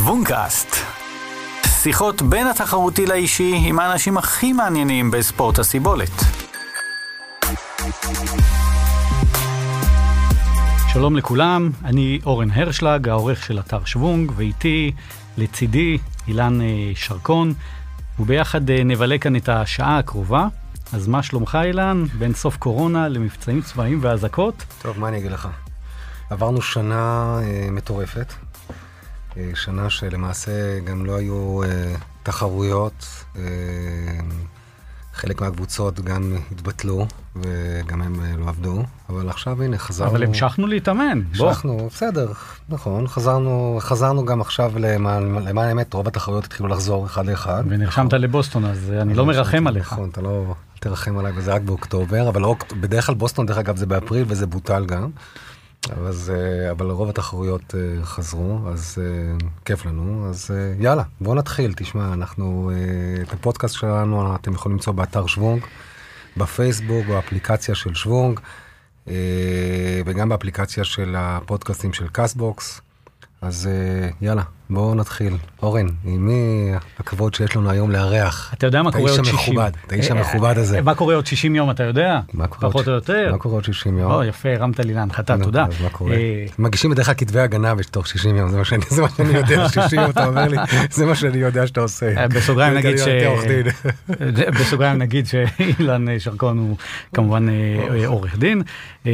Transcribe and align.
שוונקאסט. 0.00 0.76
שיחות 1.82 2.22
בין 2.22 2.46
התחרותי 2.46 3.06
לאישי 3.06 3.54
עם 3.66 3.78
האנשים 3.78 4.18
הכי 4.18 4.52
מעניינים 4.52 5.10
בספורט 5.10 5.58
הסיבולת. 5.58 6.10
שלום 10.92 11.16
לכולם, 11.16 11.70
אני 11.84 12.18
אורן 12.26 12.50
הרשלג, 12.50 13.08
העורך 13.08 13.42
של 13.42 13.58
אתר 13.58 13.84
שוונג, 13.84 14.32
ואיתי, 14.36 14.92
לצידי, 15.36 15.98
אילן 16.28 16.60
אה, 16.60 16.66
שרקון, 16.94 17.54
וביחד 18.20 18.70
אה, 18.70 18.84
נבלה 18.84 19.18
כאן 19.18 19.36
את 19.36 19.48
השעה 19.48 19.98
הקרובה. 19.98 20.46
אז 20.92 21.08
מה 21.08 21.22
שלומך 21.22 21.58
אילן? 21.64 22.04
בין 22.18 22.34
סוף 22.34 22.56
קורונה 22.56 23.08
למבצעים 23.08 23.62
צבאיים 23.62 23.98
ואזעקות? 24.02 24.64
טוב, 24.82 25.00
מה 25.00 25.08
אני 25.08 25.18
אגיד 25.18 25.32
לך? 25.32 25.48
עברנו 26.30 26.62
שנה 26.62 27.38
אה, 27.42 27.68
מטורפת, 27.70 28.32
שנה 29.54 29.90
שלמעשה 29.90 30.80
גם 30.80 31.06
לא 31.06 31.16
היו 31.16 31.62
אה, 31.62 31.94
תחרויות, 32.22 33.06
אה, 33.36 33.42
חלק 35.14 35.40
מהקבוצות 35.40 36.00
גם 36.00 36.36
התבטלו 36.52 37.06
וגם 37.36 38.02
הם 38.02 38.20
אה, 38.20 38.36
לא 38.38 38.48
עבדו, 38.48 38.82
אבל 39.08 39.28
עכשיו 39.28 39.62
הנה 39.62 39.78
חזרנו. 39.78 40.10
אבל 40.10 40.22
המשכנו 40.22 40.66
להתאמן, 40.66 41.20
בוא. 41.36 41.48
המשכנו, 41.48 41.88
בסדר, 41.92 42.32
נכון, 42.68 43.08
חזרנו, 43.08 43.78
חזרנו 43.80 44.24
גם 44.24 44.40
עכשיו 44.40 44.72
למען 44.78 45.34
למען 45.34 45.68
האמת, 45.68 45.94
רוב 45.94 46.08
התחרויות 46.08 46.44
התחילו 46.44 46.68
לחזור 46.68 47.06
אחד 47.06 47.26
לאחד. 47.26 47.64
ונרשמת 47.68 48.12
לבוסטון, 48.12 48.64
אז 48.64 48.92
אני 49.00 49.14
לא 49.14 49.26
מרחם 49.26 49.66
עליך. 49.66 49.92
נכון, 49.92 50.08
אתה 50.08 50.20
לא 50.20 50.54
תרחם 50.80 51.18
עליי, 51.18 51.32
וזה 51.36 51.54
רק 51.54 51.62
באוקטובר, 51.62 52.28
אבל 52.28 52.42
בדרך 52.80 53.06
כלל 53.06 53.14
בוסטון, 53.14 53.46
דרך 53.46 53.58
אגב, 53.58 53.76
זה 53.76 53.86
באפריל 53.86 54.24
וזה 54.28 54.46
בוטל 54.46 54.86
גם. 54.86 55.10
זה, 56.10 56.68
אבל 56.70 56.90
רוב 56.90 57.08
התחרויות 57.08 57.74
uh, 57.74 58.04
חזרו, 58.04 58.58
אז 58.68 58.98
uh, 58.98 59.44
כיף 59.64 59.86
לנו, 59.86 60.28
אז 60.30 60.50
uh, 60.50 60.82
יאללה, 60.82 61.02
בואו 61.20 61.34
נתחיל. 61.34 61.72
תשמע, 61.76 62.12
אנחנו, 62.12 62.70
את 63.22 63.32
הפודקאסט 63.32 63.74
שלנו 63.74 64.34
אתם 64.34 64.54
יכולים 64.54 64.76
למצוא 64.76 64.92
באתר 64.92 65.26
שוונג, 65.26 65.62
בפייסבוק, 66.36 67.06
באפליקציה 67.06 67.74
של 67.74 67.94
שוונג, 67.94 68.40
וגם 70.06 70.28
באפליקציה 70.28 70.84
של 70.84 71.14
הפודקאסטים 71.18 71.92
של 71.92 72.08
קאסטבוקס. 72.08 72.80
אז 73.42 73.68
uh, 73.68 74.24
יאללה, 74.24 74.42
בואו 74.70 74.94
נתחיל. 74.94 75.32
אורן, 75.62 75.86
עם 76.04 76.26
מי 76.26 76.70
הכבוד 76.98 77.34
שיש 77.34 77.56
לנו 77.56 77.70
היום 77.70 77.90
לארח? 77.90 78.54
אתה 78.54 78.66
יודע 78.66 78.82
מה 78.82 78.90
את 78.90 78.94
קורה 78.94 79.08
האיש 79.10 79.18
עוד 79.18 79.26
60? 79.26 79.38
המכובד, 79.38 79.70
את 79.86 79.92
האיש 79.92 80.10
המכובד 80.10 80.58
הזה. 80.58 80.82
מה 80.82 80.94
קורה 80.94 81.14
עוד 81.14 81.26
60 81.26 81.54
יום, 81.54 81.70
אתה 81.70 81.82
יודע? 81.82 82.20
פחות 82.60 82.88
או 82.88 82.92
יותר. 82.92 83.28
מה 83.32 83.38
קורה 83.38 83.54
עוד 83.54 83.64
60 83.64 83.98
יום? 83.98 84.12
או, 84.12 84.24
יפה, 84.24 84.48
הרמת 84.54 84.80
לי 84.80 84.94
להנחתה, 84.94 85.38
תודה. 85.42 85.66
אז 85.66 85.82
מה 85.82 85.88
קורה? 85.88 86.14
אה, 86.14 86.46
מגישים 86.58 86.90
בדרך 86.90 87.06
כלל 87.06 87.14
כתבי 87.14 87.40
הגנה 87.40 87.74
בתוך 87.74 88.06
60 88.06 88.36
יום, 88.36 88.50
זה 88.50 88.58
מה 88.58 88.64
שאני 88.64 88.84
יודע, 89.34 89.68
60 89.84 90.00
יום 90.00 90.10
אתה 90.10 90.26
אומר 90.26 90.48
לי, 90.48 90.56
זה 90.90 91.06
מה 91.06 91.14
שאני 91.14 91.38
יודע 91.38 91.66
שאתה 91.66 91.80
עושה. 91.80 92.16
אה, 92.16 92.28
בסוגריים 92.28 92.74
נגיד 92.74 92.96
ש... 92.98 93.04
בסוגריים 94.60 94.98
נגיד 94.98 95.26
שאילן 95.26 96.08
אה, 96.08 96.20
שרקון 96.20 96.58
הוא 96.58 96.76
כמובן 97.14 97.48
אה, 97.48 97.54
אה, 97.90 98.06
עורך 98.06 98.38
דין. 98.38 98.62
אה, 99.06 99.12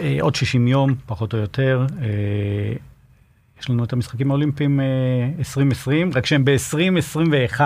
אה, 0.00 0.16
עוד 0.20 0.34
60 0.34 0.68
יום, 0.68 0.94
פחות 1.06 1.34
או 1.34 1.38
יותר. 1.38 1.86
אה, 3.58 3.62
יש 3.62 3.70
לנו 3.70 3.84
את 3.84 3.92
המשחקים 3.92 4.30
האולימפיים 4.30 4.80
אה, 4.80 4.84
2020, 5.38 6.10
רק 6.14 6.26
שהם 6.26 6.44
ב-2021. 6.44 7.60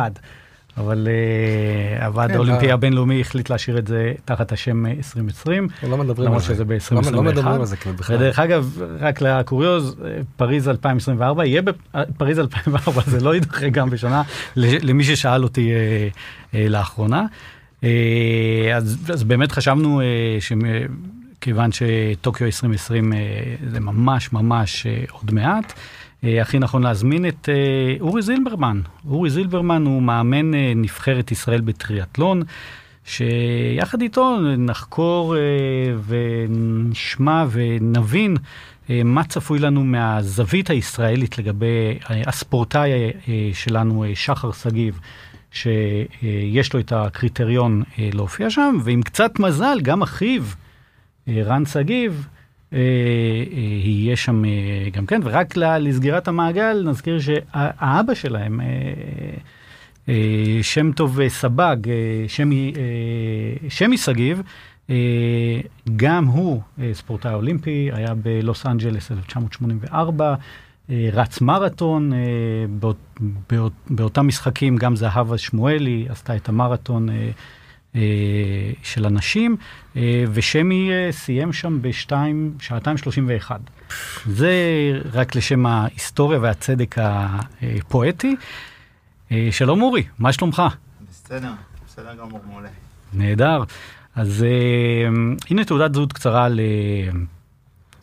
אבל 0.77 1.09
אה, 1.11 2.07
הוועד 2.07 2.31
כן, 2.31 2.37
האולימפי 2.37 2.67
לא. 2.69 2.73
הבינלאומי 2.73 3.21
החליט 3.21 3.51
להשאיר 3.51 3.79
את 3.79 3.87
זה 3.87 4.12
תחת 4.25 4.53
השם 4.53 4.87
אה, 4.87 4.93
2020. 4.93 5.69
לא 5.89 5.97
מדברים 5.99 6.19
על 6.19 6.25
למרות 6.27 6.43
זה. 6.43 6.55
שזה 6.55 6.65
לא- 6.65 6.69
ב-2021. 7.05 7.11
לא 7.12 7.23
מדברים 7.23 7.61
על 7.61 7.65
זה 7.65 7.77
כמעט 7.77 7.97
בכלל. 7.97 8.17
ודרך 8.17 8.39
אגב, 8.39 8.79
רק 9.01 9.21
לקוריוז, 9.23 9.97
אה, 10.05 10.11
פריז 10.37 10.69
2024, 10.69 11.45
יהיה 11.45 11.62
בפריז 11.62 12.39
2004, 12.39 13.03
זה 13.06 13.21
לא 13.21 13.34
יידחה 13.34 13.69
גם 13.69 13.91
בשנה, 13.91 14.22
למי 14.56 15.05
ששאל 15.05 15.43
אותי 15.43 15.71
אה, 15.72 16.09
אה, 16.55 16.69
לאחרונה. 16.69 17.25
אה, 17.84 17.91
אז, 18.77 19.25
באמת 19.27 19.53
חשבנו 19.53 20.00
אה, 20.00 20.05
שכיוון 21.42 21.70
שטוקיו 21.72 22.47
2020 22.47 23.12
אה, 23.12 23.19
זה 23.70 23.80
ממש 23.80 24.32
ממש 24.32 24.86
אה, 24.86 25.04
עוד 25.10 25.34
מעט, 25.34 25.72
אה, 26.25 26.42
הכי 26.42 26.58
נכון 26.58 26.82
להזמין 26.82 27.28
את 27.28 27.48
אורי 28.00 28.22
זילברמן. 28.22 28.80
אורי 29.08 29.30
זילברמן 29.30 29.86
הוא 29.86 30.03
מאמן 30.03 30.50
נבחרת 30.76 31.32
ישראל 31.32 31.60
בטריאטלון. 31.60 32.42
שיחד 33.04 34.03
איתו 34.03 34.38
נחקור 34.58 35.36
ונשמע 36.06 37.44
ונבין 37.50 38.36
מה 38.88 39.24
צפוי 39.24 39.59
לנו 39.59 39.84
מהזווית 39.84 40.70
הישראלית 40.70 41.38
לגבי 41.38 41.98
הספורטאי 42.26 42.91
שלנו, 43.53 44.04
שחר 44.14 44.53
שגיב, 44.53 45.00
שיש 45.53 46.72
לו 46.72 46.80
את 46.80 46.92
הקריטריון 46.92 47.82
להופיע 47.98 48.50
שם, 48.50 48.78
ועם 48.84 49.03
קצת 49.03 49.38
מזל, 49.38 49.78
גם 49.82 50.03
אחיו, 50.03 50.42
רן 51.28 51.65
שגיב, 51.65 52.28
אה, 52.72 52.78
אה, 52.78 53.59
יהיה 53.84 54.16
שם 54.16 54.44
אה, 54.44 54.50
גם 54.93 55.06
כן, 55.06 55.21
ורק 55.25 55.56
לסגירת 55.56 56.28
המעגל 56.28 56.83
נזכיר 56.87 57.21
שהאבא 57.21 58.15
שלהם, 58.15 58.60
אה, 58.60 58.66
אה, 60.09 60.59
שם 60.62 60.93
טוב 60.93 61.21
אה, 61.21 61.28
סבג, 61.28 61.77
אה, 61.88 62.25
שמי, 62.28 62.72
אה, 63.91 63.97
שגיב, 63.97 64.43
אה, 64.91 65.60
גם 65.97 66.25
הוא 66.25 66.60
אה, 66.81 66.91
ספורטאי 66.94 67.34
אולימפי, 67.34 67.91
היה 67.93 68.15
בלוס 68.15 68.66
אנג'לס 68.66 69.12
1984, 69.12 70.34
אה, 70.91 71.09
רץ 71.12 71.41
מרתון, 71.41 72.12
אה, 72.12 72.19
באות, 72.81 72.97
באות, 73.50 73.72
באותם 73.91 74.27
משחקים 74.27 74.77
גם 74.77 74.97
זהבה 74.97 75.39
שמואלי 75.39 76.06
עשתה 76.09 76.37
את 76.37 76.49
המרתון 76.49 77.09
אה, 77.09 77.15
אה, 77.15 77.31
של 78.82 79.06
הנשים, 79.06 79.56
אה, 79.97 80.25
ושמי 80.32 80.91
אה, 80.92 81.12
סיים 81.12 81.53
שם 81.53 81.78
בשתיים, 81.82 82.54
שעתיים 82.60 82.97
שלושים 82.97 83.25
ואחד. 83.28 83.58
זה 84.26 84.53
רק 85.12 85.34
לשם 85.36 85.66
ההיסטוריה 85.66 86.38
והצדק 86.41 86.94
הפואטי. 86.98 88.36
אה, 89.32 89.48
שלום 89.50 89.82
אורי, 89.82 90.03
מה 90.19 90.32
שלומך? 90.32 90.62
בסדר, 91.10 91.50
בסדר 91.86 92.14
גמור, 92.14 92.41
מעולה. 92.50 92.69
נהדר. 93.12 93.62
אז 94.14 94.42
אה, 94.44 95.09
הנה 95.50 95.64
תעודת 95.64 95.94
זהות 95.94 96.12
קצרה 96.12 96.48
ל- 96.48 96.60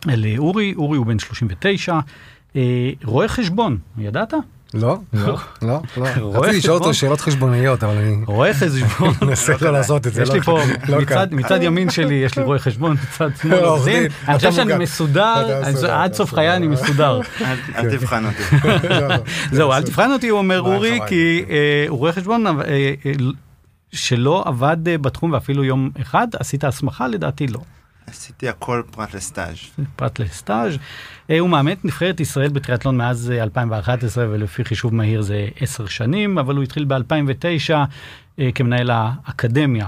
לאורי, 0.06 0.74
אורי 0.76 0.98
הוא 0.98 1.06
בן 1.06 1.18
39, 1.18 1.98
אה, 2.56 2.90
רואה 3.04 3.28
חשבון, 3.28 3.78
ידעת? 3.98 4.34
לא, 4.74 4.98
לא, 5.12 5.26
לא, 5.26 5.38
לא. 5.62 5.80
רציתי 6.34 6.56
לשאול 6.58 6.58
חשבון? 6.58 6.76
אותו 6.76 6.94
שאלות 6.94 7.20
חשבוניות, 7.20 7.84
אבל 7.84 7.96
אני 7.96 8.24
רואה 8.26 8.54
חשבון. 8.54 9.14
מנסה 9.22 9.52
לא 9.60 9.72
לעשות 9.72 10.06
את 10.06 10.14
זה. 10.14 10.22
יש 10.22 10.28
לא- 10.28 10.34
לי 10.34 10.40
פה, 10.42 10.60
לא 10.88 10.98
מצד, 11.30 11.58
ימין 11.62 11.90
שלי 11.90 12.14
יש 12.14 12.36
לי 12.38 12.44
רואה 12.44 12.58
חשבון, 12.58 12.96
מצד 13.14 13.30
שמאל 13.42 13.58
עורך 13.64 13.84
דין. 13.84 14.06
אני 14.28 14.36
חושב 14.36 14.52
שאני. 14.52 14.74
מסודר, 14.78 15.34
אתה 15.46 15.60
אני- 15.66 15.72
מסודר, 15.74 15.92
עד 15.94 16.08
אתה 16.10 16.16
סוף 16.16 16.34
חיי 16.34 16.56
אני 16.56 16.66
מסודר. 16.66 17.20
מסודר. 17.20 17.54
אל 17.76 17.96
תבחן 17.98 18.24
אותי. 18.24 18.42
זהו, 19.52 19.72
אל 19.72 19.82
תבחן 19.82 20.12
אותי, 20.12 20.28
הוא 20.28 20.38
אומר 20.38 20.60
אורי. 20.60 20.98
כי 21.06 21.44
אה, 21.50 21.56
הוא 21.88 21.98
רואה 21.98 22.12
חשבון 22.12 22.46
אה, 22.46 22.52
אה, 23.06 23.12
שלא 23.92 24.42
עבד 24.46 24.76
בתחום 24.84 25.32
ואפילו 25.32 25.64
יום 25.64 25.90
אחד, 26.00 26.28
עשית 26.38 26.64
הסמכה? 26.64 27.08
לדעתי 27.08 27.46
לא. 27.46 27.60
עשיתי 28.10 28.48
הכל 28.48 28.82
פרט 28.90 29.14
לסטאז'. 29.14 29.56
פרט 29.96 30.18
לסטאז'. 30.18 30.76
אה, 31.30 31.38
הוא 31.38 31.48
מאמן 31.50 31.72
את 31.72 31.84
נבחרת 31.84 32.20
ישראל 32.20 32.48
בטריאטלון 32.48 32.96
מאז 32.96 33.30
אה, 33.36 33.42
2011 33.42 34.24
ולפי 34.30 34.64
חישוב 34.64 34.94
מהיר 34.94 35.22
זה 35.22 35.48
עשר 35.60 35.86
שנים, 35.86 36.38
אבל 36.38 36.54
הוא 36.56 36.62
התחיל 36.64 36.84
ב-2009 36.84 37.74
כמנהל 38.54 38.90
האקדמיה. 38.92 39.86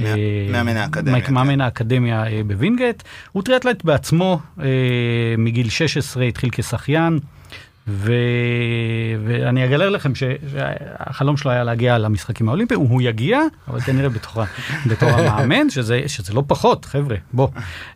אה, 0.00 0.14
מאמן 0.52 0.76
האקדמיה, 0.76 1.12
מייק- 1.14 1.26
כן. 1.26 1.34
מאמן 1.34 1.60
האקדמיה 1.60 2.26
אה, 2.26 2.40
בווינגייט. 2.46 3.02
הוא 3.32 3.42
טריאטלט 3.42 3.84
בעצמו, 3.84 4.40
אה, 4.60 4.66
מגיל 5.38 5.68
16 5.68 6.24
התחיל 6.24 6.50
כשחיין. 6.52 7.18
ו... 7.88 8.12
ואני 9.24 9.64
אגלה 9.64 9.90
לכם. 9.90 10.12
שהחלום 10.14 11.36
שלו 11.36 11.50
היה 11.50 11.64
להגיע 11.64 11.98
למשחקים 11.98 12.48
האולימפיים, 12.48 12.80
הוא 12.80 13.02
יגיע, 13.02 13.40
אבל 13.68 13.80
כנראה 13.80 14.08
בתור, 14.08 15.10
המאמן, 15.10 15.70
שזה, 15.70 16.02
שזה 16.06 16.32
לא 16.32 16.42
פחות, 16.46 16.84
חבר'ה, 16.84 17.16
בוא. 17.32 17.48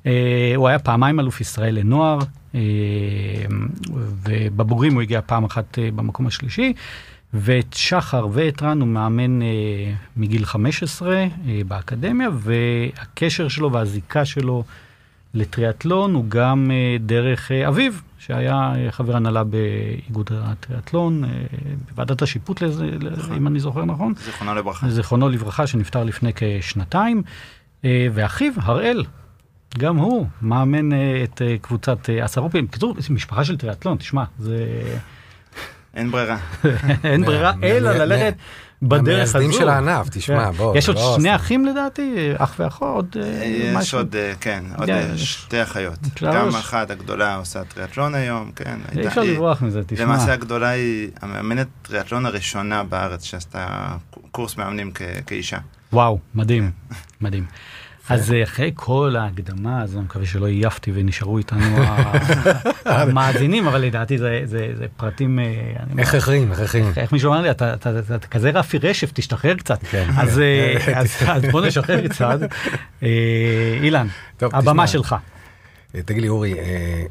אה, 0.06 0.52
הוא 0.56 0.68
היה 0.68 0.78
פעמיים 0.78 1.20
אלוף 1.20 1.40
ישראל 1.40 1.74
לנוער, 1.78 2.18
אה, 2.54 2.60
ובבוגרים 4.24 4.94
הוא 4.94 5.02
הגיע 5.02 5.20
פעם 5.26 5.44
אחת 5.44 5.78
אה, 5.78 5.88
במקום 5.94 6.26
השלישי, 6.26 6.72
ואת 7.34 7.72
שחר 7.72 8.26
ואת 8.32 8.62
רן 8.62 8.80
הוא 8.80 8.88
מאמן 8.88 9.42
אה, 9.42 9.46
מגיל 10.16 10.44
15 10.44 11.14
אה, 11.16 11.28
באקדמיה, 11.68 12.28
והקשר 12.32 13.48
שלו 13.48 13.72
והזיקה 13.72 14.24
שלו 14.24 14.64
לטריאטלון 15.34 16.14
הוא 16.14 16.24
גם 16.28 16.70
אה, 16.70 16.96
דרך 17.00 17.52
אה, 17.52 17.68
אביו, 17.68 17.92
שהיה 18.18 18.72
אה, 18.74 18.92
חבר 18.92 19.16
הנהלה 19.16 19.44
באיגוד 19.44 20.30
הטריאטלון, 20.32 21.24
אה, 21.24 21.30
בוועדת 21.88 22.22
השיפוט, 22.22 22.60
לזה, 22.60 22.86
אם 23.36 23.46
אני 23.46 23.60
זוכר 23.60 23.84
נכון. 23.84 24.14
זיכרונו 24.24 24.54
לברכה. 24.54 24.88
זיכרונו 24.90 25.28
לברכה, 25.28 25.66
שנפטר 25.66 26.04
לפני 26.04 26.32
כשנתיים, 26.36 27.22
אה, 27.84 28.06
ואחיו, 28.12 28.52
הראל, 28.56 29.04
גם 29.78 29.96
הוא 29.96 30.26
מאמן 30.42 30.92
את 31.24 31.42
קבוצת 31.60 32.08
עשרופים. 32.22 32.66
בקיצור, 32.66 32.94
זו 32.98 33.14
משפחה 33.14 33.44
של 33.44 33.56
טריאטלון, 33.56 33.96
תשמע, 33.96 34.24
זה... 34.38 34.66
אין 35.94 36.10
ברירה. 36.10 36.36
אין 37.04 37.24
ברירה, 37.24 37.52
אלא 37.62 37.92
ללכת 37.92 38.34
בדרך 38.82 39.04
הזו. 39.28 39.38
המייסדים 39.38 39.60
של 39.60 39.68
הענף, 39.68 40.08
תשמע, 40.10 40.44
כן. 40.44 40.56
בוא. 40.56 40.76
יש 40.78 40.88
עוד 40.88 40.96
לא 40.96 41.14
שני 41.16 41.24
סתם. 41.28 41.34
אחים 41.34 41.66
לדעתי, 41.66 42.14
אח 42.36 42.54
ואחות, 42.58 43.16
עוד 43.16 43.24
אה, 43.24 43.44
יש 43.44 43.76
משהו. 43.76 43.98
עוד, 43.98 44.16
אה, 44.16 44.32
כן, 44.40 44.64
עוד 44.76 44.86
כן, 44.86 44.92
אה, 44.94 45.14
יש- 45.14 45.34
שתי 45.34 45.62
אחיות. 45.62 45.98
שלוש. 46.16 46.34
גם 46.34 46.48
אחת 46.48 46.90
הגדולה 46.90 47.36
עושה 47.36 47.64
טריאטלון 47.64 48.14
היום, 48.14 48.50
כן. 48.56 48.78
אי 48.98 49.06
אפשר 49.06 49.22
לברוח 49.22 49.62
מזה, 49.62 49.80
תשמע. 49.86 50.04
למעשה 50.04 50.32
הגדולה 50.32 50.68
היא 50.68 51.10
המאמנת 51.22 51.66
טריאטלון 51.82 52.26
הראשונה 52.26 52.84
בארץ 52.84 53.24
שעשתה 53.24 53.66
קורס 54.32 54.56
מאמנים 54.56 54.90
כ- 54.94 55.02
כאישה. 55.26 55.58
וואו, 55.92 56.18
מדהים, 56.34 56.70
מדהים. 57.20 57.44
אז 58.10 58.32
אה, 58.32 58.42
אחרי 58.42 58.70
כל 58.74 59.16
ההקדמה 59.18 59.82
הזו, 59.82 59.98
אני 59.98 60.04
מקווה 60.04 60.26
שלא 60.26 60.46
עייפתי 60.46 60.90
ונשארו 60.94 61.38
איתנו 61.38 61.76
המאזינים, 62.84 63.66
אבל 63.66 63.80
לדעתי 63.80 64.18
זה- 64.18 64.40
זה 64.44 64.68
זה 64.78 64.86
פרטים... 64.96 65.38
אה, 65.38 65.44
אני 65.80 65.92
אומר, 65.92 66.02
הכרחיים, 66.02 66.52
הכרחיים. 66.52 66.92
איך 66.96 67.12
מישהו 67.12 67.32
אמר 67.32 67.40
לי, 67.42 67.50
אתה, 67.50 67.74
אתה, 67.74 67.98
אתה, 67.98 68.14
אתה 68.14 68.26
כזה 68.26 68.50
רפי 68.50 68.78
רשף, 68.78 69.10
תשתחרר 69.14 69.54
קצת. 69.54 69.78
כן. 69.90 70.06
אז, 70.16 70.38
אה, 70.38 70.76
אז, 71.00 71.16
אז 71.26 71.42
בוא 71.52 71.66
נשחרר 71.66 72.08
קצת. 72.08 72.38
אה, 73.02 73.08
אילן, 73.82 74.06
טוב, 74.36 74.54
הבמה 74.54 74.72
תשמע. 74.72 74.86
שלך. 74.86 75.16
אה, 75.94 76.02
תגיד 76.02 76.22
לי, 76.22 76.28
אורי, 76.28 76.54
אה, 76.58 77.02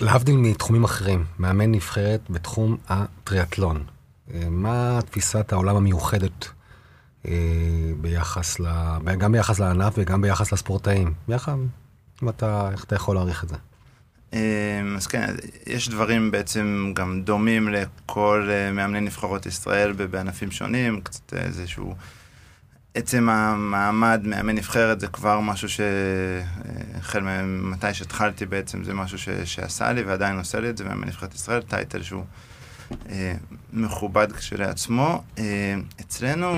להבדיל 0.00 0.36
מתחומים 0.36 0.84
אחרים, 0.84 1.24
מאמן 1.38 1.72
נבחרת 1.72 2.20
בתחום 2.30 2.76
הטריאטלון, 2.88 3.82
אה, 4.34 4.40
מה 4.50 4.98
תפיסת 5.10 5.52
העולם 5.52 5.76
המיוחדת 5.76 6.44
אה, 6.44 6.50
ביחס 8.00 8.60
ל... 8.60 8.66
גם 9.18 9.32
ביחס 9.32 9.58
לענף 9.58 9.94
וגם 9.96 10.22
ביחס 10.22 10.52
לספורטאים? 10.52 11.14
יחד, 11.28 11.56
אם 12.22 12.28
אתה, 12.28 12.68
איך 12.72 12.84
אתה 12.84 12.94
יכול 12.94 13.16
להעריך 13.16 13.44
את 13.44 13.48
זה? 13.48 13.56
אמ, 14.32 14.96
אז 14.96 15.06
כן, 15.06 15.34
יש 15.66 15.88
דברים 15.88 16.30
בעצם 16.30 16.92
גם 16.94 17.22
דומים 17.22 17.68
לכל 17.68 18.48
אה, 18.50 18.72
מאמני 18.72 19.00
נבחרות 19.00 19.46
ישראל 19.46 19.92
בענפים 19.92 20.50
שונים, 20.50 21.00
קצת 21.00 21.34
איזשהו... 21.34 21.94
עצם 22.94 23.28
המעמד 23.28 24.20
מאמן 24.24 24.54
נבחרת 24.54 25.00
זה 25.00 25.06
כבר 25.06 25.40
משהו 25.40 25.68
שהחל 25.68 27.20
ממתי 27.20 27.94
שהתחלתי 27.94 28.46
בעצם 28.46 28.84
זה 28.84 28.94
משהו 28.94 29.18
ש... 29.18 29.28
שעשה 29.44 29.92
לי 29.92 30.02
ועדיין 30.02 30.38
עושה 30.38 30.60
לי 30.60 30.70
את 30.70 30.76
זה, 30.76 30.84
מאמן 30.84 31.08
נבחרת 31.08 31.34
ישראל, 31.34 31.62
טייטל 31.62 32.02
שהוא 32.02 32.24
אה, 33.10 33.34
מכובד 33.72 34.32
כשלעצמו. 34.32 35.22
אה, 35.38 35.74
אצלנו, 36.00 36.52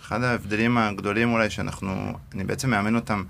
אחד 0.00 0.22
ההבדלים 0.22 0.78
הגדולים 0.78 1.32
אולי 1.32 1.50
שאנחנו, 1.50 2.12
אני 2.34 2.44
בעצם 2.44 2.70
מאמן 2.70 2.94
אותם 2.94 3.24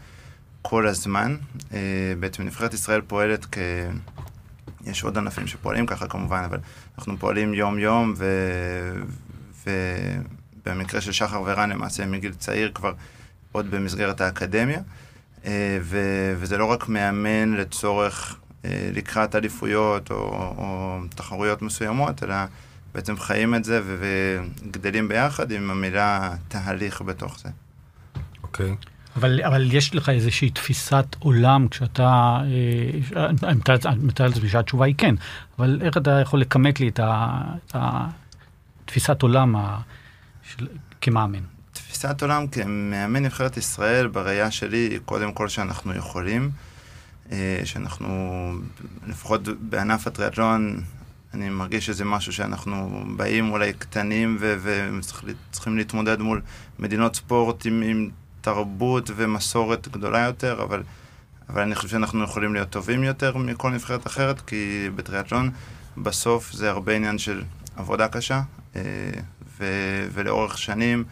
כל 0.62 0.87
הזמן. 0.87 1.37
אה, 1.75 1.78
בעצם 2.20 2.43
נבחרת 2.43 2.75
ישראל 2.75 3.00
פועלת 3.00 3.46
כ... 3.52 3.58
יש 4.87 5.05
עוד 5.05 5.19
ענפים 5.19 5.46
שפועלים 5.46 5.87
ככה 5.87 6.08
כמובן, 6.08 6.43
אבל 6.44 6.58
אנחנו 6.99 7.19
פועלים 7.19 7.55
יום-יום, 7.55 8.14
ו... 8.16 8.26
ובמקרה 10.66 11.00
של 11.00 11.12
שחר 11.12 11.43
ורן 11.46 11.70
למעשה 11.70 12.06
מגיל 12.06 12.32
צעיר 12.34 12.70
כבר 12.75 12.93
עוד 13.52 13.70
במסגרת 13.70 14.20
האקדמיה. 14.20 14.81
אה, 15.44 15.78
ו... 15.82 15.99
וזה 16.37 16.58
לא 16.58 16.64
רק 16.64 16.88
מאמן 16.88 17.52
לצורך 17.55 18.37
לקראת 18.94 19.34
אליפויות 19.34 20.11
או, 20.11 20.16
או 20.56 20.99
תחרויות 21.14 21.62
מסוימות, 21.62 22.22
אלא 22.22 22.34
בעצם 22.94 23.17
חיים 23.19 23.55
את 23.55 23.64
זה. 23.64 23.81
וגדלים 23.85 25.08
ביחד 25.08 25.50
עם 25.50 25.70
המילה 25.70 26.35
תהליך 26.49 27.02
בתוך 27.02 27.38
זה. 27.38 27.49
אוקיי. 28.43 28.76
אבל, 29.17 29.41
אבל 29.43 29.73
יש 29.73 29.94
לך 29.94 30.08
איזושהי 30.08 30.50
תפיסת 30.50 31.06
עולם 31.19 31.69
כשאתה, 31.69 32.37
אה, 33.17 33.26
אני 33.49 33.58
מתאר- 34.02 34.26
לעצמי 34.29 34.49
שהתשובה 34.49 34.87
היא 34.87 34.94
כן, 34.99 35.14
אבל 35.58 35.79
איך 35.82 35.96
אתה 35.96 36.20
יכול 36.20 36.41
לכמת 36.41 36.81
לי 36.81 36.88
את, 36.88 36.99
ה, 37.00 37.41
את 37.67 37.76
התפיסת 38.85 39.23
עולם 39.23 39.56
ה, 39.56 39.79
של, 40.43 40.67
כמאמן? 41.00 41.38
תפיסת 41.73 42.23
עולם 42.23 42.47
כמאמן 42.47 43.23
נבחרת 43.23 43.56
ישראל, 43.56 44.06
בראייה 44.06 44.50
שלי, 44.50 44.76
היא 44.90 44.99
קודם 45.05 45.32
כל 45.32 45.49
שאנחנו 45.49 45.94
יכולים, 45.94 46.50
אה, 47.32 47.61
שאנחנו, 47.64 48.52
לפחות 49.06 49.40
בענף 49.61 50.06
הטריאטלון, 50.06 50.81
אני 51.34 51.50
מרגיש 51.50 51.86
שזה 51.86 52.04
משהו 52.04 52.32
שאנחנו 52.32 53.04
באים 53.16 53.50
אולי 53.52 53.72
קטנים 53.72 54.38
וצריכים 54.40 55.76
להתמודד 55.76 56.20
מול 56.20 56.42
מדינות 56.78 57.16
ספורט 57.16 57.66
עם, 57.66 57.82
עם 57.86 58.10
תרבות 58.40 59.10
ומסורת 59.16 59.88
גדולה 59.88 60.19
יותר, 60.19 60.62
אבל, 60.62 60.82
אבל 61.48 61.62
אני 61.62 61.75
חושב 61.75 61.88
שאנחנו 61.88 62.25
יכולים 62.25 62.54
להיות 62.54 62.70
טובים 62.70 63.04
יותר 63.04 63.36
מכל 63.36 63.70
נבחרת 63.70 64.06
אחרת, 64.06 64.40
כי 64.40 64.90
בטריאטלון 64.94 65.50
בסוף 65.96 66.52
זה 66.52 66.70
הרבה 66.70 66.96
עניין 66.96 67.19
של 67.19 67.42
עבודה 67.76 68.08
קשה, 68.08 68.40
אה, 68.76 68.82
ו- 69.58 70.08
ולאורך 70.12 70.58
שנים, 70.58 71.04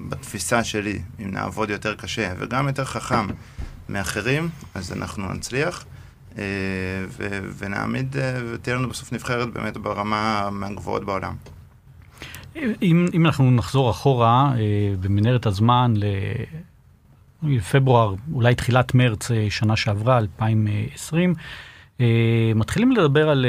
בתפיסה 0.00 0.64
שלי, 0.64 1.02
אם 1.20 1.30
נעבוד 1.30 1.70
יותר 1.70 1.94
קשה 1.94 2.32
וגם 2.38 2.66
יותר 2.66 2.84
חכם 2.84 3.26
מאחרים, 3.88 4.48
אז 4.74 4.92
אנחנו 4.92 5.32
נצליח. 5.34 5.84
אה, 6.38 6.44
ו- 7.08 7.38
ונעמיד, 7.58 8.16
אה, 8.16 8.34
ותהיה 8.52 8.76
לנו 8.76 8.88
בסוף 8.88 9.12
נבחרת 9.12 9.52
באמת 9.52 9.76
ברמה 9.76 10.48
מהגבוהות 10.52 11.04
בעולם. 11.04 11.34
אם, 12.82 13.06
אם 13.14 13.26
אנחנו 13.26 13.50
נחזור 13.50 13.90
אחורה 13.90 14.52
אה, 14.58 14.60
במנהרת 15.00 15.46
הזמן 15.46 15.94
לפברואר, 17.42 18.14
אולי 18.32 18.54
תחילת 18.54 18.94
מרץ 18.94 19.28
שנה 19.50 19.76
שעברה, 19.76 20.18
2020, 20.18 21.34
אה, 22.00 22.06
מתחילים 22.54 22.92
לדבר 22.92 23.28
על, 23.28 23.46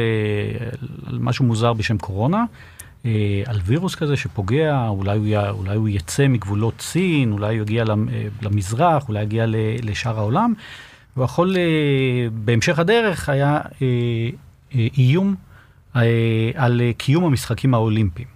על 1.05 1.19
משהו 1.19 1.45
מוזר 1.45 1.73
בשם 1.73 1.97
קורונה, 1.97 2.43
על 3.45 3.59
וירוס 3.65 3.95
כזה 3.95 4.17
שפוגע, 4.17 4.87
אולי 4.87 5.17
הוא, 5.17 5.25
י, 5.27 5.49
אולי 5.49 5.75
הוא 5.75 5.89
יצא 5.89 6.27
מגבולות 6.27 6.81
סין, 6.81 7.31
אולי 7.31 7.55
הוא 7.57 7.61
יגיע 7.61 7.83
למ- 7.83 8.07
למזרח, 8.41 9.07
אולי 9.07 9.21
יגיע 9.23 9.45
לשאר 9.83 10.17
העולם, 10.19 10.53
ויכול, 11.17 11.57
אה, 11.57 12.27
בהמשך 12.33 12.79
הדרך 12.79 13.29
היה 13.29 13.59
אה, 13.81 13.87
אה, 14.75 14.87
איום 14.97 15.35
אה, 15.95 16.51
על 16.55 16.81
קיום 16.97 17.23
המשחקים 17.23 17.73
האולימפיים. 17.73 18.27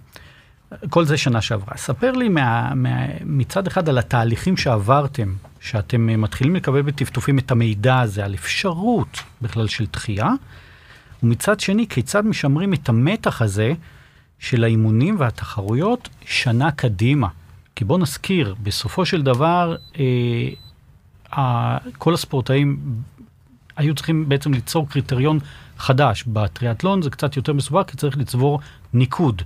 כל 0.90 1.04
זה 1.04 1.16
שנה 1.16 1.40
שעברה. 1.40 1.76
ספר 1.76 2.12
לי 2.12 2.28
מה, 2.28 2.74
מה, 2.74 3.06
מצד 3.24 3.66
אחד 3.66 3.88
על 3.88 3.98
התהליכים 3.98 4.56
שעברתם, 4.56 5.34
שאתם 5.60 6.08
אה, 6.08 6.16
מתחילים 6.16 6.56
לקבל 6.56 6.82
בטפטופים 6.82 7.38
את 7.38 7.50
המידע 7.50 8.00
הזה 8.00 8.24
על 8.24 8.34
אפשרות 8.34 9.22
בכלל 9.42 9.66
של 9.66 9.86
דחייה, 9.92 10.30
ומצד 11.22 11.60
שני, 11.60 11.88
כיצד 11.88 12.26
משמרים 12.26 12.74
את 12.74 12.88
המתח 12.88 13.42
הזה 13.42 13.72
של 14.38 14.64
האימונים 14.64 15.16
והתחרויות 15.18 16.08
שנה 16.26 16.70
קדימה. 16.70 17.28
כי 17.76 17.84
בוא 17.84 17.98
נזכיר, 17.98 18.54
בסופו 18.62 19.06
של 19.06 19.22
דבר, 19.22 19.76
אה, 19.98 20.04
כל 21.98 22.14
הספורטאים 22.14 22.78
היו 23.76 23.94
צריכים 23.94 24.28
בעצם 24.28 24.54
ליצור 24.54 24.88
קריטריון 24.88 25.38
חדש. 25.78 26.24
בטריאטלון 26.26 27.02
זה 27.02 27.10
קצת 27.10 27.36
יותר 27.36 27.52
מסובך, 27.52 27.82
כי 27.86 27.96
צריך 27.96 28.18
לצבור 28.18 28.60
ניקוד. 28.92 29.42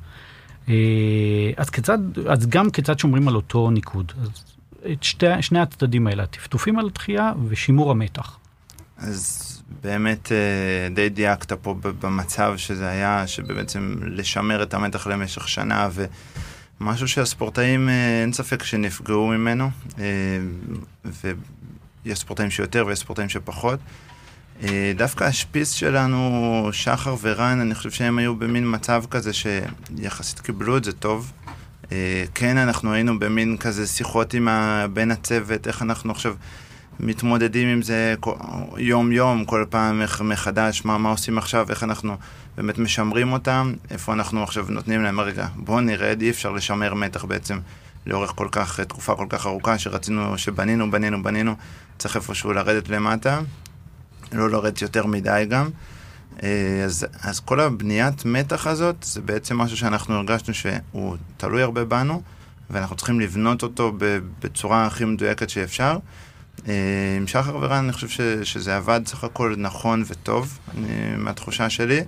אה, 0.69 0.75
אז 1.57 1.71
כיצד, 1.71 1.99
אז 2.29 2.47
גם 2.47 2.71
כיצד 2.71 2.99
שומרים 2.99 3.29
על 3.29 3.35
אותו 3.35 3.71
ניקוד. 3.71 4.13
אז 4.23 4.29
את 4.93 5.03
שתי, 5.03 5.27
שני 5.41 5.61
הצדדים 5.61 6.07
האלה, 6.07 6.23
הטפטופים 6.23 6.79
על 6.79 6.87
התחייה 6.87 7.33
ושימור 7.49 7.91
המתח. 7.91 8.39
אז 8.99 9.63
באמת 9.83 10.33
אה, 10.33 10.89
די 10.95 11.09
דייקת 11.09 11.53
פה 11.53 11.75
במצב 12.01 12.55
שזה 12.57 12.89
היה, 12.89 13.27
שבעצם 13.27 13.95
לשמר 14.03 14.63
את 14.63 14.75
המתח 14.75 15.07
למשך 15.07 15.49
שנה, 15.49 15.89
ומשהו 16.81 17.09
שהספורטאים, 17.09 17.89
אה, 17.89 18.23
אין 18.23 18.33
ספק 18.33 18.63
שנפגעו 18.63 19.27
ממנו, 19.27 19.71
ויש 22.04 22.19
ספורטאים 22.19 22.50
שיותר 22.50 22.85
ויש 22.87 22.99
ספורטאים 22.99 23.28
שפחות. 23.28 23.78
אה, 24.62 24.92
דווקא 24.97 25.25
השפיץ 25.25 25.73
שלנו, 25.73 26.69
שחר 26.73 27.16
ורן, 27.23 27.61
אני 27.61 27.75
חושב 27.75 27.90
שהם 27.90 28.19
היו 28.19 28.37
במין 28.37 28.75
מצב 28.75 29.04
כזה 29.11 29.30
שיחסית 29.33 30.40
קיבלו 30.40 30.76
את 30.76 30.85
זה 30.85 30.92
טוב. 30.92 31.33
אה, 31.92 32.25
כן, 32.35 32.57
אנחנו 32.57 32.92
היינו 32.92 33.19
במין 33.19 33.57
כזה 33.57 33.87
שיחות 33.87 34.35
עם. 34.35 34.49
בין 34.92 35.11
הצוות, 35.11 35.66
איך 35.66 35.83
אנחנו 35.83 36.12
עכשיו 36.12 36.35
מתמודדים 37.00 37.69
עם 37.69 37.83
זה 37.83 38.14
יום-יום, 38.76 39.45
כל 39.45 39.64
פעם 39.71 40.02
מחדש, 40.23 40.85
מה, 40.85 40.99
מה 40.99 41.11
עושים 41.11 41.38
עכשיו, 41.38 41.66
איך 41.71 41.83
אנחנו 41.83 42.16
באמת 42.57 42.78
משמרים 42.78 43.33
אותם, 43.33 43.73
איפה 43.90 44.12
אנחנו 44.12 44.42
עכשיו 44.42 44.66
נותנים 44.69 45.02
להם, 45.02 45.21
רגע, 45.21 45.47
בואו 45.57 45.80
נרד, 45.80 46.23
אי 46.23 46.30
אפשר 46.30 46.52
לשמר 46.52 46.95
מתח 46.95 47.25
בעצם 47.25 47.59
לאורך 48.07 48.33
כל 48.35 48.49
כך, 48.52 48.80
תקופה 48.80 49.14
כל 49.14 49.26
כך 49.28 49.47
ארוכה, 49.47 49.78
שרצינו, 49.78 50.38
שבנינו, 50.38 50.90
בנינו, 50.90 51.23
בנינו, 51.23 51.54
צריך 51.99 52.16
איפשהו 52.16 52.52
לרדת 52.52 52.88
למטה, 52.88 53.40
לא 54.33 54.50
לרדת 54.50 54.83
יותר 54.83 55.07
מדי 55.07 55.47
גם. 55.49 55.71
אה, 56.42 56.83
אז, 56.85 57.07
אז 57.23 57.40
כל 57.40 57.61
הבניית 57.61 58.25
מתח 58.25 58.66
הזאת, 58.66 58.97
זה 59.02 59.21
בעצם 59.21 59.59
משהו 59.59 59.76
שאנחנו 59.76 60.14
הרגשנו 60.14 60.54
שהוא 60.54 61.16
תלוי 61.37 61.62
הרבה 61.62 61.85
בנו, 61.85 62.23
ואנחנו 62.71 62.97
צריכים 62.97 63.21
לבנות 63.21 63.62
אותו 63.62 63.92
בצורה 64.40 64.87
הכי 64.87 65.04
מדויקת 65.04 65.50
שאפשר. 65.50 65.99
אה, 66.69 67.16
עם 67.16 67.26
שחר 67.26 67.57
ורן 67.57 67.85
אני 67.85 67.92
חושב 67.92 68.09
ש, 68.09 68.21
שזה 68.42 68.76
עבד 68.76 69.00
סך 69.07 69.25
הכל 69.25 69.54
נכון 69.59 70.02
וטוב, 70.07 70.59
אני, 70.75 71.16
מהתחושה 71.16 71.71
שלי, 71.71 72.00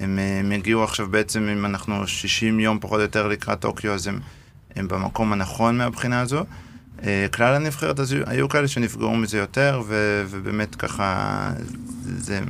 הם, 0.00 0.18
הם 0.40 0.52
הגיעו 0.52 0.84
עכשיו 0.84 1.08
בעצם, 1.08 1.48
אם 1.48 1.64
אנחנו 1.64 2.06
60 2.06 2.60
יום 2.60 2.78
פחות 2.80 2.96
או 2.96 3.02
יותר 3.02 3.28
לקראת 3.28 3.60
טוקיו, 3.60 3.92
אז 3.92 4.06
הם, 4.06 4.20
הם 4.76 4.88
במקום 4.88 5.32
הנכון 5.32 5.78
מהבחינה 5.78 6.20
הזו. 6.20 6.44
אה, 7.02 7.26
כלל 7.34 7.54
הנבחרת, 7.54 8.00
אז 8.00 8.14
היו 8.26 8.48
כאלה 8.48 8.68
שנפגעו 8.68 9.16
מזה 9.16 9.38
יותר, 9.38 9.82
ו, 9.86 10.24
ובאמת 10.28 10.74
ככה, 10.74 11.50
זה 12.02 12.40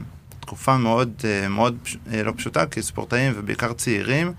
תקופה 0.41 0.79
מאוד, 0.79 1.13
אה, 1.25 1.49
מאוד 1.49 1.79
אה, 2.13 2.23
לא 2.23 2.33
פשוטה, 2.37 2.67
כי 2.67 2.83
ספורטאים, 2.83 3.33
ובעיקר 3.37 3.73
צעירים, 3.73 4.33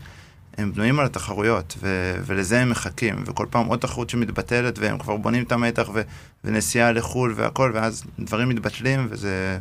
הם 0.57 0.73
בנויים 0.73 0.99
על 0.99 1.05
התחרויות, 1.05 1.77
ו- 1.81 2.17
ולזה 2.25 2.61
הם 2.61 2.69
מחכים, 2.69 3.23
וכל 3.25 3.45
פעם 3.49 3.65
עוד 3.67 3.79
תחרות 3.79 4.09
שמתבטלת, 4.09 4.79
והם 4.79 4.97
כבר 4.97 5.17
בונים 5.17 5.43
את 5.43 5.51
המתח, 5.51 5.89
ו- 5.93 6.01
ונסיעה 6.43 6.91
לחו"ל 6.91 7.33
והכל, 7.35 7.71
ואז 7.73 8.03
דברים 8.19 8.49
מתבטלים, 8.49 9.07
וזה 9.09 9.59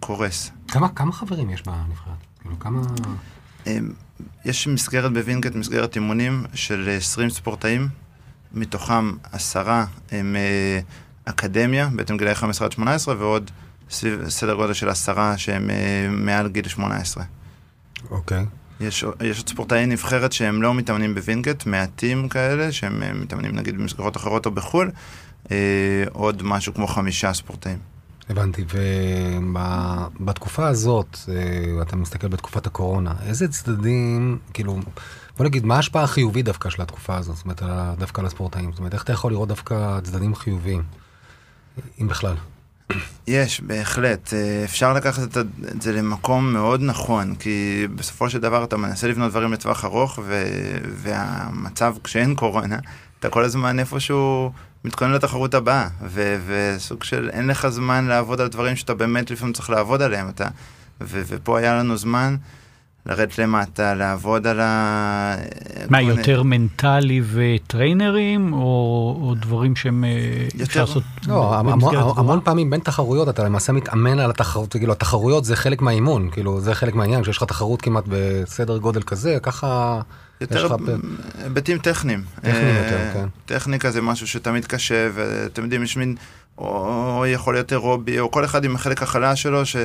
קורס. 0.00 0.50
כמה, 0.68 0.88
כמה 0.88 1.12
חברים 1.12 1.50
יש 1.50 1.62
בנבחרת? 1.62 2.14
כאילו, 2.40 2.58
כמה... 2.58 2.80
יש 4.44 4.66
מסגרת 4.66 5.12
בווינגייט, 5.12 5.54
מסגרת 5.54 5.96
אימונים 5.96 6.44
של 6.54 6.88
20 6.96 7.30
ספורטאים, 7.30 7.88
מתוכם 8.52 9.12
עשרה 9.32 9.86
הם 10.10 10.36
אה, 10.36 10.80
אקדמיה, 11.24 11.88
בעצם 11.96 12.16
גילאי 12.16 12.34
15 12.34 12.66
עד 12.66 12.72
18, 12.72 13.14
ועוד 13.18 13.50
סביב 13.90 14.28
סדר 14.28 14.54
גודל 14.54 14.72
של 14.72 14.88
עשרה 14.88 15.38
שהם 15.38 15.70
אה, 15.70 16.08
מעל 16.10 16.48
גיל 16.48 16.68
18. 16.68 17.24
אוקיי. 18.10 18.44
יש, 18.80 19.04
יש 19.20 19.38
עוד 19.38 19.48
ספורטאי 19.48 19.86
נבחרת 19.86 20.32
שהם 20.32 20.62
לא 20.62 20.74
מתאמנים 20.74 21.14
בווינגייט, 21.14 21.66
מעטים 21.66 22.28
כאלה, 22.28 22.72
שהם 22.72 23.02
אה, 23.02 23.12
מתאמנים 23.12 23.56
נגיד 23.56 23.78
במסגרות 23.78 24.16
אחרות 24.16 24.46
או 24.46 24.50
בחו"ל, 24.50 24.90
אה, 25.50 26.04
עוד 26.12 26.42
משהו 26.42 26.74
כמו 26.74 26.86
חמישה 26.86 27.32
ספורטאים. 27.32 27.78
הבנתי, 28.28 28.64
ובתקופה 30.20 30.66
הזאת, 30.66 31.18
אה, 31.28 31.82
אתה 31.82 31.96
מסתכל 31.96 32.28
בתקופת 32.28 32.66
הקורונה, 32.66 33.14
איזה 33.26 33.48
צדדים, 33.48 34.38
כאילו, 34.52 34.78
בוא 35.36 35.46
נגיד, 35.46 35.66
מה 35.66 35.76
ההשפעה 35.76 36.02
החיובית 36.02 36.44
דווקא 36.44 36.70
של 36.70 36.82
התקופה 36.82 37.16
הזאת, 37.16 37.36
זאת 37.36 37.44
אומרת, 37.44 37.62
דווקא 37.98 38.20
על 38.20 38.26
הספורטאים? 38.26 38.70
זאת 38.70 38.78
אומרת, 38.78 38.94
איך 38.94 39.02
אתה 39.02 39.12
יכול 39.12 39.32
לראות 39.32 39.48
דווקא 39.48 40.00
צדדים 40.02 40.34
חיוביים, 40.34 40.82
אם 42.00 42.08
בכלל? 42.08 42.34
יש, 43.26 43.60
בהחלט. 43.60 44.34
אה, 44.34 44.64
אפשר 44.64 44.92
לקחת 44.92 45.36
את 45.36 45.82
זה 45.82 45.92
למקום 45.92 46.52
מאוד 46.52 46.80
נכון, 46.82 47.34
כי 47.34 47.86
בסופו 47.94 48.30
של 48.30 48.38
דבר 48.38 48.64
אתה 48.64 48.76
מנסה 48.76 49.08
לבנות 49.08 49.30
דברים 49.30 49.52
לטווח 49.52 49.84
ארוך, 49.84 50.18
ו... 50.24 50.44
והמצב 50.84 51.94
כשאין 52.04 52.34
קורונה, 52.34 52.78
אתה 53.18 53.30
כל 53.30 53.44
הזמן 53.44 53.78
איפשהו 53.78 54.52
מתכונן 54.84 55.12
לתחרות 55.12 55.54
הבאה, 55.54 55.88
ו... 56.02 56.36
וסוג 56.46 57.04
של 57.04 57.30
אין 57.32 57.46
לך 57.46 57.68
זמן 57.68 58.06
לעבוד 58.06 58.40
על 58.40 58.48
דברים 58.48 58.76
שאתה 58.76 58.94
באמת 58.94 59.30
לפעמים 59.30 59.52
צריך 59.52 59.70
לעבוד 59.70 60.02
עליהם. 60.02 60.28
אתה... 60.28 60.48
ו... 61.00 61.22
ופה 61.26 61.58
היה 61.58 61.74
לנו 61.74 61.96
זמן. 61.96 62.36
לרדת 63.06 63.38
למטה, 63.38 63.94
לעבוד 63.94 64.46
על 64.46 64.60
ה... 64.60 65.34
מה, 65.90 66.02
יותר 66.02 66.42
מנטלי 66.42 67.22
וטריינרים, 67.32 68.52
או, 68.52 68.58
או 69.22 69.34
דברים 69.34 69.76
שהם 69.76 70.04
אה, 70.04 70.62
אפשר 70.62 70.80
לעשות 70.80 71.02
לא, 71.28 71.54
המון, 71.58 71.96
המון 72.16 72.40
פעמים 72.44 72.70
בין 72.70 72.80
תחרויות 72.80 73.28
אתה 73.28 73.44
למעשה 73.44 73.72
מתאמן 73.72 74.18
על 74.18 74.30
התחרות, 74.30 74.72
כאילו 74.72 74.92
התחרויות 74.92 75.44
זה 75.44 75.56
חלק 75.56 75.82
מהאימון, 75.82 76.28
כאילו 76.32 76.60
זה 76.60 76.74
חלק 76.74 76.94
מהעניין, 76.94 77.22
כשיש 77.22 77.36
לך 77.36 77.44
תחרות 77.44 77.82
כמעט 77.82 78.04
בסדר 78.08 78.78
גודל 78.78 79.02
כזה, 79.02 79.38
ככה... 79.42 80.00
יותר 80.42 80.76
היבטים 81.44 81.78
טכניים. 81.78 82.24
טכניים 82.34 82.76
יותר, 82.76 82.96
אה, 82.96 83.10
כן. 83.14 83.26
טכניקה 83.46 83.90
זה 83.90 84.02
משהו 84.02 84.26
שתמיד 84.26 84.64
קשה, 84.64 85.08
ואתם 85.14 85.62
יודעים, 85.62 85.82
יש 85.82 85.96
מין, 85.96 86.14
או 86.58 87.24
יכול 87.26 87.54
להיות 87.54 87.72
אירובי, 87.72 88.20
או 88.20 88.30
כל 88.30 88.44
אחד 88.44 88.64
עם 88.64 88.74
החלק 88.74 89.02
החלש 89.02 89.42
שלו, 89.42 89.66
ש... 89.66 89.76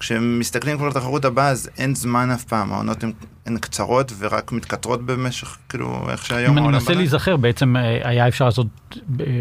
כשהם 0.00 0.38
מסתכלים 0.38 0.76
כבר 0.76 0.88
לתחרות 0.88 1.24
הבאה, 1.24 1.48
אז 1.48 1.70
אין 1.78 1.94
זמן 1.94 2.30
אף 2.30 2.44
פעם, 2.44 2.72
העונות 2.72 3.04
הן 3.46 3.58
קצרות 3.58 4.12
ורק 4.18 4.52
מתקטרות 4.52 5.06
במשך, 5.06 5.56
כאילו, 5.68 6.06
איך 6.10 6.26
שהיום 6.26 6.44
העולם... 6.44 6.58
אם 6.58 6.68
אני 6.68 6.72
מנסה 6.72 6.94
להיזכר, 6.94 7.36
בעצם 7.36 7.76
אה, 7.76 8.08
היה 8.08 8.28
אפשר 8.28 8.44
לעשות 8.44 8.66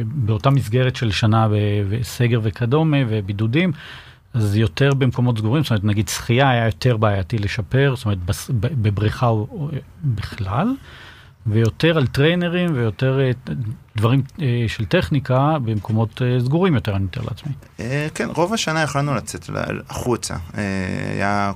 באותה 0.06 0.50
מסגרת 0.50 0.96
של 0.96 1.12
שנה 1.12 1.48
וסגר 1.90 2.40
וכדומה 2.44 2.98
ובידודים, 3.10 3.72
אז 4.34 4.56
יותר 4.56 4.94
במקומות 4.94 5.38
סגורים, 5.38 5.64
זאת 5.64 5.70
אומרת, 5.70 5.84
נגיד 5.84 6.08
שחייה 6.08 6.50
היה 6.50 6.66
יותר 6.66 6.98
בעייתי 6.98 7.38
לשפר, 7.38 7.94
זאת 7.96 8.06
אומרת, 8.06 8.18
בבריכה 8.60 9.32
בכלל. 10.04 10.68
ויותר 11.48 11.98
על 11.98 12.08
טריינרים 12.08 12.74
ויותר 12.76 13.20
אה, 13.20 13.32
דברים 13.96 14.22
אה, 14.42 14.66
של 14.68 14.86
טכניקה 14.86 15.58
במקומות 15.66 16.22
אה, 16.22 16.40
סגורים 16.46 16.76
יותר, 16.76 16.96
אני 16.96 17.04
מתאר 17.04 17.24
לעצמי. 17.24 17.52
כן, 18.14 18.30
רוב 18.36 18.54
השנה 18.54 18.82
יכולנו 18.82 19.16
לצאת 19.16 19.50
החוצה. 19.90 20.36
היה 21.14 21.52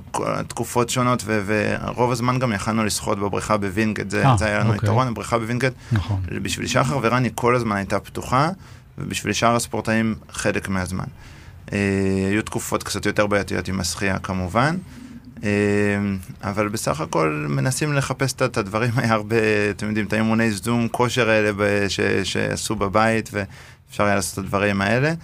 תקופות 0.46 0.90
שונות, 0.90 1.24
ורוב 1.26 2.12
הזמן 2.12 2.38
גם 2.38 2.52
יכלנו 2.52 2.84
לשחות 2.84 3.18
בבריכה 3.18 3.56
בווינגייט, 3.56 4.10
זה, 4.10 4.24
זה 4.38 4.46
היה 4.46 4.58
לנו 4.58 4.72
אוקיי. 4.72 4.86
יתרון, 4.86 5.08
הבריכה 5.08 5.38
בווינגייט. 5.38 5.74
נכון. 5.92 6.20
בשביל 6.42 6.66
שחר 6.66 6.98
ורני 7.02 7.30
כל 7.34 7.56
הזמן 7.56 7.76
הייתה 7.76 8.00
פתוחה, 8.00 8.48
ובשביל 8.98 9.32
שאר 9.32 9.56
הספורטאים 9.56 10.14
חלק 10.30 10.68
מהזמן. 10.68 11.04
היו 12.30 12.42
תקופות 12.42 12.82
קצת 12.82 13.06
יותר 13.06 13.26
בעייתיות 13.26 13.68
עם 13.68 13.80
השחייה 13.80 14.18
כמובן. 14.18 14.76
אמ, 15.42 16.18
אבל 16.42 16.68
בסך 16.68 17.00
הכל 17.00 17.46
מנסים 17.48 17.92
לחפש 17.92 18.32
את 18.32 18.56
הדברים, 18.56 18.90
היה 18.98 19.12
הרבה, 19.12 19.36
אתם 19.70 19.86
יודעים, 19.86 20.06
את 20.06 20.12
האימוני 20.12 20.50
זום 20.50 20.88
כושר 20.88 21.30
האלה 21.30 21.50
ש, 21.88 22.00
שעשו 22.24 22.76
בבית, 22.76 23.30
ואפשר 23.32 24.04
היה 24.04 24.14
לעשות 24.14 24.38
את 24.38 24.44
הדברים 24.44 24.80
האלה. 24.80 25.14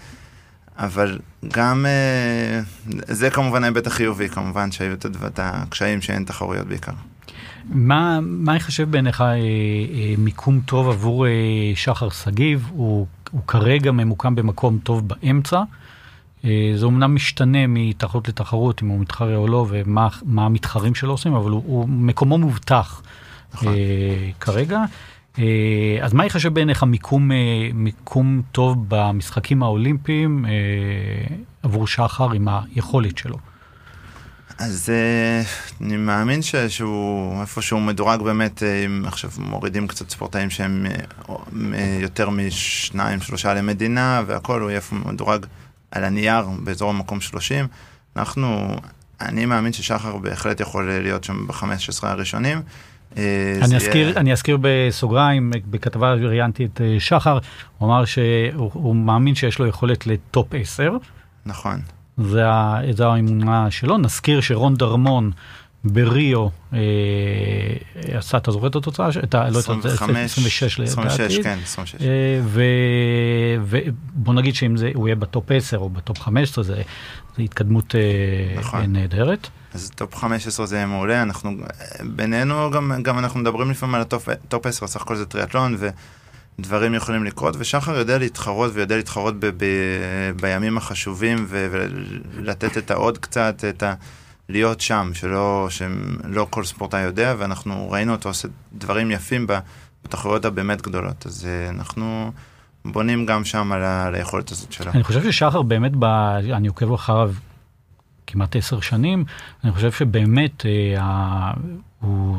אבל 0.77 1.19
גם, 1.53 1.87
אה, 1.87 2.61
זה 3.09 3.31
כמובן 3.31 3.63
ההיבט 3.63 3.87
החיובי, 3.87 4.29
כמובן 4.29 4.73
שהיו 4.73 4.95
את 5.27 5.41
הקשיים 5.43 6.01
שאין 6.01 6.25
תחרויות 6.25 6.67
בעיקר. 6.67 6.93
מה, 7.65 8.19
מה 8.23 8.57
יחשב 8.57 8.91
בעיניך 8.91 9.21
אה, 9.21 9.27
אה, 9.27 9.35
מיקום 10.19 10.61
טוב 10.61 10.89
עבור 10.89 11.27
אה, 11.27 11.33
שחר 11.75 12.09
שגיב? 12.09 12.69
הוא, 12.71 13.07
הוא 13.31 13.41
כרגע 13.47 13.93
ממוקם 13.93 14.35
במקום 14.35 14.79
טוב 14.83 15.09
באמצע. 15.09 15.63
אה, 16.45 16.73
זה 16.75 16.87
אומנם 16.87 17.15
משתנה 17.15 17.67
מתחרות 17.67 18.29
לתחרות, 18.29 18.83
אם 18.83 18.89
הוא 18.89 19.01
מתחרה 19.01 19.37
או 19.37 19.49
לא, 19.49 19.67
ומה 19.69 20.09
המתחרים 20.47 20.95
שלו 20.95 21.11
עושים, 21.11 21.35
אבל 21.35 21.51
הוא, 21.51 21.63
הוא 21.67 21.89
מקומו 21.89 22.39
מובטח 22.39 23.03
נכון. 23.55 23.69
אה, 23.69 24.31
כרגע. 24.41 24.85
אה, 25.39 25.99
אז 26.03 26.13
מה 26.13 26.27
יחשב 26.27 26.55
בעיניך 26.55 26.83
מיקום, 26.83 27.33
אה, 27.33 27.37
מיקום 27.75 28.43
טוב 28.53 28.85
במשחקים 28.89 29.63
האולימפיים 29.63 30.45
אה, 30.45 31.37
עבור 31.63 31.87
שחר 31.87 32.33
עם 32.33 32.49
היכולת 32.49 33.19
שלו? 33.19 33.39
אז 34.59 34.91
אה, 34.91 35.43
אני 35.81 35.97
מאמין 35.97 36.43
ש, 36.43 36.57
שהוא 36.57 37.41
איפשהו 37.41 37.81
מדורג 37.81 38.23
באמת, 38.23 38.63
אה, 38.63 38.85
אם 38.87 39.05
עכשיו 39.07 39.31
מורידים 39.39 39.89
קצת 39.89 40.11
ספורטאים 40.11 40.51
שהם 40.51 40.87
אה, 41.75 41.99
יותר 42.01 42.31
משניים, 42.31 43.21
שלושה 43.21 43.55
למדינה 43.55 44.23
והכל, 44.27 44.61
הוא 44.61 44.71
יהיה 44.71 44.81
מדורג 45.05 45.47
על 45.91 46.05
הנייר 46.05 46.45
באזור 46.65 46.91
המקום 46.91 47.21
30. 47.21 47.67
אנחנו, 48.17 48.77
אני 49.21 49.47
מאמין 49.47 49.73
ששחר 49.73 50.17
בהחלט 50.17 50.61
יכול 50.61 50.91
להיות 51.03 51.25
שם 51.25 51.47
ב-15 51.47 51.67
הראשונים. 52.03 52.63
אה, 53.17 53.59
אני 53.63 53.77
אזכיר, 53.77 54.09
יהיה... 54.09 54.17
אני 54.17 54.33
אזכיר 54.33 54.59
בסוגריים, 54.61 55.53
בכתבה 55.71 56.13
ראיינתי 56.13 56.65
את 56.65 56.81
אה, 56.81 56.97
שחר, 56.99 57.39
הוא 57.79 57.89
אמר 57.89 58.05
שהוא 58.05 58.97
מאמין 58.97 59.35
שיש 59.35 59.59
לו 59.59 59.67
יכולת 59.67 60.07
לטופ 60.07 60.55
10. 60.55 60.97
נכון. 61.47 61.81
זה, 62.19 62.45
זה 62.91 63.07
האמונה 63.07 63.71
שלו. 63.71 63.99
נזכיר 63.99 64.41
שרון 64.41 64.75
דרמון 64.75 65.31
בריו 65.85 66.49
אה, 66.73 66.79
עשה, 68.13 68.37
אתה 68.37 68.51
זוכר 68.51 68.67
את 68.67 68.77
התוצאה? 68.77 69.09
את 69.25 69.35
ה, 69.35 69.45
25, 69.45 70.79
לא 70.79 70.85
26 70.85 70.99
לדעתי. 70.99 71.07
26, 71.07 71.39
כן, 71.39 71.59
26. 71.63 72.03
אה, 72.03 72.41
ובוא 73.65 74.35
נגיד 74.35 74.55
שאם 74.55 74.77
זה, 74.77 74.91
הוא 74.95 75.09
יהיה 75.09 75.17
בטופ 75.17 75.51
10 75.51 75.79
או 75.79 75.89
בטופ 75.89 76.21
15, 76.21 76.65
זה, 76.65 76.83
זה 77.37 77.43
התקדמות 77.43 77.95
אה, 77.95 78.01
נכון. 78.61 78.93
נהדרת. 78.93 79.49
אז 79.75 79.91
טופ 79.95 80.15
15 80.15 80.67
זה 80.67 80.87
מעולה, 80.87 81.23
אנחנו, 81.23 81.51
בינינו 82.05 82.71
גם, 82.71 82.93
גם 83.03 83.19
אנחנו 83.19 83.41
מדברים 83.41 83.71
לפעמים 83.71 83.95
על 83.95 84.01
הטופ 84.01 84.67
10, 84.67 84.87
סך 84.87 85.03
הכל 85.03 85.17
זה 85.17 85.27
טריאטלון, 85.27 85.77
ודברים 86.59 86.95
יכולים 86.95 87.25
לקרות, 87.25 87.55
ושחר 87.59 87.99
יודע 87.99 88.19
להתחרות 88.19 88.71
ויודע 88.75 88.97
להתחרות 88.97 89.41
ב, 89.41 89.47
ב, 89.47 89.65
בימים 90.41 90.77
החשובים, 90.77 91.47
ולתת 91.49 92.79
את 92.79 92.91
העוד 92.91 93.19
קצת, 93.19 93.65
את 93.69 93.83
ה... 93.83 93.95
להיות 94.49 94.81
שם, 94.81 95.11
שלא, 95.15 95.67
שלא 95.71 96.47
כל 96.51 96.65
ספורטאי 96.65 97.01
יודע, 97.01 97.35
ואנחנו 97.39 97.91
ראינו 97.91 98.13
אותו 98.13 98.29
עושה 98.29 98.49
דברים 98.73 99.11
יפים 99.11 99.47
בתחרויות 100.05 100.45
הבאמת 100.45 100.83
גדולות. 100.83 101.27
אז 101.27 101.47
uh, 101.47 101.71
אנחנו 101.71 102.33
בונים 102.85 103.27
גם 103.27 103.45
שם 103.45 103.73
על, 103.73 103.85
ה, 103.85 104.07
על 104.07 104.15
היכולת 104.15 104.51
הזאת 104.51 104.73
שלו. 104.73 104.93
אני 104.93 105.05
חושב 105.05 105.33
ששחר 105.33 105.63
באמת, 105.63 105.93
ב, 105.99 106.05
אני 106.53 106.69
עוקב 106.69 106.93
אחריו 106.93 107.33
כמעט 108.27 108.57
עשר 108.57 108.81
שנים, 108.81 109.25
אני 109.65 109.73
חושב 109.73 109.93
שבאמת 109.93 110.63
uh, 110.63 111.01
ה, 111.01 111.53
הוא, 112.01 112.37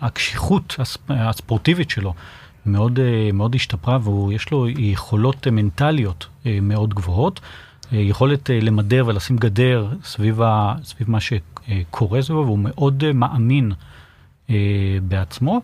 הקשיחות 0.00 0.76
הספ, 0.78 1.00
הספורטיבית 1.08 1.90
שלו 1.90 2.14
מאוד, 2.66 2.98
uh, 2.98 3.32
מאוד 3.32 3.54
השתפרה, 3.54 3.98
ויש 4.08 4.50
לו 4.50 4.68
יכולות 4.68 5.46
מנטליות 5.46 6.26
uh, 6.26 6.46
מאוד 6.62 6.94
גבוהות. 6.94 7.40
יכולת 7.92 8.50
למדר 8.62 9.04
ולשים 9.06 9.36
גדר 9.36 9.88
סביב, 10.04 10.42
ה, 10.42 10.74
סביב 10.84 11.10
מה 11.10 11.20
ש, 11.20 11.32
קורא 11.90 12.22
סביבו 12.22 12.44
והוא 12.44 12.58
מאוד 12.58 13.12
מאמין 13.12 13.72
בעצמו. 15.02 15.60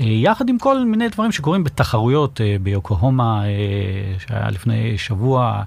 יחד 0.00 0.48
עם 0.48 0.58
כל 0.58 0.84
מיני 0.84 1.08
דברים 1.08 1.32
שקורים 1.32 1.64
בתחרויות 1.64 2.40
ביוקוהומה 2.62 3.42
שהיה 4.18 4.50
לפני 4.50 4.98
שבוע. 4.98 5.62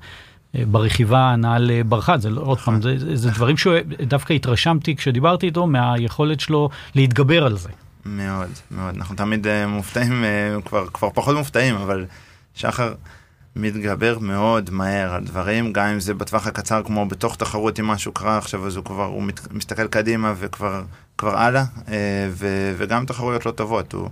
ברכיבה 0.53 1.35
נעל 1.37 1.71
ברכה, 1.85 2.17
זה 2.17 2.29
לא, 2.29 2.41
עוד 2.41 2.57
פעם, 2.57 2.81
זה, 2.81 3.17
זה 3.17 3.31
דברים 3.31 3.57
שדווקא 3.57 4.33
התרשמתי 4.33 4.95
כשדיברתי 4.95 5.45
איתו 5.45 5.67
מהיכולת 5.67 6.39
שלו 6.39 6.69
להתגבר 6.95 7.45
על 7.45 7.57
זה. 7.57 7.69
מאוד, 8.05 8.49
מאוד. 8.71 8.95
אנחנו 8.95 9.15
תמיד 9.15 9.47
מופתעים, 9.67 10.23
כבר, 10.65 10.87
כבר 10.93 11.09
פחות 11.13 11.35
מופתעים, 11.35 11.75
אבל 11.75 12.05
שחר 12.55 12.93
מתגבר 13.57 14.19
מאוד 14.19 14.69
מהר 14.71 15.13
על 15.13 15.23
דברים, 15.23 15.73
גם 15.73 15.87
אם 15.87 15.99
זה 15.99 16.13
בטווח 16.13 16.47
הקצר, 16.47 16.81
כמו 16.85 17.05
בתוך 17.05 17.35
תחרות, 17.35 17.79
אם 17.79 17.87
משהו 17.87 18.11
קרה 18.11 18.37
עכשיו, 18.37 18.67
אז 18.67 18.75
הוא 18.75 18.85
כבר, 18.85 19.05
הוא 19.05 19.23
מת, 19.23 19.53
מסתכל 19.53 19.87
קדימה 19.87 20.33
וכבר 20.39 20.83
כבר 21.17 21.37
הלאה, 21.37 21.63
uh, 21.63 21.89
ו, 22.29 22.73
וגם 22.77 23.05
תחרויות 23.05 23.45
לא 23.45 23.51
טובות. 23.51 23.93
הוא, 23.93 24.09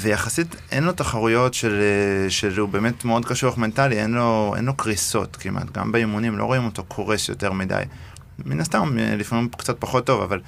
ויחסית 0.00 0.56
אין 0.70 0.84
לו 0.84 0.92
תחרויות 0.92 1.54
של, 1.54 1.82
של 2.28 2.60
הוא 2.60 2.68
באמת 2.68 3.04
מאוד 3.04 3.24
קשוח 3.24 3.58
מנטלי, 3.58 4.00
אין 4.00 4.10
לו, 4.10 4.54
אין 4.56 4.64
לו 4.64 4.74
קריסות 4.74 5.36
כמעט, 5.36 5.70
גם 5.72 5.92
באימונים 5.92 6.38
לא 6.38 6.44
רואים 6.44 6.64
אותו 6.64 6.84
קורס 6.84 7.28
יותר 7.28 7.52
מדי. 7.52 7.82
מן 8.44 8.60
הסתם, 8.60 8.96
לפעמים 8.98 9.48
קצת 9.48 9.76
פחות 9.78 10.06
טוב, 10.06 10.22
אבל 10.22 10.38
אה, 10.38 10.44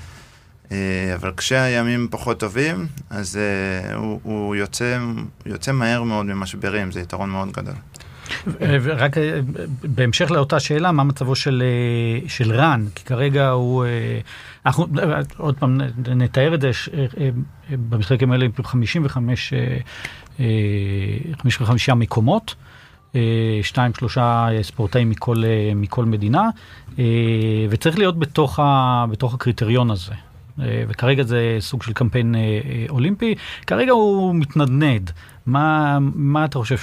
אבל 1.15 1.33
כשהימים 1.37 2.09
פחות 2.11 2.41
טובים, 2.41 2.87
אז 3.11 3.39
uh, 3.39 3.95
הוא, 3.95 4.21
הוא 4.23 4.57
יוצא, 4.57 4.99
יוצא 5.47 5.73
מהר 5.73 6.03
מאוד 6.03 6.27
ממשברים, 6.27 6.93
זה 6.93 7.01
יתרון 7.01 7.31
מאוד 7.31 7.53
גדול. 7.53 7.75
רק 8.97 9.19
אה, 9.19 9.41
בהמשך 9.83 10.31
לאותה 10.31 10.61
שאלה, 10.61 10.93
מה 10.93 11.05
מצבו 11.05 11.35
של, 11.35 11.63
של 12.29 12.53
רן? 12.53 12.85
כי 12.95 13.05
כרגע 13.05 13.49
הוא, 13.49 13.85
אנחנו 14.67 14.87
עוד 15.37 15.57
פעם 15.59 15.81
נתאר 16.07 16.55
את 16.55 16.61
זה, 16.61 16.71
במשחקים 17.71 18.33
האלה 18.33 18.47
55, 18.65 19.53
55 21.39 21.91
מקומות. 21.91 22.55
שתיים, 23.63 23.95
שלושה 23.95 24.49
ספורטאים 24.63 25.11
מכל, 25.11 25.43
מכל 25.77 26.05
מדינה, 26.05 26.49
וצריך 27.71 27.99
להיות 27.99 28.19
בתוך, 28.19 28.59
ה, 28.59 29.05
בתוך 29.11 29.35
הקריטריון 29.35 29.91
הזה. 29.91 30.13
אה, 30.61 30.85
וכרגע 30.89 31.23
זה 31.23 31.57
סוג 31.61 31.83
של 31.83 31.93
קמפיין 31.93 32.35
אה, 32.35 32.41
אה, 32.41 32.87
אולימפי, 32.89 33.35
כרגע 33.67 33.93
הוא 33.93 34.35
מתנדנד. 34.35 35.11
מה, 35.47 35.99
מה 36.01 36.45
אתה 36.45 36.59
חושב 36.59 36.77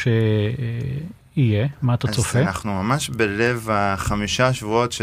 שיהיה? 1.36 1.68
מה 1.82 1.94
אתה 1.94 2.08
צופה? 2.08 2.40
אז 2.40 2.46
אנחנו 2.46 2.84
ממש 2.84 3.10
בלב 3.10 3.68
החמישה 3.72 4.54
שבועות 4.54 4.92
ש... 4.92 5.02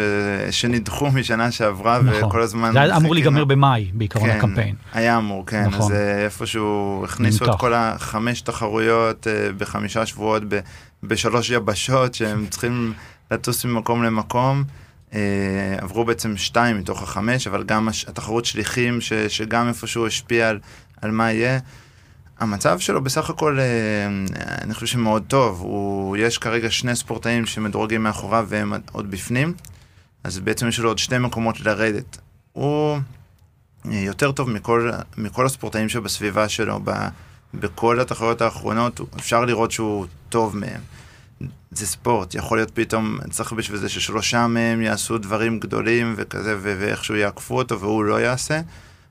שנדחו 0.50 1.10
משנה 1.10 1.50
שעברה, 1.50 2.02
נכון. 2.02 2.24
וכל 2.24 2.42
הזמן... 2.42 2.72
זה 2.72 2.80
היה 2.80 2.96
אמור 2.96 3.14
להיגמר 3.14 3.44
במאי, 3.44 3.90
בעיקרון 3.94 4.30
כן, 4.30 4.36
הקמפיין. 4.36 4.74
היה 4.92 5.18
אמור, 5.18 5.46
כן. 5.46 5.64
נכון. 5.66 5.80
אז 5.80 5.92
איפשהו 6.24 7.02
הכניסו 7.04 7.44
נמתח. 7.44 7.54
את 7.54 7.60
כל 7.60 7.74
החמש 7.74 8.40
תחרויות 8.40 9.26
בחמישה 9.58 10.06
שבועות 10.06 10.42
ב... 10.48 10.60
בשלוש 11.02 11.50
יבשות, 11.50 12.14
שהם 12.14 12.46
צריכים 12.50 12.92
לטוס 13.30 13.64
ממקום 13.64 14.02
למקום. 14.02 14.64
אה, 15.14 15.76
עברו 15.78 16.04
בעצם 16.04 16.36
שתיים 16.36 16.78
מתוך 16.78 17.02
החמש, 17.02 17.46
אבל 17.46 17.62
גם 17.62 17.88
התחרות 18.08 18.44
שליחים, 18.44 19.00
ש, 19.00 19.12
שגם 19.12 19.68
איפשהו 19.68 20.06
השפיע 20.06 20.48
על, 20.48 20.58
על 21.00 21.10
מה 21.10 21.32
יהיה. 21.32 21.58
המצב 22.38 22.78
שלו 22.78 23.02
בסך 23.02 23.30
הכל, 23.30 23.58
אה, 23.60 23.64
אני 24.60 24.74
חושב 24.74 24.86
שמאוד 24.86 25.24
טוב. 25.28 25.60
הוא, 25.60 26.16
יש 26.16 26.38
כרגע 26.38 26.70
שני 26.70 26.96
ספורטאים 26.96 27.46
שמדורגים 27.46 28.02
מאחוריו 28.02 28.46
והם 28.48 28.72
עוד 28.92 29.10
בפנים, 29.10 29.54
אז 30.24 30.38
בעצם 30.38 30.68
יש 30.68 30.78
לו 30.78 30.88
עוד 30.88 30.98
שתי 30.98 31.18
מקומות 31.18 31.60
לרדת. 31.60 32.18
הוא 32.52 32.98
אה, 33.86 33.96
יותר 33.96 34.32
טוב 34.32 34.50
מכל, 34.50 34.90
מכל 35.18 35.46
הספורטאים 35.46 35.88
שבסביבה 35.88 36.48
שלו, 36.48 36.80
ב, 36.84 36.90
בכל 37.54 38.00
התחרויות 38.00 38.40
האחרונות, 38.40 39.00
אפשר 39.18 39.44
לראות 39.44 39.70
שהוא 39.70 40.06
טוב 40.28 40.56
מהם. 40.56 40.80
זה 41.70 41.86
ספורט, 41.86 42.34
יכול 42.34 42.58
להיות 42.58 42.70
פתאום, 42.74 43.18
צריך 43.30 43.52
בשביל 43.52 43.78
זה 43.78 43.88
ששלושה 43.88 44.46
מהם 44.46 44.82
יעשו 44.82 45.18
דברים 45.18 45.60
גדולים 45.60 46.14
וכזה, 46.16 46.56
ואיכשהו 46.60 47.16
יעקפו 47.16 47.58
אותו 47.58 47.80
והוא 47.80 48.04
לא 48.04 48.20
יעשה, 48.20 48.60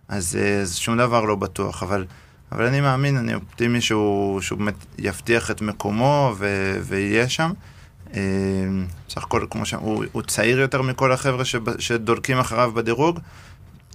אז, 0.07 0.37
אה, 0.41 0.61
אז 0.61 0.75
שום 0.75 0.97
דבר 0.97 1.25
לא 1.25 1.35
בטוח, 1.35 1.83
אבל, 1.83 2.05
אבל 2.51 2.65
אני 2.65 2.81
מאמין, 2.81 3.17
אני 3.17 3.33
אופטימי 3.33 3.81
שהוא, 3.81 4.41
שהוא 4.41 4.59
באמת 4.59 4.85
יבטיח 4.97 5.51
את 5.51 5.61
מקומו 5.61 6.35
ו, 6.37 6.77
ויהיה 6.83 7.29
שם. 7.29 7.51
אה, 8.13 8.21
בסך 9.07 9.23
הכל, 9.23 9.45
כמו 9.49 9.65
שם, 9.65 9.79
הוא, 9.79 10.05
הוא 10.11 10.21
צעיר 10.21 10.59
יותר 10.59 10.81
מכל 10.81 11.11
החבר'ה 11.11 11.43
שדולקים 11.79 12.39
אחריו 12.39 12.71
בדירוג, 12.71 13.19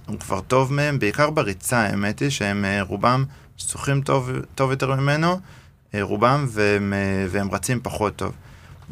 הוא 0.05 0.19
כבר 0.19 0.41
טוב 0.41 0.73
מהם, 0.73 0.99
בעיקר 0.99 1.29
בריצה, 1.29 1.77
האמת 1.77 2.19
היא 2.19 2.29
שהם 2.29 2.65
אה, 2.65 2.81
רובם 2.81 3.25
שוחים 3.57 4.01
טוב, 4.01 4.31
טוב 4.55 4.71
יותר 4.71 4.95
ממנו. 4.95 5.39
רובם, 6.01 6.45
והם, 6.49 6.93
והם 7.29 7.51
רצים 7.51 7.79
פחות 7.83 8.15
טוב. 8.15 8.31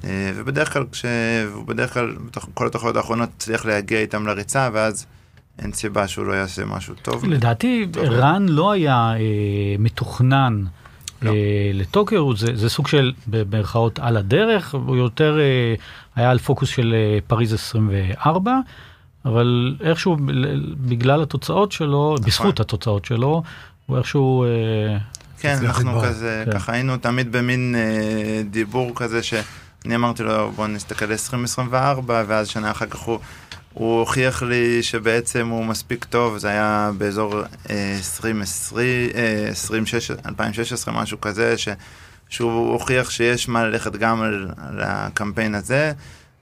אה, 0.03 0.31
ובדרך 0.35 0.73
כלל, 0.73 0.83
כש... 0.91 1.05
בדרך 1.65 1.93
כלל, 1.93 2.15
כל 2.53 2.67
התחרויות 2.67 2.95
האחרונות 2.95 3.29
צריך 3.37 3.65
להגיע 3.65 3.99
איתם 3.99 4.27
לריצה, 4.27 4.69
ואז 4.73 5.05
אין 5.59 5.73
סיבה 5.73 6.07
שהוא 6.07 6.25
לא 6.25 6.33
יעשה 6.33 6.65
משהו 6.65 6.95
טוב. 7.01 7.25
לדעתי, 7.25 7.87
טוב. 7.91 8.03
רן 8.03 8.45
לא 8.49 8.71
היה 8.71 9.13
אה, 9.13 9.19
מתוכנן. 9.79 10.63
לא. 11.21 11.31
אה, 11.31 11.71
לטוקיו, 11.73 12.35
זה, 12.35 12.47
זה 12.55 12.69
סוג 12.69 12.87
של 12.87 13.13
במרכאות 13.27 13.99
על 13.99 14.17
הדרך, 14.17 14.75
הוא 14.75 14.95
יותר 14.95 15.39
אה, 15.39 15.75
היה 16.15 16.31
על 16.31 16.39
פוקוס 16.39 16.69
של 16.69 16.93
אה, 16.93 17.19
פריז 17.27 17.53
24, 17.53 18.59
אבל 19.25 19.75
איכשהו 19.81 20.17
בגלל 20.77 21.21
התוצאות 21.21 21.71
שלו, 21.71 22.13
נכון. 22.13 22.25
בזכות 22.27 22.59
התוצאות 22.59 23.05
שלו, 23.05 23.43
הוא 23.85 23.97
איכשהו... 23.97 24.43
אה, 24.43 24.97
כן, 25.39 25.57
אנחנו 25.61 26.01
כזה, 26.01 26.43
כן. 26.45 26.51
ככה 26.51 26.71
היינו 26.71 26.97
תמיד 26.97 27.31
במין 27.31 27.75
אה, 27.77 28.41
דיבור 28.43 28.91
כזה 28.95 29.23
ש... 29.23 29.33
אני 29.85 29.95
אמרתי 29.95 30.23
לו, 30.23 30.51
בוא 30.51 30.67
נסתכל 30.67 31.11
2024, 31.11 32.23
ואז 32.27 32.47
שנה 32.47 32.71
אחר 32.71 32.85
כך 32.85 32.99
הוא, 32.99 33.19
הוא 33.73 33.99
הוכיח 33.99 34.43
לי 34.43 34.83
שבעצם 34.83 35.47
הוא 35.47 35.65
מספיק 35.65 36.05
טוב, 36.05 36.37
זה 36.37 36.49
היה 36.49 36.91
באזור 36.97 37.41
אה, 37.69 37.95
2020, 37.97 39.09
אה, 39.15 39.47
2016, 39.47 40.17
2016, 40.25 40.93
משהו 40.93 41.21
כזה, 41.21 41.57
ש, 41.57 41.69
שהוא 42.29 42.71
הוכיח 42.73 43.09
שיש 43.09 43.49
מה 43.49 43.63
ללכת 43.63 43.95
גם 43.95 44.21
על, 44.21 44.49
על 44.57 44.79
הקמפיין 44.83 45.55
הזה, 45.55 45.91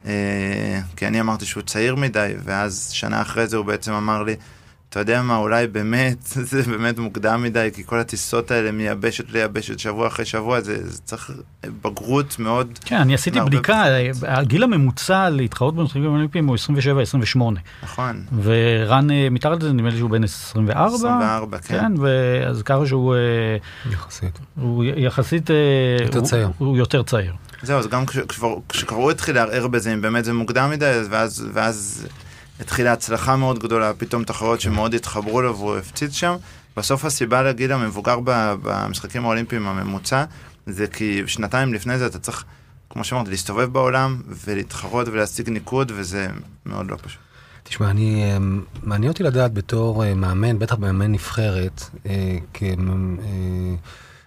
אה, 0.05 0.79
כי 0.95 1.07
אני 1.07 1.19
אמרתי 1.21 1.45
שהוא 1.45 1.63
צעיר 1.63 1.95
מדי, 1.95 2.33
ואז 2.43 2.89
שנה 2.91 3.21
אחרי 3.21 3.47
זה 3.47 3.57
הוא 3.57 3.65
בעצם 3.65 3.93
אמר 3.93 4.23
לי, 4.23 4.35
אתה 4.91 4.99
יודע 4.99 5.21
מה, 5.21 5.37
אולי 5.37 5.67
באמת, 5.67 6.17
זה 6.51 6.63
באמת 6.63 6.99
מוקדם 6.99 7.43
מדי, 7.43 7.69
כי 7.73 7.83
כל 7.85 7.99
הטיסות 7.99 8.51
האלה 8.51 8.71
מיבשת 8.71 9.31
ליבשת, 9.31 9.79
שבוע 9.79 10.07
אחרי 10.07 10.25
שבוע, 10.25 10.61
זה, 10.61 10.89
זה 10.89 11.01
צריך 11.01 11.31
בגרות 11.83 12.39
מאוד... 12.39 12.79
כן, 12.85 12.95
אני 12.95 13.13
עשיתי 13.13 13.39
בדיקה, 13.39 13.83
הגיל 14.27 14.63
הממוצע 14.63 15.29
להתחרות 15.29 15.75
במשחקים 15.75 16.05
האולימפיים 16.05 16.47
הוא 16.47 16.57
27-28. 17.35 17.39
נכון. 17.83 18.23
ורן 18.43 19.11
אה, 19.11 19.27
מתחת 19.31 19.63
לזה, 19.63 19.73
נדמה 19.73 19.89
לי 19.89 19.97
שהוא 19.97 20.09
בן 20.09 20.23
24. 20.23 20.95
24, 20.95 21.57
כן. 21.57 21.79
כן, 21.79 21.91
ואז 22.01 22.61
ככה 22.61 22.87
שהוא... 22.87 23.15
אה, 23.15 23.57
יחסית. 23.91 24.39
הוא 24.55 24.83
יחסית... 24.83 25.51
אה, 25.51 25.55
יותר 26.01 26.21
צעיר. 26.21 26.49
הוא, 26.57 26.67
הוא 26.67 26.77
יותר 26.77 27.03
צעיר. 27.03 27.33
זהו, 27.61 27.79
אז 27.79 27.87
גם 27.87 28.05
כשכבר 28.69 28.97
הוא 28.97 29.11
התחיל 29.11 29.35
לערער 29.35 29.67
בזה, 29.67 29.93
אם 29.93 30.01
באמת 30.01 30.25
זה 30.25 30.33
מוקדם 30.33 30.69
מדי, 30.69 30.99
ואז... 31.09 31.47
ואז 31.53 32.07
התחילה 32.61 32.93
הצלחה 32.93 33.35
מאוד 33.35 33.59
גדולה, 33.59 33.93
פתאום 33.93 34.23
תחרויות 34.23 34.61
שמאוד 34.61 34.93
התחברו 34.93 35.41
לו 35.41 35.57
והוא 35.57 35.77
הפציץ 35.77 36.13
שם. 36.13 36.35
בסוף 36.77 37.05
הסיבה 37.05 37.43
לגיל 37.43 37.71
המבוגר 37.71 38.19
במשחקים 38.63 39.25
האולימפיים 39.25 39.67
הממוצע, 39.67 40.23
זה 40.65 40.87
כי 40.87 41.23
שנתיים 41.27 41.73
לפני 41.73 41.97
זה 41.97 42.05
אתה 42.05 42.19
צריך, 42.19 42.43
כמו 42.89 43.03
שאמרתי, 43.03 43.29
להסתובב 43.29 43.73
בעולם 43.73 44.21
ולהתחרות 44.45 45.07
ולהשיג 45.07 45.49
ניקוד, 45.49 45.91
וזה 45.95 46.27
מאוד 46.65 46.91
לא 46.91 46.97
פשוט. 47.01 47.19
תשמע, 47.63 47.89
אני, 47.89 48.37
אמ, 48.37 48.61
מעניין 48.83 49.11
אותי 49.11 49.23
לדעת 49.23 49.53
בתור 49.53 50.05
אה, 50.05 50.13
מאמן, 50.13 50.59
בטח 50.59 50.77
מאמן 50.77 51.11
נבחרת, 51.11 51.83
אה, 52.05 52.37
אה, 52.61 52.73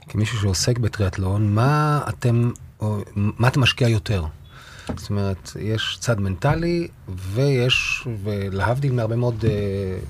כמישהו 0.09 0.39
שעוסק 0.39 0.79
בטריאטלון, 0.79 1.55
מה 1.55 2.01
אתם, 2.09 2.51
מה 3.17 3.49
אתה 3.49 3.61
משקיע 3.61 3.89
יותר? 3.89 4.25
זאת 4.97 5.11
אומרת, 5.11 5.51
יש 5.61 5.99
צד 6.01 6.21
מנטלי, 6.21 6.89
ויש, 7.09 8.09
ולהבדיל 8.23 8.93
מהרבה 8.93 9.17
מאוד 9.17 9.45
אה, 9.45 9.51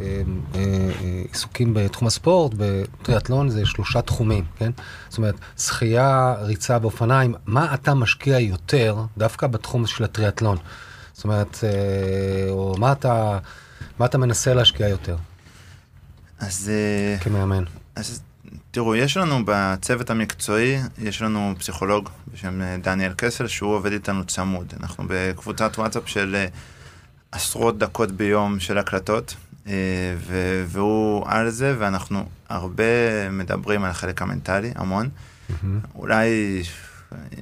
אה, 0.01 0.23
אה, 0.55 1.23
עיסוקים 1.33 1.75
בתחום 1.75 2.09
הספורט, 2.09 2.53
בטריאטלון 2.57 3.49
זה 3.49 3.67
שלושה 3.67 4.03
תחומים, 4.03 4.45
כן? 4.59 4.71
זאת 5.09 5.19
אומרת, 5.19 5.35
שחייה, 5.59 6.35
ריצה 6.41 6.79
ואופניים, 6.83 7.35
מה 7.47 7.75
אתה 7.75 7.95
משקיע 7.95 8.39
יותר 8.39 9.05
דווקא 9.19 9.47
בתחום 9.47 9.87
של 9.87 10.05
הטריאטלון? 10.05 10.57
זאת 11.13 11.25
אומרת, 11.25 11.59
אה, 11.65 12.51
או 12.51 12.75
מה 12.79 12.93
אתה, 12.93 13.39
מה 13.99 14.07
אתה 14.07 14.19
מנסה 14.19 14.55
להשקיע 14.55 14.89
יותר? 14.89 15.17
אז... 16.39 16.71
אה, 16.75 17.19
כמאמן. 17.21 17.65
אז 17.97 18.23
תראו, 18.75 18.97
יש 18.97 19.17
לנו 19.17 19.41
בצוות 19.47 20.11
המקצועי, 20.11 20.77
יש 20.99 21.23
לנו 21.23 21.55
פסיכולוג 21.59 22.09
בשם 22.33 22.63
אה, 22.63 22.77
דניאל 22.83 23.13
קסל, 23.17 23.47
שהוא 23.47 23.75
עובד 23.75 23.93
איתנו 23.93 24.25
צמוד. 24.25 24.73
אנחנו 24.81 25.05
בקבוצת 25.09 25.79
וואטסאפ 25.79 26.03
של 26.09 26.45
עשרות 27.33 27.79
דקות 27.79 28.11
ביום 28.13 28.61
של 28.61 28.79
הקלטות, 28.79 29.35
אה, 29.67 29.73
ו- 30.19 30.65
והוא 30.69 31.25
על 31.29 31.51
זה, 31.51 31.75
ואנחנו 31.79 32.25
הרבה 32.49 32.85
מדברים 33.31 33.85
על 33.85 33.91
החלק 33.91 34.23
המנטלי, 34.23 34.73
המון. 34.75 35.09
אולי 35.95 36.63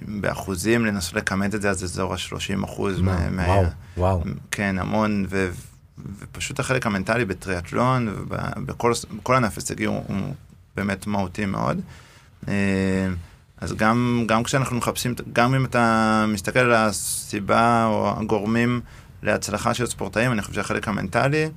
באחוזים 0.03 0.87
לנסות 0.87 1.14
לכמת 1.14 1.55
את 1.55 1.62
זה, 1.62 1.71
אז 1.71 1.85
אזור 1.85 2.14
ה-30 2.14 2.64
אחוז. 2.64 3.01
מה- 3.01 3.31
מה- 3.31 3.47
וואו, 3.47 3.64
וואו. 3.97 4.23
כן, 4.51 4.77
המון, 4.79 5.27
ו- 5.31 5.51
ופשוט 6.18 6.61
החלק 6.61 6.87
המנטלי 6.87 7.25
בטריאטלון 7.25 8.09
ובכל 8.09 8.92
בכל 9.16 9.35
ענף 9.35 9.57
הישגי 9.57 9.85
הוא, 9.85 10.05
הוא 10.07 10.35
באמת 10.76 11.06
מהותי 11.06 11.46
מאוד. 11.46 11.80
אה, 12.48 13.08
אז 13.61 13.72
גם, 13.72 14.24
גם 14.28 14.42
כשאנחנו 14.42 14.76
מחפשים, 14.76 15.14
גם 15.32 15.54
אם 15.54 15.64
אתה 15.64 16.24
מסתכל 16.28 16.58
על 16.58 16.72
הסיבה 16.72 17.87
או 17.87 18.20
הגורמים 18.20 18.80
להצלחה 19.22 19.74
של 19.74 19.87
ספורטאים, 19.87 20.32
אני 20.32 20.42
חושב 20.42 20.54
שהחלק 20.54 20.88
המנטלי 20.88 21.48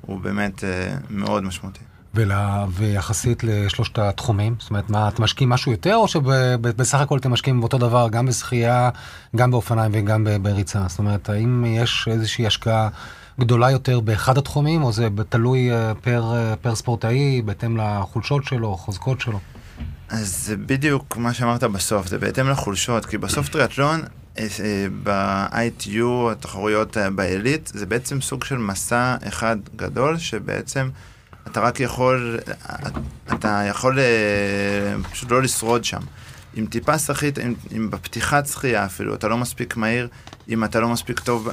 הוא 0.00 0.20
באמת 0.20 0.64
אה, 0.64 0.94
מאוד 1.10 1.42
משמעותי. 1.42 1.80
ולה, 2.14 2.66
ויחסית 2.70 3.44
לשלושת 3.44 3.98
התחומים? 3.98 4.54
זאת 4.58 4.70
אומרת, 4.70 4.90
מה, 4.90 5.08
אתם 5.08 5.22
משקיעים 5.22 5.50
משהו 5.50 5.72
יותר, 5.72 5.96
או 5.96 6.08
שבסך 6.08 7.00
הכל 7.00 7.18
אתם 7.18 7.30
משקיעים 7.30 7.60
באותו 7.60 7.78
דבר, 7.78 8.08
גם 8.08 8.26
בשחייה, 8.26 8.90
גם 9.36 9.50
באופניים 9.50 9.92
וגם 9.94 10.26
בריצה? 10.42 10.84
זאת 10.88 10.98
אומרת, 10.98 11.28
האם 11.28 11.64
יש 11.64 12.08
איזושהי 12.10 12.46
השקעה 12.46 12.88
גדולה 13.40 13.70
יותר 13.70 14.00
באחד 14.00 14.38
התחומים, 14.38 14.82
או 14.82 14.92
זה 14.92 15.08
תלוי 15.28 15.72
אה, 15.72 15.94
פר, 15.94 16.32
אה, 16.34 16.56
פר 16.56 16.74
ספורטאי, 16.74 17.42
בהתאם 17.44 17.76
לחולשות 17.76 18.44
שלו, 18.44 18.76
חוזקות 18.76 19.20
שלו? 19.20 19.40
אז 20.08 20.44
זה 20.46 20.56
בדיוק 20.56 21.16
מה 21.16 21.34
שאמרת 21.34 21.64
בסוף, 21.64 22.06
זה 22.06 22.18
בהתאם 22.18 22.48
לחולשות, 22.48 23.06
כי 23.06 23.18
בסוף 23.18 23.48
טריאטלון, 23.48 24.00
אה, 24.38 24.46
ב-ITU, 25.02 26.32
התחרויות 26.32 26.96
בעילית, 27.14 27.70
זה 27.74 27.86
בעצם 27.86 28.20
סוג 28.20 28.44
של 28.44 28.56
מסע 28.56 29.16
אחד 29.28 29.56
גדול, 29.76 30.18
שבעצם 30.18 30.90
אתה 31.46 31.60
רק 31.60 31.80
יכול, 31.80 32.38
אתה 33.32 33.62
יכול 33.68 33.98
פשוט 35.10 35.30
לא 35.30 35.42
לשרוד 35.42 35.84
שם. 35.84 36.00
עם 36.54 36.66
טיפה 36.66 36.98
שחית, 36.98 37.38
אם, 37.38 37.54
אם 37.76 37.90
בפתיחת 37.90 38.46
שחייה 38.46 38.86
אפילו, 38.86 39.14
אתה 39.14 39.28
לא 39.28 39.38
מספיק 39.38 39.76
מהיר, 39.76 40.08
אם 40.48 40.64
אתה 40.64 40.80
לא 40.80 40.88
מספיק 40.88 41.20
טוב, 41.20 41.48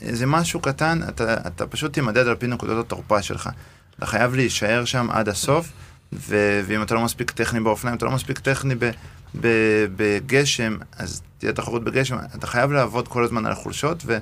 איזה 0.00 0.26
משהו 0.26 0.60
קטן, 0.60 1.00
אתה, 1.08 1.34
אתה 1.46 1.66
פשוט 1.66 1.92
תימדד 1.92 2.26
על 2.26 2.34
פי 2.34 2.46
נקודות 2.46 2.86
התורפה 2.86 3.22
שלך. 3.22 3.50
אתה 3.98 4.06
חייב 4.06 4.34
להישאר 4.34 4.84
שם 4.84 5.10
עד 5.10 5.28
הסוף, 5.28 5.68
ו- 6.12 6.60
ואם 6.66 6.82
אתה 6.82 6.94
לא 6.94 7.00
מספיק 7.00 7.30
טכני 7.30 7.60
באופניים, 7.60 7.96
אתה 7.96 8.04
לא 8.04 8.10
מספיק 8.10 8.38
טכני 8.38 8.74
ב- 8.74 8.90
ב- 9.40 9.86
בגשם, 9.96 10.76
אז 10.98 11.22
תהיה 11.38 11.52
תחרות 11.52 11.84
בגשם, 11.84 12.16
אתה 12.34 12.46
חייב 12.46 12.72
לעבוד 12.72 13.08
כל 13.08 13.24
הזמן 13.24 13.46
על 13.46 13.52
החולשות, 13.52 14.02
ו- 14.06 14.18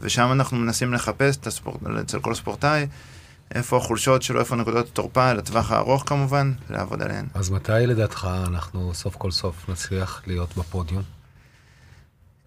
ושם 0.00 0.32
אנחנו 0.32 0.56
מנסים 0.56 0.94
לחפש 0.94 1.36
את 1.36 1.46
הספורט, 1.46 1.80
אצל 2.00 2.20
כל 2.20 2.34
ספורטאי, 2.34 2.86
איפה 3.54 3.76
החולשות 3.76 4.22
שלו, 4.22 4.40
איפה 4.40 4.56
נקודות 4.56 4.86
התורפה, 4.88 5.32
לטווח 5.32 5.70
הארוך 5.72 6.02
כמובן, 6.06 6.52
לעבוד 6.70 7.02
עליהן. 7.02 7.26
אז 7.34 7.50
מתי 7.50 7.72
לדעתך 7.72 8.28
אנחנו 8.46 8.94
סוף 8.94 9.16
כל 9.16 9.30
סוף 9.30 9.68
נצליח 9.68 10.22
להיות 10.26 10.56
בפודיום? 10.56 11.02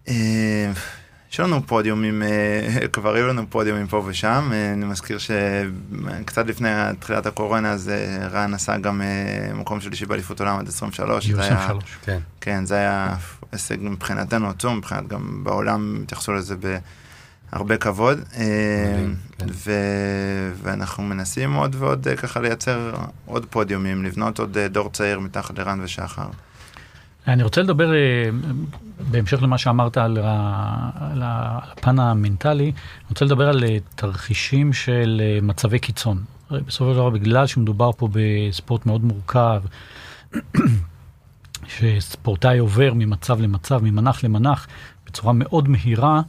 אה, 0.08 0.72
יש 1.32 1.40
לנו 1.40 1.66
פודיומים, 1.66 2.22
אה, 2.22 2.88
כבר 2.92 3.14
היו 3.14 3.26
לנו 3.26 3.50
פודיומים 3.50 3.86
פה 3.86 4.02
ושם. 4.06 4.50
אה, 4.52 4.72
אני 4.72 4.84
מזכיר 4.84 5.18
שקצת 5.18 6.46
לפני 6.46 6.68
תחילת 6.98 7.26
הקורונה, 7.26 7.72
אז 7.72 7.90
רן 8.30 8.54
עשה 8.54 8.78
גם 8.78 9.02
מקום 9.54 9.80
שלישי 9.80 10.06
באליפות 10.06 10.40
עולם 10.40 10.58
עד 10.58 10.68
23. 10.68 11.26
זה 11.30 11.42
היה- 11.42 11.52
23. 11.64 11.84
כן. 12.04 12.18
כן, 12.40 12.64
זה 12.66 12.74
היה 12.74 13.16
הישג 13.52 13.76
מבחינתנו 13.80 14.48
עצום, 14.50 14.76
מבחינת 14.76 15.08
גם 15.08 15.44
בעולם 15.44 15.98
התייחסו 16.02 16.32
לזה 16.32 16.54
בהרבה 17.52 17.76
כבוד. 17.76 18.18
אה, 18.36 19.04
כן. 19.38 19.46
ואנחנו 20.62 21.02
מנסים 21.02 21.52
עוד 21.52 21.76
ועוד 21.78 22.08
אה, 22.08 22.16
ככה 22.16 22.40
לייצר 22.40 22.94
עוד 23.26 23.46
פודיומים, 23.50 24.04
לבנות 24.04 24.38
עוד 24.38 24.58
אה, 24.58 24.68
דור 24.68 24.90
צעיר 24.90 25.18
מתחת 25.18 25.58
לרן 25.58 25.80
ושחר. 25.82 26.28
אני 27.26 27.42
רוצה 27.42 27.62
לדבר, 27.62 27.90
בהמשך 29.10 29.42
למה 29.42 29.58
שאמרת 29.58 29.96
על, 29.96 30.18
ה, 30.22 31.58
הפן 31.72 31.98
המנטלי, 31.98 32.64
אני 32.64 32.72
רוצה 33.10 33.24
לדבר 33.24 33.48
על 33.48 33.64
תרחישים 33.94 34.72
של 34.72 35.22
מצבי 35.42 35.78
קיצון. 35.78 36.22
בסופו 36.50 36.90
של 36.90 36.96
דבר, 36.96 37.10
בגלל 37.10 37.46
שמדובר 37.46 37.90
פה 37.92 38.08
בספורט 38.12 38.86
מאוד 38.86 39.04
מורכב, 39.04 39.62
שספורטאי 41.68 42.58
עובר 42.58 42.92
ממצב 42.94 43.40
למצב, 43.40 43.82
ממנח 43.82 44.24
למנח, 44.24 44.66
בצורה 45.06 45.32
מאוד 45.32 45.68
מהירה, 45.68 46.20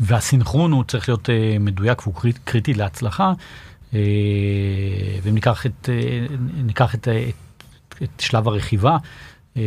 והסינכרון 0.00 0.72
הוא 0.72 0.84
צריך 0.84 1.08
להיות 1.08 1.30
אה, 1.30 1.56
מדויק 1.60 2.06
והוא 2.06 2.14
קריט, 2.14 2.38
קריטי 2.44 2.74
להצלחה. 2.74 3.32
אה, 3.94 4.00
ואם 5.22 5.34
ניקח 5.34 5.66
את, 5.66 5.88
אה, 5.88 6.26
ניקח 6.56 6.94
את, 6.94 7.08
אה, 7.08 7.28
את, 7.28 8.02
את 8.02 8.20
שלב 8.20 8.48
הרכיבה, 8.48 8.96
אה, 9.56 9.62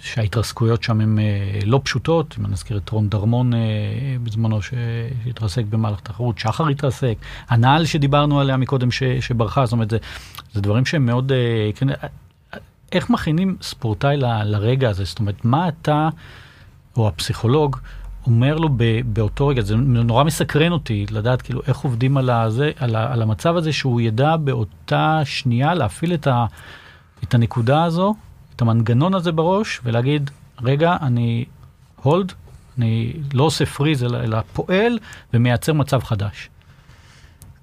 שההתרסקויות 0.00 0.82
שם 0.82 1.00
הן 1.00 1.18
אה, 1.18 1.24
לא 1.64 1.80
פשוטות, 1.84 2.36
אם 2.38 2.44
אני 2.44 2.52
אזכיר 2.52 2.76
את 2.76 2.88
רון 2.88 3.08
דרמון 3.08 3.54
אה, 3.54 3.58
בזמנו 4.22 4.60
שהתרסק 4.62 5.64
במהלך 5.64 6.00
תחרות, 6.00 6.38
שחר 6.38 6.68
התרסק, 6.68 7.14
הנעל 7.48 7.86
שדיברנו 7.86 8.40
עליה 8.40 8.56
מקודם 8.56 8.90
ש, 8.90 9.02
שברחה, 9.02 9.66
זאת 9.66 9.72
אומרת, 9.72 9.90
זה, 9.90 9.98
זה 10.52 10.60
דברים 10.60 10.84
שהם 10.84 11.06
מאוד... 11.06 11.32
אה, 11.32 11.70
כן, 11.74 11.90
אה, 11.90 11.94
איך 12.92 13.10
מכינים 13.10 13.56
ספורטאי 13.62 14.16
ל- 14.16 14.42
לרגע 14.44 14.90
הזה? 14.90 15.04
זאת 15.04 15.18
אומרת, 15.18 15.44
מה 15.44 15.68
אתה, 15.68 16.08
או 16.96 17.08
הפסיכולוג, 17.08 17.76
אומר 18.26 18.56
לו 18.56 18.68
ב, 18.76 19.00
באותו 19.04 19.46
רגע, 19.46 19.62
זה 19.62 19.76
נורא 19.76 20.24
מסקרן 20.24 20.72
אותי 20.72 21.06
לדעת 21.10 21.42
כאילו 21.42 21.60
איך 21.66 21.78
עובדים 21.78 22.16
על, 22.16 22.30
הזה, 22.30 22.70
על, 22.78 22.96
ה, 22.96 23.12
על 23.12 23.22
המצב 23.22 23.56
הזה, 23.56 23.72
שהוא 23.72 24.00
ידע 24.00 24.36
באותה 24.36 25.20
שנייה 25.24 25.74
להפעיל 25.74 26.14
את, 26.14 26.26
ה, 26.26 26.46
את 27.24 27.34
הנקודה 27.34 27.84
הזו, 27.84 28.14
את 28.56 28.62
המנגנון 28.62 29.14
הזה 29.14 29.32
בראש, 29.32 29.80
ולהגיד, 29.84 30.30
רגע, 30.62 30.96
אני 31.02 31.44
הולד, 32.02 32.32
אני 32.78 33.12
לא 33.34 33.44
עושה 33.44 33.66
פריז, 33.66 34.04
אלא, 34.04 34.18
אלא 34.18 34.38
פועל 34.52 34.98
ומייצר 35.34 35.72
מצב 35.72 36.02
חדש. 36.02 36.50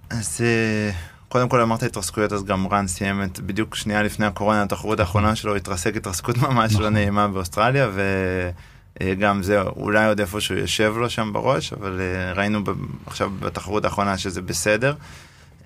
אז 0.10 0.42
אה, 0.44 0.92
קודם 1.30 1.50
כל 1.50 1.62
אמרת 1.62 1.84
התרסקויות, 1.84 2.34
אז 2.34 2.44
גם 2.44 2.68
רן 2.72 2.88
סיים 2.88 3.24
את 3.24 3.40
בדיוק 3.40 3.76
שנייה 3.76 4.04
לפני 4.04 4.26
הקורונה, 4.26 4.64
התחרות 4.64 5.00
האחרונה 5.00 5.36
שלו 5.36 5.56
התרסק 5.56 5.96
התרסקות 5.96 6.38
ממש 6.38 6.74
לא 6.74 6.80
נכון. 6.80 6.94
נעימה 6.94 7.28
באוסטרליה, 7.28 7.90
וגם 9.04 9.44
זה 9.44 9.62
אולי 9.62 10.08
עוד 10.08 10.20
איפשהו 10.20 10.56
יושב 10.56 10.94
לו 10.98 11.10
שם 11.10 11.34
בראש, 11.34 11.74
אבל 11.74 12.02
אה, 12.02 12.34
ראינו 12.34 12.60
עכשיו 13.06 13.32
בתחרות 13.40 13.86
האחרונה 13.86 14.18
שזה 14.18 14.42
בסדר. 14.42 14.96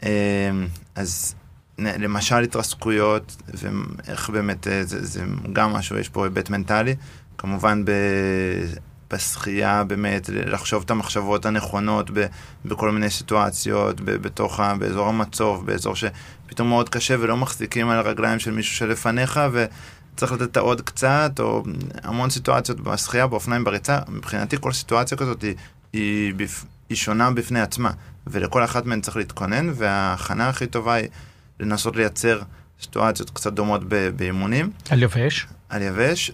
אה, 0.03 0.51
אז 0.95 1.35
למשל 1.79 2.43
התרסקויות, 2.43 3.35
ואיך 3.53 4.29
באמת, 4.29 4.67
אה, 4.67 4.83
זה, 4.83 5.05
זה 5.05 5.23
גם 5.53 5.73
משהו, 5.73 5.97
יש 5.97 6.09
פה 6.09 6.25
היבט 6.25 6.49
מנטלי, 6.49 6.95
כמובן 7.37 7.85
ב... 7.85 7.91
בשחייה 9.11 9.83
באמת, 9.83 10.29
לחשוב 10.33 10.83
את 10.83 10.91
המחשבות 10.91 11.45
הנכונות 11.45 12.11
ב, 12.13 12.25
בכל 12.65 12.91
מיני 12.91 13.09
סיטואציות, 13.09 14.01
ב, 14.01 14.11
בתוך, 14.11 14.59
באזור 14.79 15.07
המצוף, 15.07 15.61
באזור 15.61 15.95
שפתאום 15.95 16.69
מאוד 16.69 16.89
קשה 16.89 17.15
ולא 17.19 17.37
מחזיקים 17.37 17.89
על 17.89 17.97
הרגליים 17.97 18.39
של 18.39 18.51
מישהו 18.51 18.75
שלפניך, 18.75 19.39
וצריך 20.17 20.31
לתת 20.31 20.41
את 20.41 20.57
העוד 20.57 20.81
קצת, 20.81 21.31
או 21.39 21.63
המון 22.03 22.29
סיטואציות 22.29 22.79
בשחייה, 22.79 23.27
באופניים, 23.27 23.63
בריצה. 23.63 23.99
מבחינתי 24.07 24.57
כל 24.59 24.71
סיטואציה 24.71 25.17
כזאת 25.17 25.41
היא, 25.41 25.55
היא, 25.93 26.33
בפ, 26.33 26.65
היא 26.89 26.97
שונה 26.97 27.31
בפני 27.31 27.61
עצמה, 27.61 27.91
ולכל 28.27 28.63
אחת 28.63 28.85
מהן 28.85 29.01
צריך 29.01 29.17
להתכונן, 29.17 29.69
וההכנה 29.75 30.49
הכי 30.49 30.67
טובה 30.67 30.93
היא 30.93 31.07
לנסות 31.59 31.95
לייצר 31.95 32.41
סיטואציות 32.81 33.29
קצת 33.29 33.53
דומות 33.53 33.81
ב, 33.87 34.09
באימונים. 34.15 34.71
על 34.89 35.03
יבש, 35.03 35.47
על 35.69 35.81
יבש, 35.81 36.31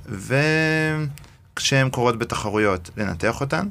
וכשהן 1.56 1.89
קורות 1.89 2.17
בתחרויות, 2.17 2.89
לנתח 2.98 3.41
אותן, 3.41 3.67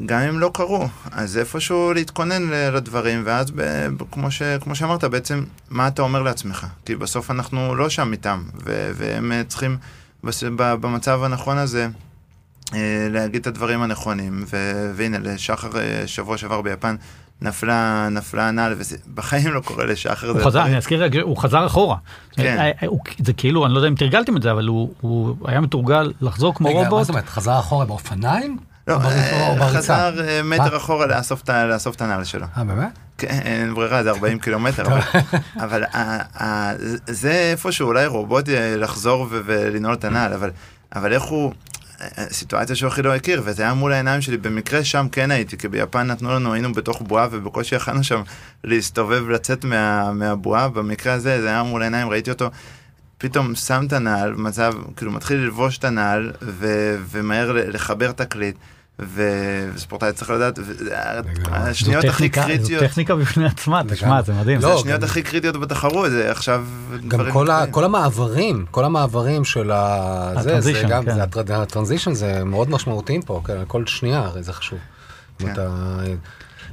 וגם 0.00 0.20
אם 0.20 0.38
לא 0.38 0.50
קרו, 0.54 0.84
אז 1.12 1.38
איפשהו 1.38 1.92
להתכונן 1.94 2.42
לדברים, 2.74 3.22
ואז 3.24 3.50
ב, 3.50 3.62
ב, 3.96 4.02
כמו, 4.12 4.30
ש, 4.30 4.42
כמו 4.60 4.74
שאמרת, 4.74 5.04
בעצם, 5.04 5.44
מה 5.70 5.88
אתה 5.88 6.02
אומר 6.02 6.22
לעצמך? 6.22 6.66
כי 6.84 6.96
בסוף 6.96 7.30
אנחנו 7.30 7.74
לא 7.74 7.88
שם 7.88 8.12
איתם, 8.12 8.42
ו, 8.64 8.90
והם 8.94 9.32
אה, 9.32 9.42
צריכים, 9.48 9.76
בס, 10.24 10.42
ב, 10.44 10.74
במצב 10.74 11.22
הנכון 11.22 11.58
הזה, 11.58 11.88
אה, 12.74 12.78
להגיד 13.10 13.40
את 13.40 13.46
הדברים 13.46 13.82
הנכונים, 13.82 14.44
ו, 14.52 14.56
והנה, 14.94 15.18
לשחר 15.18 15.68
אה, 15.78 16.02
שבוע 16.06 16.36
שעבר 16.38 16.62
ביפן, 16.62 16.96
נפלה, 17.42 18.08
נפלה 18.10 18.48
הנעל, 18.48 18.74
וזה 18.78 18.96
בחיים 19.14 19.52
לא 19.52 19.60
קורה 19.60 19.86
לשחר. 19.86 20.28
הוא 20.30 20.38
חזר, 20.40 20.48
דברים- 20.50 20.66
אני 20.66 20.76
אזכיר 20.76 21.02
רגע, 21.02 21.20
הוא 21.22 21.36
חזר 21.36 21.66
אחורה. 21.66 21.96
כן. 22.32 22.70
הוא- 22.86 22.98
זה 23.24 23.32
כאילו, 23.32 23.66
אני 23.66 23.72
לא 23.74 23.78
יודע 23.78 23.88
אם 23.88 23.94
תרגלתם 23.94 24.36
את 24.36 24.42
זה, 24.42 24.50
אבל 24.52 24.66
הוא- 24.66 24.92
הוא 25.00 25.36
היה 25.44 25.60
מתורגל 25.60 26.12
לחזור 26.20 26.54
כמו 26.54 26.68
רגע, 26.68 26.78
מה 26.78 26.84
רובוט. 26.88 27.00
זאת 27.04 27.10
אומרת, 27.10 27.28
חזר 27.28 27.58
אחורה 27.58 27.86
באופניים? 27.86 28.58
לא, 28.88 28.98
אה? 29.04 29.68
חזר 29.68 30.28
אה, 30.28 30.42
מטר? 30.42 30.76
אחורה 30.76 31.06
לאסוף 31.66 31.94
את 31.94 32.00
הנעל 32.00 32.24
שלו. 32.24 32.46
אה, 32.56 32.64
באמת? 32.64 32.98
כן, 33.18 33.28
אין 33.44 33.74
ברירה, 33.74 34.02
זה 34.02 34.10
40 34.10 34.38
קילומטר, 34.38 34.84
אבל- 35.60 35.84
אה, 35.94 36.18
אה, 36.40 36.72
זה 37.06 37.30
איפשהו 37.32 37.86
אולי 37.88 38.06
רובוט 38.06 38.48
אה, 38.48 38.76
לחזור 38.76 39.26
ולנעול 39.30 39.94
את 39.94 40.04
הנעל, 40.04 40.32
אבל- 40.92 41.12
איך 41.12 41.22
הוא... 41.22 41.52
סיטואציה 42.32 42.76
שהוא 42.76 42.88
הכי 42.88 43.02
לא 43.02 43.14
הכיר, 43.14 43.42
וזה 43.44 43.62
היה 43.62 43.74
מול 43.74 43.92
העיניים 43.92 44.20
שלי, 44.20 44.36
במקרה 44.36 44.84
שם 44.84 45.06
כן 45.12 45.30
הייתי, 45.30 45.58
כי 45.58 45.68
ביפן 45.68 46.06
נתנו 46.06 46.30
לנו, 46.34 46.52
היינו 46.52 46.72
בתוך 46.72 47.02
בועה 47.02 47.28
ובקושי 47.30 47.74
יכלנו 47.74 48.04
שם 48.04 48.22
להסתובב 48.64 49.22
ולצאת 49.26 49.64
מה, 49.64 50.12
מהבועה, 50.12 50.68
במקרה 50.68 51.12
הזה 51.12 51.40
זה 51.42 51.48
היה 51.48 51.62
מול 51.62 51.82
העיניים, 51.82 52.08
ראיתי 52.08 52.30
אותו. 52.30 52.50
פתאום 53.18 53.54
שם 53.54 53.84
את 53.86 53.92
הנעל, 53.92 54.34
מצב, 54.34 54.72
כאילו 54.96 55.12
מתחיל 55.12 55.36
ללבוש 55.36 55.78
את 55.78 55.84
הנעל, 55.84 56.32
ו, 56.42 56.66
ומהר 57.10 57.52
לחבר 57.52 58.12
תקליט. 58.12 58.56
וספורטאי 59.14 60.12
צריך 60.12 60.30
לדעת, 60.30 60.58
השניות 61.46 62.04
הכי 62.04 62.28
קריטיות. 62.28 62.80
זו 62.80 62.88
טכניקה 62.88 63.16
בפני 63.16 63.46
עצמה, 63.46 63.82
תשמע, 63.88 64.22
זה 64.22 64.32
מדהים. 64.32 64.60
זה 64.60 64.74
השניות 64.74 65.02
הכי 65.02 65.22
קריטיות 65.22 65.56
בתחרות, 65.56 66.10
זה 66.10 66.30
עכשיו... 66.30 66.66
גם 67.08 67.20
כל 67.70 67.84
המעברים, 67.84 68.66
כל 68.70 68.84
המעברים 68.84 69.44
של 69.44 69.70
ה... 69.70 70.32
זה 70.58 70.82
גם, 70.88 71.04
כן. 71.04 71.52
הטרנזישן 71.52 72.14
זה 72.14 72.44
מאוד 72.44 72.70
משמעותיים 72.70 73.22
פה, 73.22 73.40
כן, 73.44 73.56
כל 73.66 73.86
שנייה 73.86 74.18
הרי 74.18 74.42
זה 74.42 74.52
חשוב. 74.52 74.78
כן. 75.38 75.52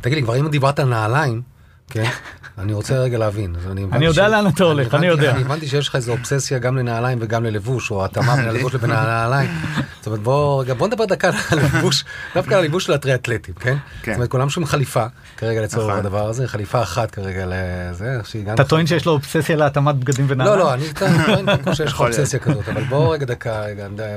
תגיד 0.01 0.17
לי, 0.17 0.23
כבר 0.23 0.39
אם 0.39 0.47
דיברת 0.47 0.79
על 0.79 0.89
נעליים, 0.89 1.41
כן? 1.89 2.09
אני 2.57 2.73
רוצה 2.73 2.99
רגע 2.99 3.17
להבין. 3.17 3.55
אני 3.91 4.05
יודע 4.05 4.27
לאן 4.27 4.47
אתה 4.47 4.63
הולך, 4.63 4.93
אני 4.93 5.07
יודע. 5.07 5.31
אני 5.31 5.41
הבנתי 5.41 5.67
שיש 5.67 5.87
לך 5.87 5.95
איזו 5.95 6.11
אובססיה 6.11 6.59
גם 6.59 6.77
לנעליים 6.77 7.17
וגם 7.21 7.43
ללבוש, 7.43 7.91
או 7.91 8.05
התאמה 8.05 8.35
בין 8.35 8.47
הלבוש 8.49 8.73
לבין 8.73 8.91
הנעליים. 8.91 9.49
זאת 9.97 10.07
אומרת, 10.07 10.19
בוא 10.19 10.61
רגע, 10.61 10.73
בוא 10.73 10.87
נדבר 10.87 11.05
דקה 11.05 11.29
על 11.51 11.59
הלבוש, 11.59 12.03
דווקא 12.35 12.53
על 12.53 12.59
הלבוש 12.59 12.85
של 12.85 12.93
הטריאטלטים, 12.93 13.53
כן? 13.53 13.77
כן? 14.01 14.11
זאת 14.11 14.17
אומרת, 14.17 14.29
כולם 14.29 14.49
שום 14.49 14.65
חליפה 14.65 15.05
כרגע 15.37 15.61
לצורך 15.61 15.87
נכון. 15.87 15.99
הדבר 15.99 16.27
הזה, 16.27 16.47
חליפה 16.47 16.81
אחת 16.81 17.11
כרגע 17.11 17.45
לזה, 17.47 18.19
אתה 18.53 18.63
טוען 18.63 18.87
שיש 18.87 19.05
לו 19.05 19.11
אובססיה 19.11 19.55
להתאמת 19.55 19.95
בגדים 19.95 20.25
ונעליים? 20.29 20.59
לא, 20.59 20.65
לא, 20.65 20.73
אני 20.73 20.83
טוען 20.93 21.45
שיש 21.75 21.91
לך 21.91 22.01
אובססיה 22.01 22.39
כזאת, 22.39 22.69
אבל 22.69 22.83
בוא 22.83 23.13
רגע 23.13 23.25
דקה, 23.25 23.63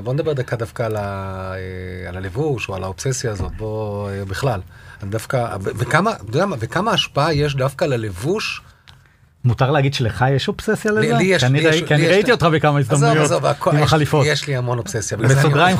בוא 0.04 0.14
נדבר 0.14 0.32
דקה 0.32 0.56
דווקא 0.56 0.82
על 0.82 0.96
אה, 0.96 1.54
הלבוש 2.08 2.68
או 2.68 2.74
על 2.74 2.84
האובססיה 2.84 3.30
הזאת, 3.30 3.52
בוא 3.56 4.10
אה, 4.10 4.24
בכלל. 4.24 4.60
דווקא, 5.04 5.56
וכמה, 5.60 6.12
אתה 6.12 6.22
יודע 6.28 6.46
מה, 6.46 6.56
וכמה 6.58 6.90
השפעה 6.90 7.34
יש 7.34 7.54
דווקא 7.54 7.84
ללבוש. 7.84 8.62
מותר 9.44 9.70
להגיד 9.70 9.94
שלך 9.94 10.24
יש 10.30 10.48
אובססיה 10.48 10.92
לזה? 10.92 11.14
לי 11.14 11.24
יש, 11.24 11.44
לי 11.44 11.58
יש. 11.58 11.82
כי 11.82 11.94
אני 11.94 12.08
ראיתי 12.08 12.32
אותך 12.32 12.44
בכמה 12.44 12.78
הזדמנויות 12.78 13.30
עם 13.72 13.82
החליפות. 13.82 14.26
יש 14.26 14.46
לי 14.46 14.56
המון 14.56 14.78
אובססיה. 14.78 15.18
בסוגריים 15.18 15.76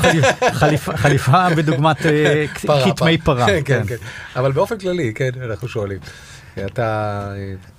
חליפה 0.95 1.49
בדוגמת 1.49 2.05
אה, 2.05 2.45
כתמי 2.85 3.17
פרה. 3.25 3.45
כן, 3.45 3.61
כן, 3.65 3.83
כן. 3.87 3.95
אבל 4.35 4.51
באופן 4.51 4.77
כללי, 4.77 5.13
כן, 5.13 5.29
אנחנו 5.45 5.67
שואלים. 5.67 5.99
אתה... 6.65 7.31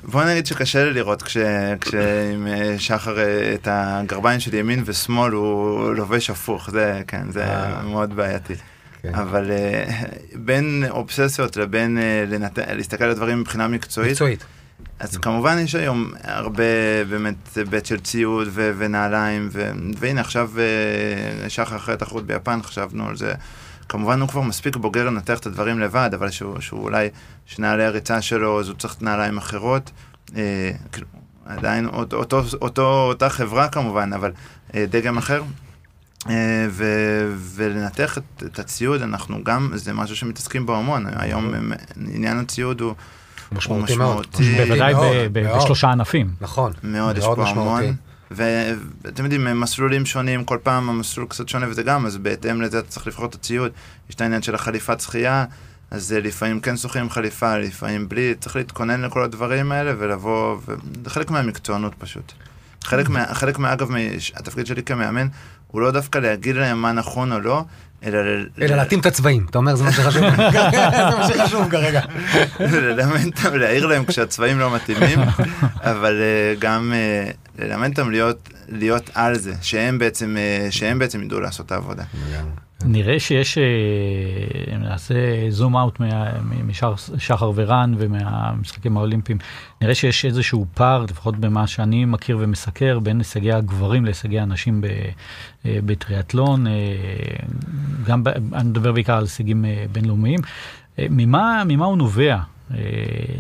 בוא 0.05 0.25
נגיד 0.25 0.47
שקשה 0.47 0.85
לי 0.85 0.93
לראות 0.93 1.23
כשעם 1.23 2.47
אה, 2.47 2.75
שחר 2.79 3.19
אה, 3.19 3.55
את 3.55 3.69
הגרביים 3.71 4.41
של 4.41 4.55
ימין 4.55 4.83
ושמאל 4.87 5.33
הוא 5.33 5.95
לובש 5.95 6.31
הפוך, 6.31 6.71
זה 6.71 7.03
כן, 7.07 7.31
זה 7.31 7.45
מאוד 7.85 8.17
בעייתי. 8.17 8.55
כן. 9.03 9.15
אבל 9.15 9.51
uh, 9.51 9.93
בין 10.35 10.85
אובססיות 10.91 11.57
לבין 11.57 11.99
uh, 11.99 12.31
לנת... 12.31 12.59
להסתכל 12.59 13.05
על 13.05 13.11
הדברים 13.11 13.41
מבחינה 13.41 13.69
מקצועית. 13.69 14.13
מקצועית. 14.13 14.45
אז 14.99 15.17
כמובן 15.17 15.59
יש 15.59 15.75
היום 15.75 16.13
הרבה 16.25 17.05
באמת 17.09 17.57
היבט 17.57 17.87
של 17.87 18.01
ציוד 18.01 18.49
ו- 18.51 18.73
ונעליים, 18.79 19.49
ו- 19.53 19.73
והנה 19.99 20.21
עכשיו 20.21 20.51
uh, 20.57 21.49
שחר 21.49 21.77
אחרי 21.77 21.95
התחרות 21.95 22.27
ביפן 22.27 22.63
חשבנו 22.63 23.09
על 23.09 23.17
זה. 23.17 23.33
כמובן 23.89 24.21
הוא 24.21 24.29
כבר 24.29 24.41
מספיק 24.41 24.77
בוגר 24.77 25.05
לנתח 25.05 25.39
את 25.39 25.47
הדברים 25.47 25.81
לבד, 25.81 26.11
אבל 26.15 26.31
שהוא, 26.31 26.61
שהוא 26.61 26.83
אולי, 26.83 27.09
שנעלי 27.47 27.85
הריצה 27.85 28.23
שלו, 28.23 28.61
אז 28.61 28.69
הוא 28.69 28.77
צריך 28.77 28.97
נעליים 29.01 29.39
אחרות. 29.39 29.91
אה, 30.37 30.71
כאילו, 30.93 31.07
עדיין 31.47 31.87
אותו, 31.87 32.17
אותו, 32.17 32.43
אותו, 32.63 33.07
אותה 33.09 33.29
חברה 33.29 33.69
כמובן, 33.69 34.13
אבל 34.13 34.33
אה, 34.75 34.85
דגם 34.91 35.19
אחר. 35.19 35.43
אה, 36.29 36.67
ו, 36.71 36.85
ולנתח 37.37 38.19
את, 38.19 38.43
את 38.47 38.59
הציוד, 38.59 39.03
אנחנו 39.03 39.45
גם, 39.45 39.71
זה 39.75 39.93
משהו 39.93 40.17
שמתעסקים 40.17 40.67
בו 40.67 40.77
המון, 40.77 41.07
היום 41.17 41.53
עניין 42.15 42.39
הציוד 42.39 42.81
הוא 42.81 42.95
משמעותי 43.53 43.97
מאוד. 43.97 44.27
בוודאי 44.57 44.95
בשלושה 45.33 45.89
ענפים. 45.91 46.31
נכון. 46.41 46.73
מאוד, 46.83 47.19
יש 47.19 47.25
פה 47.25 47.49
המון. 47.49 47.85
ואתם 48.31 49.25
יודעים, 49.25 49.61
מסלולים 49.61 50.07
שונים, 50.07 50.45
כל 50.45 50.59
פעם 50.63 50.91
המסלול 50.91 51.27
קצת 51.27 51.49
שונה 51.49 51.69
וזה 51.69 51.83
גם, 51.83 52.07
אז 52.07 52.17
בהתאם 52.17 52.63
לזה 52.63 52.79
אתה 52.79 52.89
צריך 52.89 53.07
לבחור 53.07 53.27
את 53.27 53.35
הציוד. 53.35 53.73
יש 54.09 54.15
את 54.15 54.21
העניין 54.21 54.43
של 54.43 54.55
החליפת 54.55 55.01
שחייה, 55.01 55.45
אז 55.91 56.13
לפעמים 56.13 56.61
כן 56.61 56.77
שוחים 56.77 57.11
חליפה, 57.11 57.59
לפעמים 57.59 58.09
בלי, 58.09 58.35
צריך 58.41 58.57
להתכונן 58.57 59.01
לכל 59.03 59.23
הדברים 59.23 59.73
האלה 59.73 59.93
ולבוא, 59.99 60.57
וזה 60.67 61.11
חלק 61.11 61.31
מהמקצוענות 61.31 61.93
פשוט. 61.99 62.33
חלק, 62.85 63.09
מה, 63.09 63.35
חלק 63.35 63.59
מה, 63.59 63.73
אגב, 63.73 63.89
התפקיד 64.35 64.67
שלי 64.67 64.83
כמאמן, 64.83 65.27
הוא 65.71 65.81
לא 65.81 65.91
דווקא 65.91 66.19
להגיד 66.19 66.57
להם 66.57 66.83
מה 66.83 66.93
נכון 66.93 67.33
או 67.33 67.41
לא, 67.41 67.65
אלא... 68.05 68.19
אלא 68.61 68.77
להתאים 68.77 69.01
את 69.01 69.07
הצבעים, 69.07 69.47
אתה 69.51 69.59
אומר 69.59 69.75
זה 69.75 69.85
מה 69.85 69.93
שחשוב, 69.93 70.23
זה 70.51 71.17
מה 71.19 71.29
שחשוב 71.29 71.71
כרגע. 71.71 72.01
ללמד 72.61 73.27
אותם, 73.27 73.57
להעיר 73.57 73.87
להם 73.87 74.05
כשהצבעים 74.05 74.59
לא 74.59 74.75
מתאימים, 74.75 75.19
אבל 75.83 76.21
אה, 76.21 76.55
גם 76.59 76.93
אה, 76.93 77.31
ללמד 77.59 77.91
אותם 77.91 78.11
להיות 78.69 79.11
על 79.15 79.39
זה, 79.39 79.51
אה, 79.51 79.57
שהם 80.71 80.99
בעצם 80.99 81.23
ידעו 81.23 81.41
לעשות 81.41 81.67
את 81.67 81.73
העבודה. 81.73 82.03
נראה 82.85 83.21
שיש, 83.21 83.59
אה, 83.59 84.79
נעשה 84.79 85.15
זום 85.51 85.77
אאוט 85.77 85.99
משחר 86.67 87.53
ורן 87.55 87.95
ומהמשחקים 87.99 88.97
האולימפיים, 88.97 89.39
נראה 89.81 89.95
שיש 89.95 90.25
איזשהו 90.25 90.67
פער, 90.75 91.05
לפחות 91.05 91.37
במה 91.37 91.67
שאני 91.67 92.05
מכיר 92.05 92.39
ומסקר, 92.41 92.99
בין 92.99 93.19
הישגי 93.19 93.53
הגברים 93.53 94.05
להישגי 94.05 94.41
הנשים 94.41 94.83
אה, 94.85 95.79
בטריאטלון, 95.85 96.67
אה, 96.67 96.73
גם, 98.07 98.23
אני 98.53 98.69
מדבר 98.69 98.93
בעיקר 98.93 99.17
על 99.17 99.23
הישגים 99.23 99.65
בינלאומיים. 99.93 100.41
ממה, 100.99 101.63
ממה 101.67 101.85
הוא 101.85 101.99
נובע? 101.99 102.39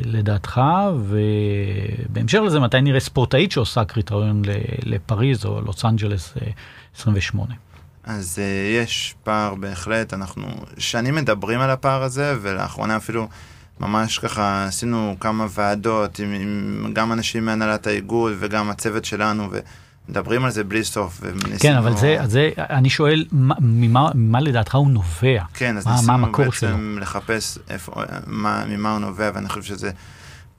לדעתך, 0.04 0.60
ובהמשך 0.98 2.38
לזה, 2.38 2.60
מתי 2.60 2.80
נראה 2.80 3.00
ספורטאית 3.00 3.52
שעושה 3.52 3.84
קריטריון 3.84 4.42
לפריז 4.82 5.44
או 5.44 5.60
לוס 5.60 5.84
אנג'לס 5.84 6.34
28? 6.96 7.54
אז 8.18 8.38
uh, 8.38 8.80
יש 8.82 9.14
פער 9.24 9.54
בהחלט, 9.54 10.14
אנחנו 10.14 10.46
שנים 10.78 11.14
מדברים 11.14 11.60
על 11.60 11.70
הפער 11.70 12.02
הזה, 12.02 12.36
ולאחרונה 12.42 12.96
אפילו 12.96 13.28
ממש 13.80 14.18
ככה 14.18 14.64
עשינו 14.64 15.16
כמה 15.20 15.46
ועדות 15.50 16.18
עם, 16.18 16.32
עם 16.32 16.90
גם 16.92 17.12
אנשים 17.12 17.44
מהנהלת 17.44 17.86
האיגוד 17.86 18.32
וגם 18.38 18.70
הצוות 18.70 19.04
שלנו, 19.04 19.48
ומדברים 20.08 20.44
על 20.44 20.50
זה 20.50 20.64
בלי 20.64 20.84
סוף. 20.84 21.20
כן, 21.58 21.76
אבל 21.76 21.96
זה, 21.96 22.18
זה, 22.24 22.50
אני 22.56 22.90
שואל, 22.90 23.24
ממה, 23.32 24.10
ממה 24.14 24.40
לדעתך 24.40 24.74
הוא 24.74 24.90
נובע? 24.90 25.42
כן, 25.54 25.76
אז 25.76 25.86
מה, 25.86 25.92
ניסינו 25.92 26.18
מה 26.18 26.28
בעצם 26.28 26.52
שלו? 26.52 26.98
לחפש 27.00 27.58
איפה, 27.70 27.92
מה, 28.26 28.64
ממה 28.68 28.92
הוא 28.92 28.98
נובע, 28.98 29.30
ואני 29.34 29.48
חושב 29.48 29.62
שזה... 29.62 29.90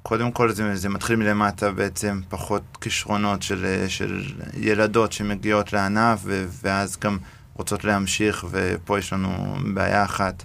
קודם 0.03 0.31
כל 0.31 0.51
זה, 0.51 0.75
זה 0.75 0.89
מתחיל 0.89 1.15
מלמטה 1.15 1.71
בעצם, 1.71 2.21
פחות 2.29 2.61
כישרונות 2.81 3.43
של, 3.43 3.85
של 3.87 4.23
ילדות 4.57 5.11
שמגיעות 5.11 5.73
לענף, 5.73 6.19
ו, 6.23 6.45
ואז 6.63 6.97
גם 6.97 7.17
רוצות 7.53 7.83
להמשיך, 7.83 8.45
ופה 8.51 8.99
יש 8.99 9.13
לנו 9.13 9.57
בעיה 9.73 10.03
אחת. 10.03 10.43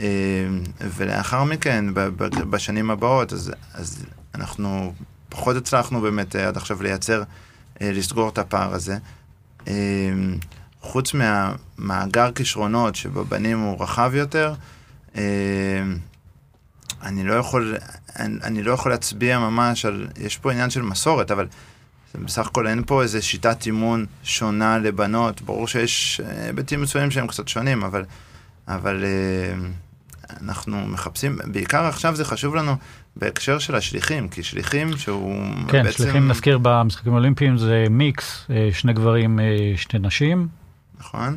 אה, 0.00 0.06
ולאחר 0.96 1.44
מכן, 1.44 1.84
בשנים 2.50 2.90
הבאות, 2.90 3.32
אז, 3.32 3.52
אז 3.74 4.04
אנחנו 4.34 4.92
פחות 5.28 5.56
הצלחנו 5.56 6.00
באמת 6.00 6.36
אה, 6.36 6.48
עד 6.48 6.56
עכשיו 6.56 6.82
לייצר, 6.82 7.22
אה, 7.82 7.92
לסגור 7.92 8.28
את 8.28 8.38
הפער 8.38 8.74
הזה. 8.74 8.96
חוץ 10.80 11.14
מהמאגר 11.14 12.32
כישרונות 12.32 12.94
שבבנים 12.94 13.58
הוא 13.58 13.82
רחב 13.82 14.12
יותר, 14.14 14.54
אני 17.02 17.24
לא 17.24 17.34
יכול, 17.34 17.76
אני, 18.18 18.36
אני 18.42 18.62
לא 18.62 18.72
יכול 18.72 18.92
להצביע 18.92 19.38
ממש 19.38 19.84
על, 19.84 20.08
יש 20.16 20.38
פה 20.38 20.52
עניין 20.52 20.70
של 20.70 20.82
מסורת, 20.82 21.30
אבל 21.30 21.46
בסך 22.14 22.46
הכל 22.46 22.66
אין 22.66 22.82
פה 22.86 23.02
איזה 23.02 23.22
שיטת 23.22 23.66
אימון 23.66 24.06
שונה 24.22 24.78
לבנות, 24.78 25.42
ברור 25.42 25.68
שיש 25.68 26.20
אה, 26.24 26.46
היבטים 26.46 26.82
מסוימים 26.82 27.10
שהם 27.10 27.26
קצת 27.26 27.48
שונים, 27.48 27.84
אבל, 27.84 28.04
אבל 28.68 29.04
אה, 29.04 29.54
אנחנו 30.42 30.86
מחפשים, 30.86 31.38
בעיקר 31.44 31.84
עכשיו 31.84 32.16
זה 32.16 32.24
חשוב 32.24 32.54
לנו 32.54 32.76
בהקשר 33.16 33.58
של 33.58 33.74
השליחים, 33.74 34.28
כי 34.28 34.42
שליחים 34.42 34.96
שהוא 34.96 35.44
כן, 35.68 35.82
בעצם... 35.82 35.98
כן, 35.98 36.04
שליחים 36.04 36.28
נזכיר 36.28 36.58
במשחקים 36.62 37.12
האולימפיים 37.12 37.58
זה 37.58 37.84
מיקס, 37.90 38.46
אה, 38.50 38.68
שני 38.72 38.92
גברים, 38.92 39.38
שתי 39.76 39.98
נשים. 39.98 40.48
נכון. 41.00 41.36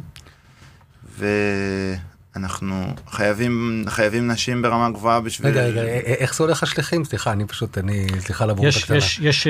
אנחנו 2.35 2.93
חייבים, 3.09 3.83
חייבים 3.87 4.27
נשים 4.27 4.61
ברמה 4.61 4.89
גבוהה 4.89 5.19
בשביל... 5.21 5.47
רגע, 5.47 5.61
רגע, 5.61 5.81
איך 6.05 6.35
זה 6.35 6.43
הולך 6.43 6.63
השליחים? 6.63 7.05
סליחה, 7.05 7.31
אני 7.31 7.45
פשוט, 7.45 7.77
אני, 7.77 8.07
סליחה 8.19 8.45
לבורות 8.45 8.73
הקטנה. 8.75 8.97
יש, 8.97 9.19
יש, 9.19 9.47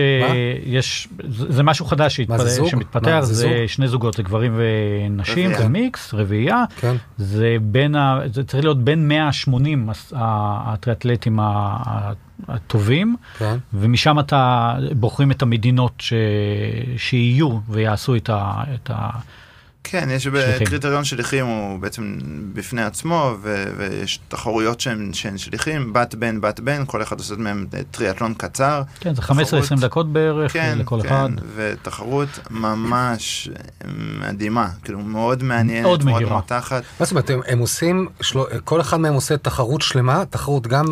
יש, 0.66 1.08
זה 1.30 1.64
משהו 1.64 1.86
חדש 1.86 2.22
שמתפתח, 2.66 3.20
זה, 3.22 3.64
שני 3.68 3.88
זוגות, 3.88 4.14
זה 4.14 4.24
גברים 4.24 4.54
ונשים. 4.56 5.56
זה 5.58 5.68
מיקס, 5.68 6.14
רביעייה. 6.14 6.64
כן. 6.80 6.96
זה 7.18 7.58
בין, 7.62 7.96
זה 8.34 8.44
צריך 8.44 8.64
להיות 8.64 8.84
בין 8.84 9.08
180 9.08 9.90
הטריאטלטים 10.14 11.40
הטובים, 12.48 13.16
כן. 13.38 13.58
ומשם 13.74 14.20
אתה 14.20 14.74
בוחרים 14.96 15.32
את 15.32 15.42
המדינות 15.42 15.94
ש, 16.00 16.14
שיהיו 16.98 17.60
ויעשו 17.70 18.16
את 18.16 18.30
ה... 18.30 18.64
את 18.74 18.90
ה 18.94 19.10
כן, 19.84 20.08
יש. 20.12 20.28
קריטריון 20.66 21.04
שליחים 21.04 21.46
הוא 21.46 21.80
בעצם 21.80 22.18
בפני 22.54 22.84
עצמו, 22.84 23.36
ו- 23.42 23.66
ויש 23.78 24.20
תחרויות 24.28 24.80
שהן, 24.80 25.10
שהן 25.14 25.38
שליחים, 25.38 25.94
בת 25.94 26.16
בן, 26.16 26.42
בת 26.42 26.60
בן, 26.60 26.84
כל 26.88 27.02
אחד 27.02 27.20
עושה 27.20 27.36
מהם 27.38 27.66
טריאטלון 27.92 28.34
קצר. 28.34 28.82
כן, 29.00 29.16
זה 29.16 29.22
תחרות. 29.22 29.40
15-20 29.78 29.82
דקות 29.82 30.14
בערך 30.14 30.54
כן, 30.54 30.76
לכל 30.80 31.00
כן, 31.02 31.08
אחד. 31.08 31.30
ותחרות 31.56 32.28
ממש 32.52 33.50
מדהימה, 34.22 34.68
כאילו 34.84 35.00
מאוד 35.00 35.44
מעניינת, 35.44 35.86
מאוד 35.86 36.04
מאוד. 36.04 36.24
מותחת. 36.24 36.84
מה 37.00 37.06
זאת 37.06 37.12
אומרת, 37.12 37.30
הם, 37.30 37.40
הם 37.48 37.60
עושים, 37.60 38.08
של... 38.22 38.40
כל 38.64 38.82
אחד 38.82 38.98
מהם 38.98 39.14
עושה 39.14 39.38
תחרות 39.38 39.82
שלמה, 39.82 40.24
תחרות 40.30 40.68
גם, 40.68 40.86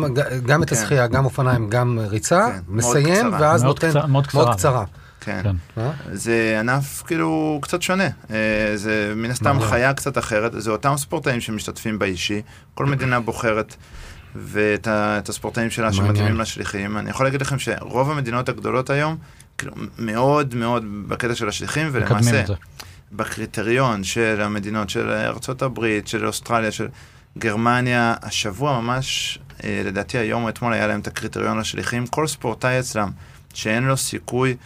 גם 0.46 0.62
את 0.62 0.70
כן. 0.70 0.76
השחייה, 0.76 1.06
גם 1.06 1.24
אופניים, 1.24 1.68
גם 1.70 1.98
ריצה, 2.08 2.48
כן, 2.52 2.58
מסיים. 2.68 3.32
ואז 3.40 3.62
מאוד 3.62 3.74
נותן... 3.76 3.90
קצרה- 3.90 4.06
מאוד 4.06 4.26
קצרה. 4.26 4.44
מאוד 4.44 4.54
קצרה. 4.56 4.84
כן. 5.24 5.42
כן. 5.42 5.80
אה? 5.80 5.90
זה 6.12 6.56
ענף 6.60 7.02
כאילו 7.06 7.58
קצת 7.62 7.82
שונה, 7.82 8.08
אה, 8.30 8.72
זה 8.74 9.12
מן 9.16 9.30
הסתם 9.30 9.44
מעניין. 9.44 9.70
חיה 9.70 9.94
קצת 9.94 10.18
אחרת, 10.18 10.52
זה 10.56 10.70
אותם 10.70 10.94
ספורטאים 10.96 11.40
שמשתתפים 11.40 11.98
באישי, 11.98 12.42
כל 12.74 12.86
מדינה 12.86 13.20
בוחרת 13.20 13.76
ואת 14.34 15.28
הספורטאים 15.28 15.70
שלה. 15.70 15.92
שמתאימים 15.92 16.40
לשליחים. 16.40 16.98
אני 16.98 17.10
יכול 17.10 17.26
להגיד 17.26 17.40
לכם 17.40 17.58
שרוב 17.58 18.10
המדינות 18.10 18.48
הגדולות 18.48 18.90
היום, 18.90 19.16
כאילו 19.58 19.74
מאוד 19.98 20.54
מאוד 20.54 20.84
בקטע 21.08 21.34
של 21.34 21.48
השליחים, 21.48 21.88
ולמעשה. 21.92 22.44
בקריטריון 23.12 24.04
של 24.04 24.40
המדינות 24.40 24.90
של 24.90 25.10
ארצות 25.10 25.62
הברית, 25.62 26.08
של 26.08 26.26
אוסטרליה, 26.26 26.72
של 26.72 26.88
גרמניה, 27.38 28.14
השבוע 28.22 28.80
ממש, 28.80 29.38
אה, 29.64 29.82
לדעתי 29.84 30.18
היום 30.18 30.44
או 30.44 30.48
אתמול 30.48 30.72
היה 30.72 30.86
להם 30.86 31.00
את 31.00 31.06
הקריטריון 31.06 31.58
לשליחים, 31.58 32.06
כל 32.06 32.26
ספורטאי 32.26 32.80
אצלם 32.80 33.10
שאין 33.54 33.84
לו 33.84 33.96
סיכוי 33.96 34.56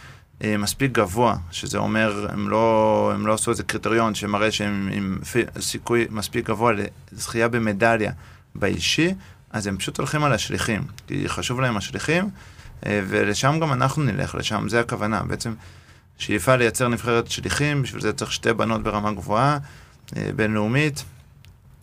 מספיק 0.43 0.91
גבוה, 0.91 1.35
שזה 1.51 1.77
אומר, 1.77 2.27
הם 2.29 2.49
לא, 2.49 3.11
הם 3.13 3.27
לא 3.27 3.33
עשו 3.33 3.51
איזה 3.51 3.63
קריטריון 3.63 4.15
שמראה 4.15 4.51
שהם 4.51 4.89
עם 4.91 5.19
סיכוי 5.59 6.05
מספיק 6.09 6.49
גבוה 6.49 6.71
לזכייה 7.11 7.47
במדליה 7.47 8.11
באישי, 8.55 9.13
אז 9.51 9.67
הם 9.67 9.77
פשוט 9.77 9.97
הולכים 9.97 10.23
על 10.23 10.33
השליחים, 10.33 10.83
כי 11.07 11.29
חשוב 11.29 11.61
להם 11.61 11.77
השליחים, 11.77 12.29
אה, 12.85 13.01
ולשם 13.07 13.59
גם 13.61 13.73
אנחנו 13.73 14.03
נלך, 14.03 14.35
לשם, 14.35 14.69
זה 14.69 14.79
הכוונה. 14.79 15.23
בעצם 15.23 15.53
שאיפה 16.17 16.55
לייצר 16.55 16.87
נבחרת 16.87 17.31
שליחים, 17.31 17.81
בשביל 17.81 18.01
זה 18.01 18.13
צריך 18.13 18.31
שתי 18.31 18.53
בנות 18.53 18.83
ברמה 18.83 19.11
גבוהה, 19.11 19.57
אה, 20.17 20.29
בינלאומית, 20.35 21.03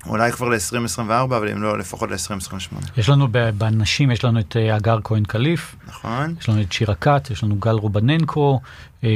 אולי 0.06 0.32
כבר 0.32 0.48
ל-2024, 0.48 1.00
אבל 1.24 1.48
אם 1.48 1.62
לא, 1.62 1.78
לפחות 1.78 2.10
ל-2028, 2.10 2.74
יש 2.96 3.08
לנו 3.08 3.28
בנשים, 3.58 4.10
יש 4.10 4.24
לנו 4.24 4.40
את 4.40 4.56
אה, 4.56 4.74
הגר 4.74 4.98
כהן 5.04 5.24
קליף, 5.24 5.76
נכון? 5.88 6.34
יש 6.40 6.48
לנו 6.48 6.62
את 6.62 6.72
שירה 6.72 6.94
כץ, 6.94 7.30
יש 7.30 7.44
לנו 7.44 7.56
גל 7.56 7.70
רובננקו, 7.70 8.60
אה, 9.04 9.08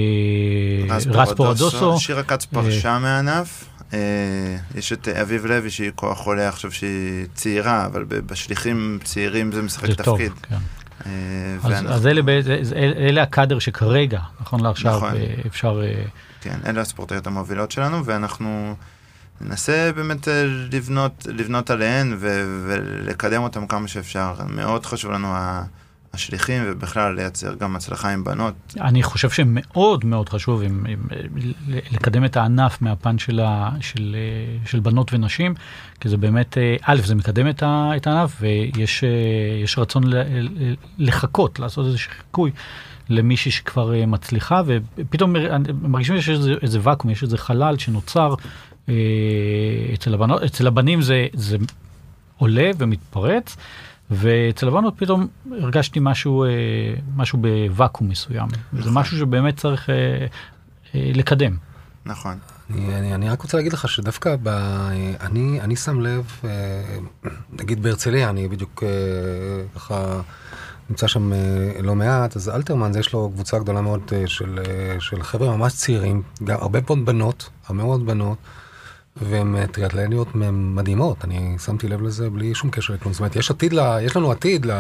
רס 1.11 1.33
פורדוסו. 1.37 1.98
שירה 1.98 2.22
כץ 2.22 2.44
פרשה 2.44 2.98
מהענף. 2.98 3.64
אה, 3.92 3.98
יש 4.74 4.92
את 4.92 5.09
אביב 5.09 5.46
לוי 5.46 5.70
שהיא 5.70 5.90
כוח 5.94 6.27
עולה 6.27 6.48
עכשיו 6.48 6.72
שהיא 6.72 7.27
צעירה, 7.35 7.87
אבל 7.87 8.05
בשליחים 8.05 8.98
צעירים 9.05 9.53
זה 9.53 9.62
משחק 9.62 9.90
תפקיד. 9.90 10.33
אז, 11.64 12.07
אלה, 12.77 13.22
הקאדר 13.22 13.59
שכרגע, 13.59 14.20
נכון 14.40 14.61
לעכשיו, 14.61 14.96
נכון. 14.96 15.12
אפשר... 15.46 15.81
כן, 16.40 16.59
אלה 16.66 16.81
הספורטאיות 16.81 17.27
המובילות 17.27 17.70
שלנו, 17.72 18.05
ואנחנו 18.05 18.74
ננסה 19.40 19.90
באמת 19.96 20.29
אה, 20.29 20.44
לבנות, 20.72 21.27
לבנות 21.35 21.70
עליהן 21.70 22.12
ו- 22.18 22.64
ולקדם 22.68 23.42
אותן 23.42 23.66
כמה 23.66 23.88
שאפשר. 23.88 24.35
מאוד 24.48 24.87
חשוב 24.87 25.11
לנו 25.12 25.29
השליחים, 26.12 26.62
ובכלל 26.66 27.14
לייצר 27.14 27.55
גם 27.55 27.77
הצלחה 27.77 28.11
עם 28.12 28.24
בנות. 28.24 28.55
אני 28.81 29.03
חושב 29.03 29.31
שמאוד 29.31 30.05
מאוד 30.05 30.29
חשוב 30.29 30.62
עם, 30.62 30.85
עם, 30.88 30.98
ל- 31.68 31.79
לקדם 31.92 32.24
את 32.24 32.37
הענף 32.37 32.83
מהפן 32.83 33.18
של, 33.18 33.40
ה, 33.40 33.70
של, 33.81 34.16
אה, 34.18 34.66
של 34.70 34.81
בנות 34.81 35.12
ונשים, 35.14 35.55
כי 36.01 36.09
זה 36.09 36.16
באמת, 36.16 36.59
אה, 36.59 36.77
א', 36.83 37.01
זה 37.05 37.14
מקדם 37.14 37.48
את, 37.48 37.62
ה, 37.62 37.90
את 37.96 38.07
הענף, 38.07 38.37
ויש 38.40 39.05
אה, 39.05 39.09
יש 39.64 39.79
רצון 39.79 40.03
לחכות, 40.98 41.59
לעשות 41.59 41.87
איזה 41.87 41.98
חיקוי 41.98 42.51
למישהי 43.09 43.51
שכבר 43.51 43.94
אה, 43.94 44.07
מצליחה, 44.07 44.62
ופתאום 44.66 45.33
מר- 45.33 45.57
מרגישים 45.83 46.16
שיש 46.16 46.29
איזה, 46.29 46.55
איזה 46.62 46.79
ואקום, 46.83 47.11
יש 47.11 47.22
איזה 47.22 47.38
חלל 47.38 47.79
שנוצר 47.79 48.31
אה, 48.31 48.35
אצל, 49.94 50.14
הבנות, 50.14 50.42
אצל 50.42 50.66
הבנים 50.66 51.03
זה, 51.03 51.27
זה 51.33 51.57
עולה 52.37 52.70
ומתפרץ. 52.79 53.57
ואצל 54.11 54.68
הבנות 54.68 54.94
פתאום 54.96 55.27
הרגשתי 55.51 56.01
משהו, 56.03 56.44
אה, 56.44 56.48
משהו 57.16 57.38
בוואקום 57.38 58.09
מסוים. 58.09 58.48
זה 58.72 58.79
נכון. 58.79 58.92
משהו 58.94 59.18
שבאמת 59.18 59.57
צריך 59.57 59.90
אה, 59.90 59.94
אה, 60.94 61.11
לקדם. 61.14 61.57
נכון. 62.07 62.38
אני, 62.70 62.98
אני, 62.98 63.14
אני 63.14 63.31
רק 63.31 63.42
רוצה 63.42 63.57
להגיד 63.57 63.72
לך 63.72 63.88
שדווקא 63.88 64.37
ב... 64.42 64.48
אני, 65.20 65.61
אני 65.61 65.77
שם 65.77 66.01
לב, 66.01 66.40
אה, 66.44 66.51
נגיד 67.53 67.83
בהרצליה, 67.83 68.31
אני 68.31 68.48
בדיוק 68.48 68.83
אה, 68.83 68.88
ככה 69.74 70.20
נמצא 70.90 71.07
שם 71.07 71.33
אה, 71.33 71.83
לא 71.83 71.94
מעט, 71.94 72.37
אז 72.37 72.48
אלתרמן, 72.48 72.92
זה 72.92 72.98
יש 73.01 73.12
לו 73.12 73.31
קבוצה 73.35 73.59
גדולה 73.59 73.81
מאוד 73.81 74.01
אה, 74.12 74.27
של, 74.27 74.59
אה, 74.59 75.01
של 75.01 75.22
חבר'ה 75.22 75.57
ממש 75.57 75.72
צעירים, 75.72 76.22
גם 76.44 76.57
הרבה 76.61 76.79
מאוד 76.87 77.05
בנות, 77.05 77.51
הרבה 77.66 77.85
מאוד 77.85 78.07
בנות, 78.07 78.38
והן 79.23 79.57
אה, 79.57 79.67
טריאטלניות 79.67 80.29
מדהימות, 80.53 81.25
אני 81.25 81.59
שמתי 81.59 81.89
לב 81.89 82.03
לזה 82.03 82.31
בלי 82.31 82.55
שום 82.55 82.71
קשר 82.71 82.95
לכלום. 82.95 83.13
זאת 83.13 83.21
אומרת, 83.21 83.37
יש 83.37 83.51
עתיד, 83.51 83.73
ל, 83.73 83.99
יש 84.03 84.17
לנו 84.17 84.31
עתיד, 84.33 84.67
ל, 84.67 84.73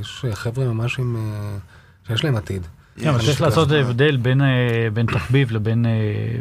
יש 0.00 0.24
חבר'ה 0.32 0.64
ממש 0.64 0.98
עם... 0.98 1.16
אה, 1.16 1.58
שיש 2.06 2.24
להם 2.24 2.36
עתיד. 2.36 2.66
כן, 3.00 3.08
אבל 3.08 3.18
צריך 3.24 3.40
לעשות 3.40 3.68
הבדל 3.72 4.16
בין, 4.16 4.42
אה, 4.42 4.46
בין 4.92 5.06
תחביב 5.06 5.52
לבין 5.52 5.86
אה, 5.86 5.90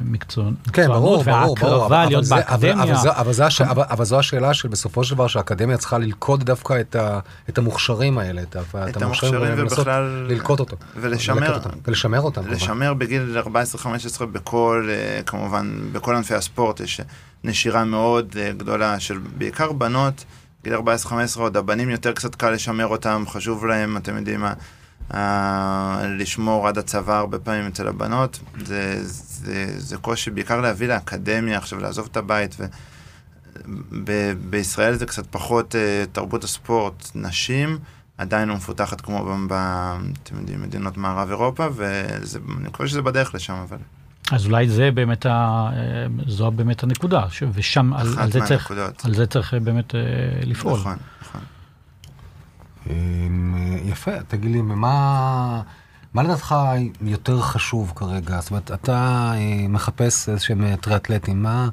מקצוע, 0.06 0.46
כן, 0.74 0.88
ברור, 0.88 1.18
מקצוענות 1.20 1.44
ברור, 1.46 1.56
ברור. 1.56 1.72
וההקרבה 1.80 1.98
אבל 2.02 2.10
להיות 2.10 2.26
זה- 2.26 2.36
אבל- 2.36 2.44
באקדמיה. 2.44 2.84
אבל 2.84 2.96
זו- 2.96 3.12
אבל 3.12 3.34
זו 3.34 3.44
הש- 3.44 3.62
אבל- 3.62 3.84
אבל 3.90 4.06
זו 4.06 4.20
השאלה 4.20 4.54
של 4.54 4.68
בסופו 4.68 5.04
של 5.04 5.16
דבר 5.16 5.28
שהאקדמיה 5.28 5.78
צריכה 5.78 5.98
ללכוד 5.98 6.44
דווקא 6.44 6.80
את 6.82 6.96
ה- 6.96 7.20
את 7.50 7.58
המוכשרים 7.58 8.18
האלה, 8.18 8.42
את 8.42 8.56
את 8.90 9.02
המוכשרים 9.02 9.54
ובכלל... 9.58 10.26
ללקוט 10.30 10.60
אותם. 10.60 10.76
ולשמר, 10.96 11.54
אותם, 11.54 11.70
ולשמר 11.88 12.20
אותם. 12.22 12.48
לשמר 12.48 12.94
בגיל 12.94 13.38
14-15 13.40 13.46
בכל, 14.26 14.90
אה, 14.90 15.24
כמובן, 15.26 15.72
בכל 15.92 16.16
ענפי 16.16 16.34
הספורט 16.36 16.80
יש 16.80 17.02
נשירה 17.44 17.84
מאוד 17.84 18.28
גדולה 18.58 19.00
של 19.00 19.18
בעיקר 19.38 19.72
בנות, 19.72 20.24
גיל 20.64 20.74
14-15 20.76 20.80
עוד 21.42 21.58
הבנים 21.58 21.90
יותר 21.90 22.12
קצת 22.12 22.36
קל 22.36 22.50
לשמר 22.50 22.88
אותם, 22.88 23.24
חשוב 23.28 23.66
להם, 23.66 23.98
אתם 23.98 24.18
יודעים 24.18 24.42
מה, 24.42 24.54
אה, 25.14 26.02
לשמור 26.18 26.68
עד 26.68 26.78
הצבא 26.78 27.18
הרבה 27.20 27.40
פעמים 27.40 27.68
אצל 27.68 27.88
הבנות, 27.88 28.40
זה, 28.66 29.00
זה, 29.04 29.66
זה 29.78 29.98
קושי 29.98 30.32
בעיקר 30.32 30.62
להביא 30.62 30.88
לאקדמיה 30.88 31.58
עכשיו, 31.58 31.80
לעזוב 31.80 32.08
את 32.12 32.18
הבית. 32.18 32.56
ו... 32.60 32.66
ב- 34.04 34.34
בישראל 34.50 34.94
זה 34.96 35.06
קצת 35.06 35.28
פחות 35.32 35.76
אה, 35.76 36.04
תרבות 36.12 36.44
הספורט, 36.44 37.12
נשים 37.16 37.78
עדיין 38.18 38.50
לא 38.50 38.56
מפותחת 38.56 39.02
כמו 39.02 39.26
ב- 39.26 39.54
ב- 39.54 39.98
אתם 40.24 40.36
יודעים, 40.40 40.62
מדינות 40.62 40.98
מערב 40.98 41.30
אירופה, 41.30 41.68
ואני 41.76 42.68
מקווה 42.68 42.90
שזה 42.90 43.02
בדרך 43.02 43.36
לשם, 43.36 43.54
אבל 43.54 43.78
אז 44.32 44.46
אולי 44.46 44.70
זה 44.70 44.90
באמת, 44.94 45.26
ה, 45.26 45.30
אה, 45.30 46.06
זו 46.28 46.52
באמת 46.52 46.84
הנקודה, 46.84 47.22
ש- 47.30 47.44
ושם 47.54 47.94
על, 47.94 48.08
על, 48.18 48.32
זה 48.32 48.40
צריך. 48.46 48.72
על 49.04 49.14
זה 49.14 49.28
צריך 49.28 49.54
באמת 49.54 49.96
לפעול. 50.46 50.80
נכון, 50.80 50.98
יפה, 53.86 54.12
תגיד 54.28 54.52
לי, 54.52 54.62
מה... 54.62 55.62
מה 56.14 56.24
לדעתך 56.24 56.56
יותר 57.02 57.42
חשוב 57.42 57.94
כרגע? 57.96 58.40
זאת 58.42 58.52
אומרת, 58.52 58.72
אתה 58.72 59.32
אה, 59.36 59.68
מחפש 59.70 60.30
איזשהם 60.30 60.64
אה, 60.64 60.78
טריאטלטים, 60.78 61.44
מה... 61.44 61.70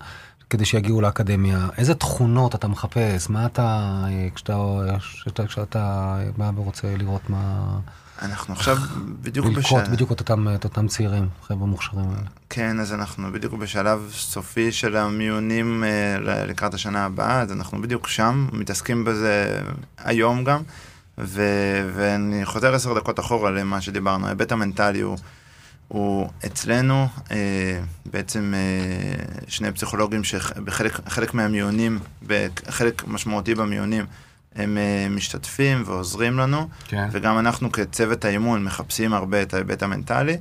כדי 0.50 0.64
שיגיעו 0.64 1.00
לאקדמיה, 1.00 1.68
איזה 1.78 1.94
תכונות 1.94 2.54
אתה 2.54 2.68
מחפש? 2.68 3.30
מה 3.30 3.46
אתה, 3.46 3.62
אה, 4.08 4.28
כשאתה, 4.34 4.56
כשאתה, 4.98 5.46
כשאתה 5.46 6.16
בא 6.36 6.50
ורוצה 6.56 6.94
לראות 6.96 7.30
מה... 7.30 7.78
אנחנו 8.22 8.54
עכשיו 8.54 8.76
בדיוק 9.22 9.46
ללקוט 9.46 9.64
בשלב, 9.64 9.92
בדיוק 9.92 10.12
את 10.12 10.20
אותם, 10.20 10.48
את 10.54 10.64
אותם 10.64 10.88
צעירים, 10.88 11.28
חבר'ה 11.46 11.66
מוכשרים 11.66 12.08
האלה. 12.08 12.26
כן, 12.50 12.80
אז 12.80 12.92
אנחנו 12.92 13.32
בדיוק 13.32 13.54
בשלב 13.54 14.10
סופי 14.12 14.72
של 14.72 14.96
המיונים 14.96 15.84
לקראת 16.20 16.74
השנה 16.74 17.04
הבאה, 17.04 17.40
אז 17.40 17.52
אנחנו 17.52 17.82
בדיוק 17.82 18.08
שם, 18.08 18.48
מתעסקים 18.52 19.04
בזה 19.04 19.60
היום 19.98 20.44
גם, 20.44 20.62
ו, 21.18 21.42
ואני 21.94 22.44
חוזר 22.44 22.74
עשר 22.74 22.94
דקות 22.94 23.20
אחורה 23.20 23.50
למה 23.50 23.80
שדיברנו, 23.80 24.26
ההיבט 24.26 24.52
המנטלי 24.52 25.00
הוא, 25.00 25.18
הוא 25.88 26.28
אצלנו, 26.46 27.08
אה, 27.30 27.80
בעצם 28.06 28.54
אה, 28.56 29.24
שני 29.48 29.72
פסיכולוגים 29.72 30.24
שבחלק 30.24 31.00
חלק 31.08 31.34
מהמיונים, 31.34 31.98
בחלק 32.26 33.02
משמעותי 33.06 33.54
במיונים, 33.54 34.04
הם 34.54 34.78
אה, 34.78 35.06
משתתפים 35.10 35.82
ועוזרים 35.86 36.38
לנו. 36.38 36.68
כן. 36.88 37.08
וגם 37.12 37.38
אנחנו 37.38 37.72
כצוות 37.72 38.24
האימון 38.24 38.64
מחפשים 38.64 39.12
הרבה 39.12 39.42
את 39.42 39.54
ההיבט 39.54 39.82
המנטלי. 39.82 40.36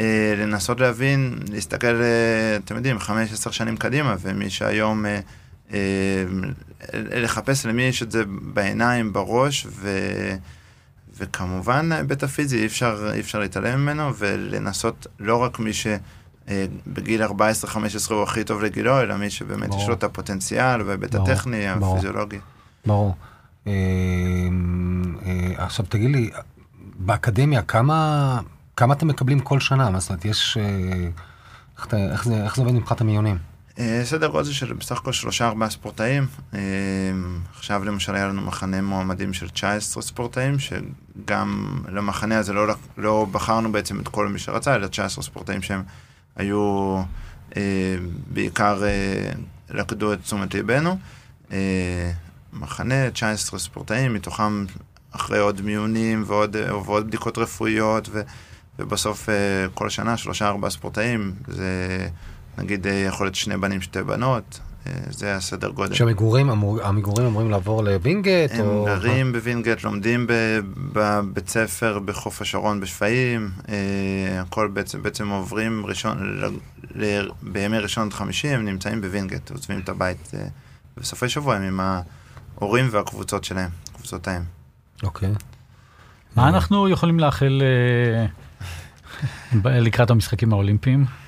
אה, 0.00 0.34
לנסות 0.36 0.80
להבין, 0.80 1.38
להסתכל, 1.50 2.02
אה, 2.02 2.56
אתם 2.56 2.76
יודעים, 2.76 2.98
חמש, 2.98 3.32
עשר 3.32 3.50
שנים 3.50 3.76
קדימה, 3.76 4.16
ומי 4.20 4.50
שהיום, 4.50 5.06
אה, 5.06 5.20
לחפש 6.94 7.66
למי 7.66 7.82
יש 7.82 8.02
את 8.02 8.10
זה 8.10 8.22
בעיניים, 8.26 9.12
בראש, 9.12 9.66
ו, 9.70 9.88
וכמובן 11.18 11.92
ההיבט 11.92 12.22
הפיזי, 12.22 12.58
אי 12.60 12.66
אפשר, 12.66 13.10
אי 13.14 13.20
אפשר 13.20 13.38
להתעלם 13.38 13.80
ממנו, 13.80 14.10
ולנסות 14.18 15.06
לא 15.20 15.36
רק 15.36 15.58
מי 15.58 15.70
אה, 16.48 16.66
בגיל 16.86 17.22
14-15 17.24 17.30
הוא 18.10 18.22
הכי 18.22 18.44
טוב 18.44 18.62
לגילו, 18.62 19.00
אלא 19.00 19.16
מי 19.16 19.30
שבאמת 19.30 19.68
ברור. 19.68 19.82
יש 19.82 19.88
לו 19.88 19.94
את 19.94 20.04
הפוטנציאל 20.04 20.82
וההיבט 20.82 21.14
הטכני, 21.14 21.64
ברור. 21.78 21.92
הפיזיולוגי. 21.96 22.38
ברור. 22.86 23.14
אה, 23.66 23.72
אה, 25.26 25.64
עכשיו 25.64 25.86
תגיד 25.88 26.10
לי, 26.10 26.30
באקדמיה 26.98 27.62
כמה, 27.62 28.40
כמה 28.76 28.94
אתם 28.94 29.08
מקבלים 29.08 29.40
כל 29.40 29.60
שנה? 29.60 29.90
מה 29.90 30.00
זאת 30.00 30.10
אומרת, 30.10 30.24
יש... 30.24 30.56
אה, 30.60 31.08
איך, 31.78 31.86
אתה- 31.86 32.12
איך, 32.12 32.24
זה, 32.24 32.44
איך 32.44 32.56
זה 32.56 32.62
עובד 32.62 32.74
מבחינת 32.74 33.00
המיונים? 33.00 33.38
אה, 33.78 34.00
סדר 34.04 34.28
גודל 34.28 34.52
של 34.52 34.72
בסך 34.72 34.98
הכל 34.98 35.12
שלושה 35.12 35.48
ארבעה 35.48 35.70
ספורטאים. 35.70 36.26
אה, 36.54 36.60
עכשיו 37.56 37.84
למשל 37.84 38.14
היה 38.14 38.26
לנו 38.26 38.42
מחנה 38.42 38.82
מועמדים 38.82 39.32
של 39.32 39.48
19 39.48 40.02
ספורטאים, 40.02 40.56
שגם 40.58 41.80
למחנה 41.88 42.38
הזה 42.38 42.52
לא, 42.52 42.74
לא 42.96 43.26
בחרנו 43.30 43.72
בעצם 43.72 44.00
את 44.00 44.08
כל 44.08 44.28
מי 44.28 44.38
שרצה, 44.38 44.74
אלא 44.74 44.86
19 44.86 45.24
ספורטאים 45.24 45.62
שהם 45.62 45.82
היו 46.36 46.96
אה, 47.56 47.96
בעיקר 48.26 48.82
לקדו 49.70 50.12
את 50.12 50.22
תשומת 50.22 50.54
ליבנו. 50.54 50.98
מחנה, 52.52 53.10
19 53.10 53.58
ספורטאים, 53.58 54.14
מתוכם 54.14 54.64
אחרי 55.12 55.38
עוד 55.38 55.60
מיונים 55.60 56.24
ועוד, 56.26 56.56
ועוד 56.56 57.06
בדיקות 57.06 57.38
רפואיות, 57.38 58.08
ו, 58.12 58.22
ובסוף 58.78 59.28
כל 59.74 59.88
שנה 59.88 60.16
שלושה 60.16 60.48
ארבעה 60.48 60.70
ספורטאים, 60.70 61.32
זה 61.48 62.08
נגיד 62.58 62.86
אה, 62.86 62.92
יכול 62.92 63.26
להיות 63.26 63.34
שני 63.34 63.56
בנים, 63.56 63.80
שתי 63.80 64.02
בנות, 64.02 64.60
אה, 64.86 64.92
זה 65.10 65.36
הסדר 65.36 65.70
גודל. 65.70 65.94
שהמגורים 65.94 66.50
אמור, 66.50 66.82
המגורים 66.82 67.26
אמורים 67.26 67.50
לעבור 67.50 67.84
לווינגייט? 67.84 68.52
הם 68.54 68.66
או... 68.66 68.84
גרים 68.86 69.32
בווינגייט, 69.32 69.84
לומדים 69.84 70.26
ב- 70.26 70.60
בבית 70.92 71.48
ספר 71.48 71.98
בחוף 71.98 72.42
השרון 72.42 72.80
בשפיים, 72.80 73.50
אה, 73.68 73.74
הכל 74.40 74.68
בעצם, 74.68 75.02
בעצם 75.02 75.28
עוברים 75.28 75.86
ראשון, 75.86 76.40
ל, 76.40 76.46
ל, 77.04 77.28
בימי 77.42 77.78
ראשון 77.78 78.06
עד 78.06 78.12
חמישי 78.12 78.48
הם 78.48 78.64
נמצאים 78.64 79.00
בווינגייט, 79.00 79.50
עוזבים 79.50 79.80
את 79.80 79.88
הבית 79.88 80.30
בסופי 80.96 81.28
שבוע 81.28 81.56
הם 81.56 81.62
עם 81.62 81.80
ההורים 82.58 82.88
והקבוצות 82.90 83.44
שלהם, 83.44 83.70
קבוצות 83.94 84.28
האם. 84.28 84.42
אוקיי. 85.02 85.32
מה 86.36 86.48
אנחנו 86.48 86.88
יכולים 86.88 87.20
לאחל 87.20 87.62
ב- 89.62 89.68
לקראת 89.86 90.10
המשחקים 90.10 90.52
האולימפיים? 90.52 91.21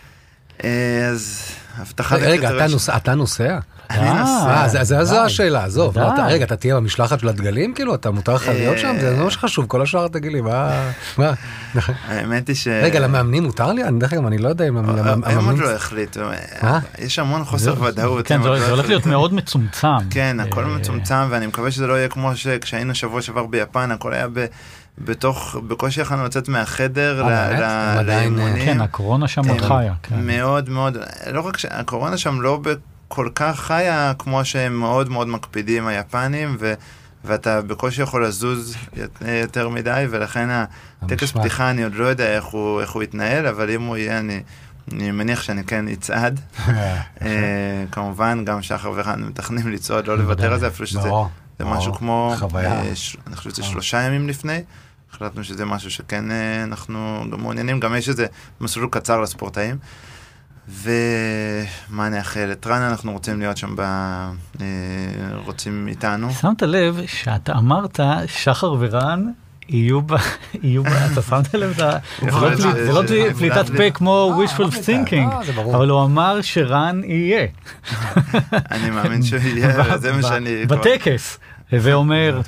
אה, 0.64 0.68
אז 1.11 1.42
הבטחת 1.78 2.16
רגע, 2.20 2.50
רגע, 2.50 2.66
אתה 2.96 3.14
נוסע? 3.14 3.59
אני 3.90 4.09
אה, 4.09 4.20
נוסע. 4.20 4.78
אה, 4.78 4.84
זה- 4.84 5.05
זו. 5.05 5.16
השאלה, 5.24 5.64
עזוב. 5.64 5.98
לא, 5.98 6.09
רגע, 6.28 6.44
אתה 6.44 6.57
תהיה 6.57 6.76
במשלחת 6.76 7.20
של 7.20 7.28
הדגלים? 7.28 7.74
כאילו, 7.74 7.94
אתה 7.94 8.11
מותר 8.11 8.34
לך 8.34 8.48
להיות 8.48 8.78
שם? 8.78 8.96
זה 9.00 9.16
מה 9.24 9.30
שחשוב, 9.30 9.66
כל 9.66 9.82
השאר 9.82 10.09
תגיד 10.09 10.32
לי, 10.32 10.40
מה... 10.40 10.90
מה? 11.18 11.32
האמת 12.09 12.48
היא 12.48 12.57
ש... 12.57 12.68
רגע, 12.68 13.00
למאמנים 13.00 13.42
מותר 13.44 13.72
לי? 13.72 13.84
אני 13.84 13.98
דרך 13.98 14.12
אגב, 14.12 14.26
אני 14.26 14.38
לא 14.38 14.48
יודע 14.48 14.68
אם... 14.68 14.76
הם 14.76 14.86
עוד 14.90 14.98
המאמנים- 14.98 15.61
לא 15.61 15.70
החליטו? 15.70 16.20
יש 16.98 17.18
המון 17.18 17.44
חוסר 17.44 17.82
ודאות. 17.82 18.26
כן, 18.26 18.42
זה 18.42 18.48
לא 18.48 18.68
הולך 18.68 18.86
להיות. 18.88 19.07
מאוד 19.07 19.34
מצומצם. 19.34 19.88
כן, 20.11 20.40
הכל 20.40 20.64
אה, 20.64 20.68
מצומצם, 20.68 21.26
ואני 21.30 21.46
מקווה 21.46 21.70
שזה 21.70 21.86
לא 21.86 21.94
יהיה 21.94 22.09
כמו 22.09 22.36
שכשהיינו 22.36 22.94
שבוע 22.94 23.22
שעבר 23.22 23.46
ביפן, 23.46 23.90
הכל 23.90 24.14
היה 24.14 24.26
ב... 24.32 24.44
בתוך, 24.99 25.57
בקושי 25.68 26.01
יכולנו 26.01 26.24
לצאת 26.24 26.49
מהחדר 26.49 27.28
אה, 27.28 27.97
אה, 27.97 28.03
לאימונים. 28.03 28.64
כן, 28.64 28.80
הקורונה 28.80 29.28
שם 29.28 29.49
עוד 29.49 29.61
חיה. 29.61 29.95
כן. 30.03 30.26
מאוד 30.26 30.70
מאוד, 30.70 30.97
לא 31.32 31.40
רק 31.40 31.57
שהקורונה 31.57 32.16
שם 32.16 32.40
לא 32.40 32.61
כל 33.09 33.28
כך 33.34 33.61
חיה 33.61 34.12
כמו 34.18 34.45
שהם 34.45 34.80
מאוד 34.80 35.09
מאוד 35.09 35.28
מקפידים 35.28 35.86
היפנים, 35.86 36.57
ו... 36.61 36.74
ואתה 37.24 37.62
בקושי 37.62 38.03
יכול 38.03 38.26
לזוז 38.26 38.76
יותר 39.20 39.68
מדי, 39.68 40.07
ולכן 40.11 40.49
הטקס. 41.03 41.32
פתיחה 41.32 41.70
אני 41.70 41.84
עוד 41.84 41.95
לא 41.95 42.05
יודע 42.05 42.36
איך 42.36 42.45
הוא, 42.45 42.80
איך 42.80 42.90
הוא 42.90 43.03
יתנהל, 43.03 43.47
אבל 43.47 43.70
אם 43.70 43.82
הוא 43.82 43.97
יהיה, 43.97 44.18
אני, 44.18 44.42
אני 44.92 45.11
מניח 45.11 45.42
שאני 45.42 45.64
כן 45.64 45.88
אצעד. 45.88 46.40
אה, 46.68 47.84
כמובן, 47.92 48.45
גם 48.45 48.62
שחר 48.62 48.92
ורן 48.95 49.24
מתכננים 49.24 49.72
לצעוד, 49.72 50.07
לא 50.07 50.18
לוותר 50.18 50.53
על 50.53 50.59
זה, 50.59 50.66
אפילו 50.66 50.86
שזה 50.86 51.01
זה. 51.01 51.64
משהו 51.64 51.95
כמו. 51.95 52.34
אה, 52.55 52.82
אני 53.26 53.36
חושב 53.36 53.51
שזה 53.51 53.62
שלושה 53.62 54.03
ימים 54.03 54.28
לפני. 54.28 54.62
החלטנו 55.14 55.44
שזה 55.44 55.64
משהו 55.64 55.90
שכן 55.90 56.30
אה, 56.30 56.64
אנחנו 56.64 57.24
גם 57.32 57.40
מעוניינים, 57.40 57.80
גם 57.80 57.94
יש 57.94 58.08
איזה 58.08 58.26
מסלול 58.60 58.88
קצר 58.90 59.20
לספורטאים. 59.20 59.76
ומה 60.68 62.08
נאחל? 62.08 62.48
את 62.52 62.66
רן 62.66 62.82
אנחנו 62.82 63.12
רוצים 63.12 63.38
להיות 63.38 63.56
שם, 63.56 63.76
ב... 63.76 63.80
אה, 63.80 64.66
רוצים 65.44 65.88
איתנו. 65.88 66.30
שמת 66.30 66.62
לב 66.62 67.00
שאתה 67.06 67.52
אמרת 67.52 68.00
שחר 68.26 68.74
ורן 68.78 69.30
יהיו 69.68 70.02
ב... 70.02 70.14
יהיו 70.62 70.84
ב... 70.84 70.86
אתה 71.12 71.22
שמת 71.22 71.54
לב? 71.54 71.72
זה 71.72 72.92
לא 72.92 73.04
לא 73.04 73.32
פליטת 73.38 73.66
פה 73.76 73.90
כמו 73.90 74.40
אה, 74.40 74.44
wishful 74.44 74.72
thinking. 74.72 75.60
אבל 75.74 75.88
הוא 75.88 76.04
אמר 76.04 76.42
שרן 76.42 77.00
יהיה. 77.04 77.46
אני 78.52 78.90
מאמין 78.90 79.22
שהוא 79.22 79.40
יהיה, 79.40 79.98
זה 80.02 80.12
מה 80.12 80.22
שאני... 80.22 80.66
בטקס, 80.66 81.38
הווה 81.72 81.94
אומר. 81.94 82.40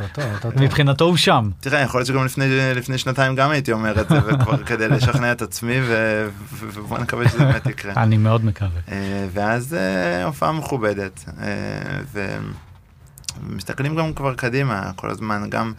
מבחינתו 0.56 1.04
הוא 1.04 1.16
שם. 1.16 1.50
תראה, 1.60 1.80
יכול 1.80 2.00
להיות 2.00 2.08
שגם 2.08 2.24
לפני, 2.24 2.74
לפני 2.74 2.98
שנתיים 2.98 3.34
גם 3.34 3.50
הייתי 3.50 3.72
אומר 3.72 4.00
את 4.00 4.08
זה, 4.08 4.18
וכבר 4.26 4.62
כדי 4.68 4.88
לשכנע 4.88 5.32
את 5.32 5.42
עצמי, 5.42 5.76
ובוא 6.52 6.98
נקווה 6.98 7.28
שזה 7.28 7.38
באמת 7.38 7.66
יקרה. 7.66 7.92
אני 7.96 8.16
מאוד 8.16 8.44
מקווה. 8.44 8.80
אה, 8.88 9.26
ואז 9.32 9.74
אה, 9.74 10.24
הופעה 10.24 10.52
מכובדת, 10.52 11.24
אה, 11.42 12.22
ומסתכלים 13.42 13.96
גם 13.96 14.12
כבר 14.12 14.34
קדימה 14.34 14.90
כל 14.96 15.10
הזמן, 15.10 15.46
גם, 15.50 15.72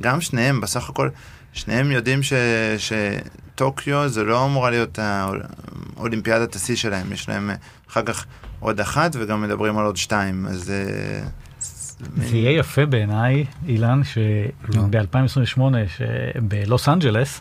גם 0.00 0.20
שניהם, 0.20 0.60
בסך 0.60 0.88
הכל, 0.88 1.08
שניהם 1.52 1.90
יודעים 1.90 2.22
ש, 2.22 2.32
שטוקיו 2.78 4.08
זה 4.08 4.24
לא 4.24 4.44
אמורה 4.44 4.70
להיות 4.70 4.98
האולימפיאדת 4.98 6.54
השיא 6.54 6.76
שלהם, 6.76 7.12
יש 7.12 7.28
להם 7.28 7.50
אחר 7.90 8.02
כך 8.02 8.24
עוד 8.60 8.80
אחת 8.80 9.16
וגם 9.18 9.42
מדברים 9.42 9.78
על 9.78 9.84
עוד 9.84 9.96
שתיים, 9.96 10.46
אז... 10.46 10.72
זה 12.16 12.36
יהיה 12.36 12.58
יפה 12.58 12.86
בעיניי, 12.86 13.44
אילן, 13.68 14.00
שב-2028 14.04 15.60
בלוס 16.42 16.88
אנג'לס, 16.88 17.40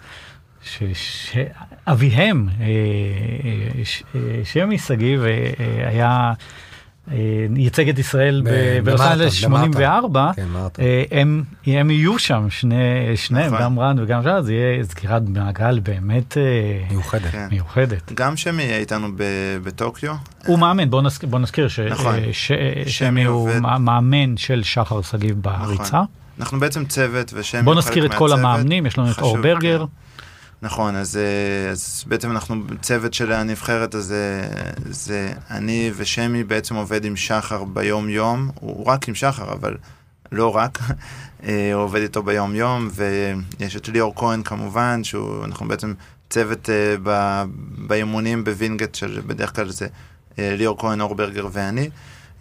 שאביהם, 0.93 2.49
אה, 2.59 2.65
אה, 2.65 3.81
אה, 4.15 4.45
שמי 4.45 4.77
שגיב, 4.77 5.23
היה, 5.85 6.33
ייצג 7.55 7.89
את 7.89 7.99
ישראל 7.99 8.41
בלוס 8.83 8.99
במרתון, 8.99 9.11
אנג'לס 9.11 9.43
במרתון. 9.43 9.71
84, 9.73 10.31
כן. 10.35 10.47
אה, 10.79 11.03
הם, 11.11 11.43
הם 11.67 11.89
יהיו 11.91 12.19
שם, 12.19 12.47
שני, 12.49 12.75
שניהם, 13.15 13.45
נכון. 13.53 13.61
גם 13.61 13.79
רן 13.79 13.95
וגם 13.99 14.23
שם, 14.23 14.37
זה 14.41 14.53
יהיה 14.53 14.83
סגירת 14.83 15.21
מעגל 15.27 15.79
באמת 15.79 16.37
אה, 16.37 16.43
מיוחדת. 16.91 17.31
כן. 17.31 17.47
מיוחדת. 17.51 18.11
גם 18.13 18.37
שמי 18.37 18.63
יהיה 18.63 18.77
איתנו 18.77 19.07
ב- 19.15 19.23
בטוקיו. 19.63 20.13
הוא 20.45 20.59
מאמן, 20.59 20.89
בוא 20.89 21.01
נזכיר, 21.01 21.29
בוא 21.29 21.39
נזכיר 21.39 21.67
ש- 21.67 21.79
נכון. 21.79 22.15
אה, 22.15 22.29
ש- 22.31 22.51
שמי 22.51 22.89
שמי 22.91 23.23
הוא 23.23 23.49
מאמן 23.79 24.37
של 24.37 24.63
שחר 24.63 25.01
שגיב 25.01 25.35
בריצה. 25.41 25.83
נכון. 25.83 26.05
אנחנו 26.39 26.59
בעצם 26.59 26.85
צוות, 26.85 27.33
ושמי 27.35 27.61
בוא 27.61 27.73
הוא 27.73 27.77
נזכיר 27.77 28.03
חלק 28.03 28.11
את 28.11 28.17
כל 28.17 28.29
מהצוות. 28.29 28.39
המאמנים, 28.45 28.85
יש 28.85 28.97
לנו 28.97 29.11
את 29.11 29.19
אור 29.21 29.37
ברגר, 29.37 29.79
כן. 29.79 29.85
נכון, 30.63 30.95
אז, 30.95 31.17
אה, 31.17 31.71
אז 31.71 32.03
בעצם 32.07 32.31
אנחנו 32.31 32.63
צוות 32.81 33.13
של 33.13 33.31
הנבחרת, 33.31 33.95
אז 33.95 34.13
זה 34.89 35.33
אני 35.49 35.91
ושמי 35.95 36.43
בעצם 36.43 36.75
עובד 36.75 37.05
עם 37.05 37.15
שחר 37.15 37.63
ביום-יום, 37.63 38.51
הוא 38.59 38.85
רק 38.85 39.07
עם 39.07 39.15
שחר, 39.15 39.53
אבל 39.53 39.77
לא 40.31 40.55
רק, 40.55 40.79
אה, 41.43 41.73
הוא 41.73 41.83
עובד 41.83 42.01
איתו 42.01 42.23
ביום-יום, 42.23 42.89
ויש 42.93 43.75
את 43.75 43.87
ליאור 43.87 44.13
כהן 44.15 44.43
כמובן, 44.43 45.03
שאנחנו 45.03 45.67
בעצם 45.67 45.93
צוות 46.29 46.69
אה, 46.69 46.95
ב, 47.03 47.43
באימונים 47.87 48.43
בווינגייט, 48.43 48.95
שבדרך 48.95 49.55
כלל 49.55 49.69
זה 49.69 49.87
ליאור 50.37 50.77
כהן, 50.77 51.01
אור 51.01 51.15
ברגר 51.15 51.47
ואני. 51.51 51.89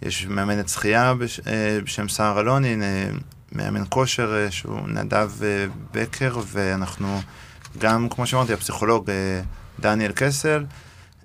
יש 0.01 0.25
מאמנת 0.25 0.69
שחייה 0.69 1.13
בש, 1.13 1.39
בשם 1.83 2.09
סער 2.09 2.39
אלוני, 2.39 2.75
מאמן 3.51 3.83
כושר 3.89 4.47
שהוא 4.49 4.87
נדב 4.87 5.31
בקר, 5.91 6.39
ואנחנו 6.47 7.21
גם, 7.77 8.07
כמו 8.09 8.25
שאמרתי, 8.25 8.53
הפסיכולוג 8.53 9.09
אה, 9.09 9.41
דניאל 9.79 10.11
קסל, 10.15 10.65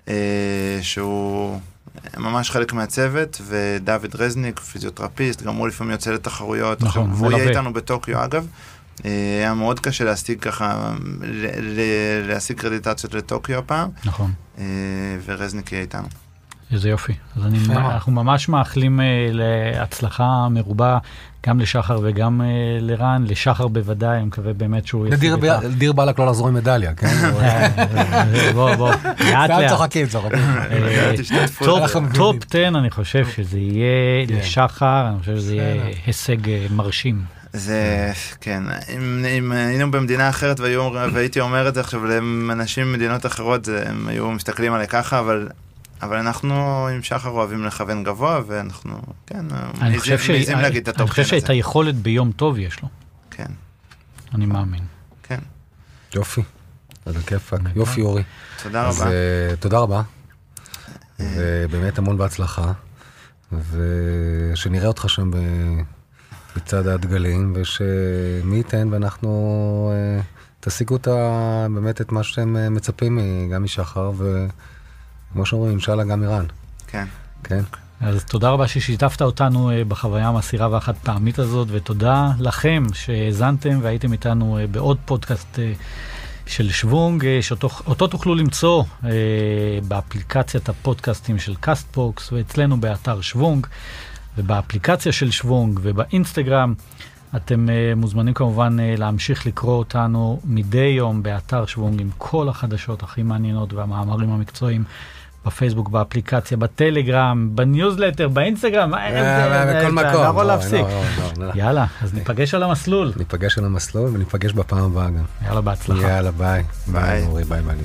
אה, 0.07 0.79
שהוא 0.81 1.59
ממש 2.17 2.51
חלק 2.51 2.73
מהצוות, 2.73 3.41
ודוד 3.47 4.15
רזניק, 4.15 4.59
פיזיותרפיסט, 4.59 5.41
גם 5.41 5.55
הוא 5.55 5.67
לפעמים 5.67 5.91
יוצא 5.91 6.11
לתחרויות. 6.11 6.81
נכון, 6.81 7.11
והוא 7.11 7.31
יהיה. 7.31 7.49
איתנו 7.49 7.73
בטוקיו, 7.73 8.23
אגב. 8.23 8.47
אה, 9.05 9.11
היה 9.39 9.53
מאוד 9.53 9.79
קשה 9.79 10.03
להשיג 10.03 10.39
ככה, 10.39 10.93
להשיג 12.27 12.57
אקרדיטציות 12.57 13.13
לטוקיו 13.13 13.57
הפעם, 13.57 13.89
נכון. 14.05 14.31
ורזניק 15.25 15.71
יהיה 15.71 15.81
איתנו. 15.81 16.07
איזה 16.71 16.89
יופי. 16.89 17.13
אז 17.35 17.45
אני. 17.45 17.57
אנחנו 17.69 18.11
ממש 18.11 18.49
מאחלים 18.49 18.99
להצלחה 19.31 20.47
מרובה 20.49 20.97
גם 21.47 21.59
לשחר 21.59 21.99
וגם 22.03 22.41
אה, 22.41 22.47
לרן, 22.81 23.23
לשחר 23.27 23.67
בוודאי, 23.67 24.17
אני 24.17 24.25
מקווה 24.25 24.53
באמת 24.53 24.87
שהוא 24.87 25.07
לדיר 25.07 25.35
את 25.35 25.39
ב- 25.39 25.45
ה- 25.45 25.59
לדיר 25.63 25.93
באלק 25.93 26.19
לא 26.19 26.25
לחזור 26.27 26.47
עם 26.47 26.53
מדליה, 26.53 26.93
כן? 26.93 27.07
אה, 27.41 27.67
בוא, 28.53 28.75
בוא, 28.75 28.91
לאט 29.31 29.49
לאט. 29.49 29.69
צוחקים, 29.69 30.07
צוחקים. 30.07 30.39
אה. 30.39 31.13
טופ- 31.65 31.81
אנחנו 31.81 32.01
מבינים. 32.01 32.17
טופ 32.17 32.35
10 32.49 32.67
אני 32.67 32.89
חושב 32.89 33.25
שזה 33.35 33.59
יהיה 33.59 33.87
כן. 34.27 34.33
לשחר, 34.35 35.07
אני 35.09 35.19
חושב 35.19 35.35
שזה 35.35 35.55
יהיה. 35.55 35.83
הישג 36.05 36.37
מרשים. 36.71 37.21
זה, 37.53 38.11
כן, 38.41 38.63
אם, 38.95 39.25
אם 39.37 39.51
היינו 39.51 39.91
במדינה 39.91 40.29
אחרת 40.29 40.59
והיו, 40.59 40.89
והייתי 41.13 41.39
אומר 41.39 41.67
את 41.67 41.73
זה 41.73 41.79
עכשיו 41.79 42.01
לאנשים 42.05 42.91
ממדינות 42.91 43.25
אחרות, 43.25 43.67
הם 43.85 44.07
היו 44.07 44.31
מסתכלים 44.31 44.73
עליי 44.73 44.87
ככה, 44.87 45.19
אבל, 45.19 45.47
אבל 46.01 46.17
אנחנו 46.17 46.87
עם 46.87 47.03
שחר 47.03 47.29
אוהבים 47.29 47.65
לכוון 47.65 48.03
גבוה, 48.03 48.41
ואנחנו, 48.47 49.01
כן, 49.25 49.45
מעיזים 50.29 50.57
להגיד 50.57 50.89
את 50.89 50.95
הטוב 50.95 51.09
הזה. 51.09 51.21
אני 51.21 51.25
חושב 51.25 51.39
שאת 51.39 51.49
היכולת 51.49 51.95
ביום 51.95 52.31
טוב 52.31 52.57
יש 52.57 52.81
לו. 52.81 52.89
כן. 53.31 53.51
אני 54.33 54.45
מאמין. 54.45 54.83
כן. 55.23 55.39
יופי, 56.15 56.41
על 57.05 57.13
הכיפאק. 57.17 57.61
יופי 57.75 58.01
אורי. 58.01 58.23
תודה 58.63 58.81
רבה. 58.81 58.89
אז 58.89 59.01
uh, 59.01 59.55
תודה 59.59 59.79
רבה. 59.79 60.01
ובאמת 61.19 61.97
המון 61.97 62.17
בהצלחה. 62.17 62.71
ושנראה 63.51 64.87
אותך 64.87 65.09
שם 65.09 65.31
בצד 66.55 66.87
הדגלים, 66.87 67.53
ושמי 67.55 68.57
ייתן 68.57 68.87
ואנחנו 68.91 69.91
uh, 70.21 70.23
תשיגו 70.59 70.95
את 70.95 71.07
ה, 71.07 71.67
באמת 71.73 72.01
את 72.01 72.11
מה 72.11 72.23
שאתם 72.23 72.73
מצפים 72.75 73.19
גם 73.53 73.63
משחר, 73.63 74.11
וכמו 75.37 75.45
שאומרים, 75.45 75.71
אינשאללה 75.71 76.03
גם 76.03 76.23
איראן. 76.23 76.45
כן. 76.87 77.05
כן. 77.43 77.61
אז 78.01 78.23
תודה 78.23 78.49
רבה 78.49 78.67
ששיתפת 78.67 79.21
אותנו 79.21 79.71
בחוויה 79.87 80.27
המסירה 80.27 80.69
והחד 80.69 80.95
פעמית 80.95 81.39
הזאת, 81.39 81.67
ותודה 81.71 82.31
לכם 82.39 82.83
שהאזנתם 82.93 83.79
והייתם 83.81 84.11
איתנו 84.11 84.59
בעוד 84.71 84.97
פודקאסט 85.05 85.59
של 86.45 86.69
שוונג, 86.69 87.41
שאותו 87.41 88.07
תוכלו 88.07 88.35
למצוא 88.35 88.83
באפליקציית 89.87 90.69
הפודקאסטים 90.69 91.39
של 91.39 91.55
קאסטבוקס, 91.55 92.31
ואצלנו 92.31 92.77
באתר 92.77 93.21
שוונג, 93.21 93.67
ובאפליקציה 94.37 95.11
של 95.11 95.31
שוונג 95.31 95.79
ובאינסטגרם. 95.83 96.73
אתם 97.35 97.67
מוזמנים 97.95 98.33
כמובן 98.33 98.77
להמשיך 98.97 99.45
לקרוא 99.45 99.73
אותנו 99.73 100.39
מדי 100.43 100.93
יום 100.97 101.23
באתר 101.23 101.65
שוונג 101.65 102.01
עם 102.01 102.09
כל 102.17 102.49
החדשות 102.49 103.03
הכי 103.03 103.23
מעניינות 103.23 103.73
והמאמרים 103.73 104.29
המקצועיים. 104.31 104.83
בפייסבוק, 105.47 105.89
באפליקציה, 105.89 106.57
בטלגרם, 106.57 107.49
בניוזלטר, 107.55 108.27
באינסטגרם, 108.27 108.91
בכל 108.91 109.91
מקום. 109.91 110.13
לא 110.13 110.27
יכול 110.29 110.43
להפסיק. 110.43 110.85
יאללה, 111.55 111.85
אז 112.01 112.13
ניפגש 112.13 112.53
על 112.53 112.63
המסלול. 112.63 113.11
ניפגש 113.17 113.57
על 113.57 113.65
המסלול 113.65 114.09
וניפגש 114.13 114.53
בפעם 114.53 114.83
הבאה 114.83 115.09
גם. 115.09 115.23
יאללה, 115.45 115.61
בהצלחה. 115.61 116.07
יאללה, 116.07 116.31
ביי. 116.31 116.63
ביי. 116.87 117.27
ביי, 117.47 117.61
ביי. 117.61 117.75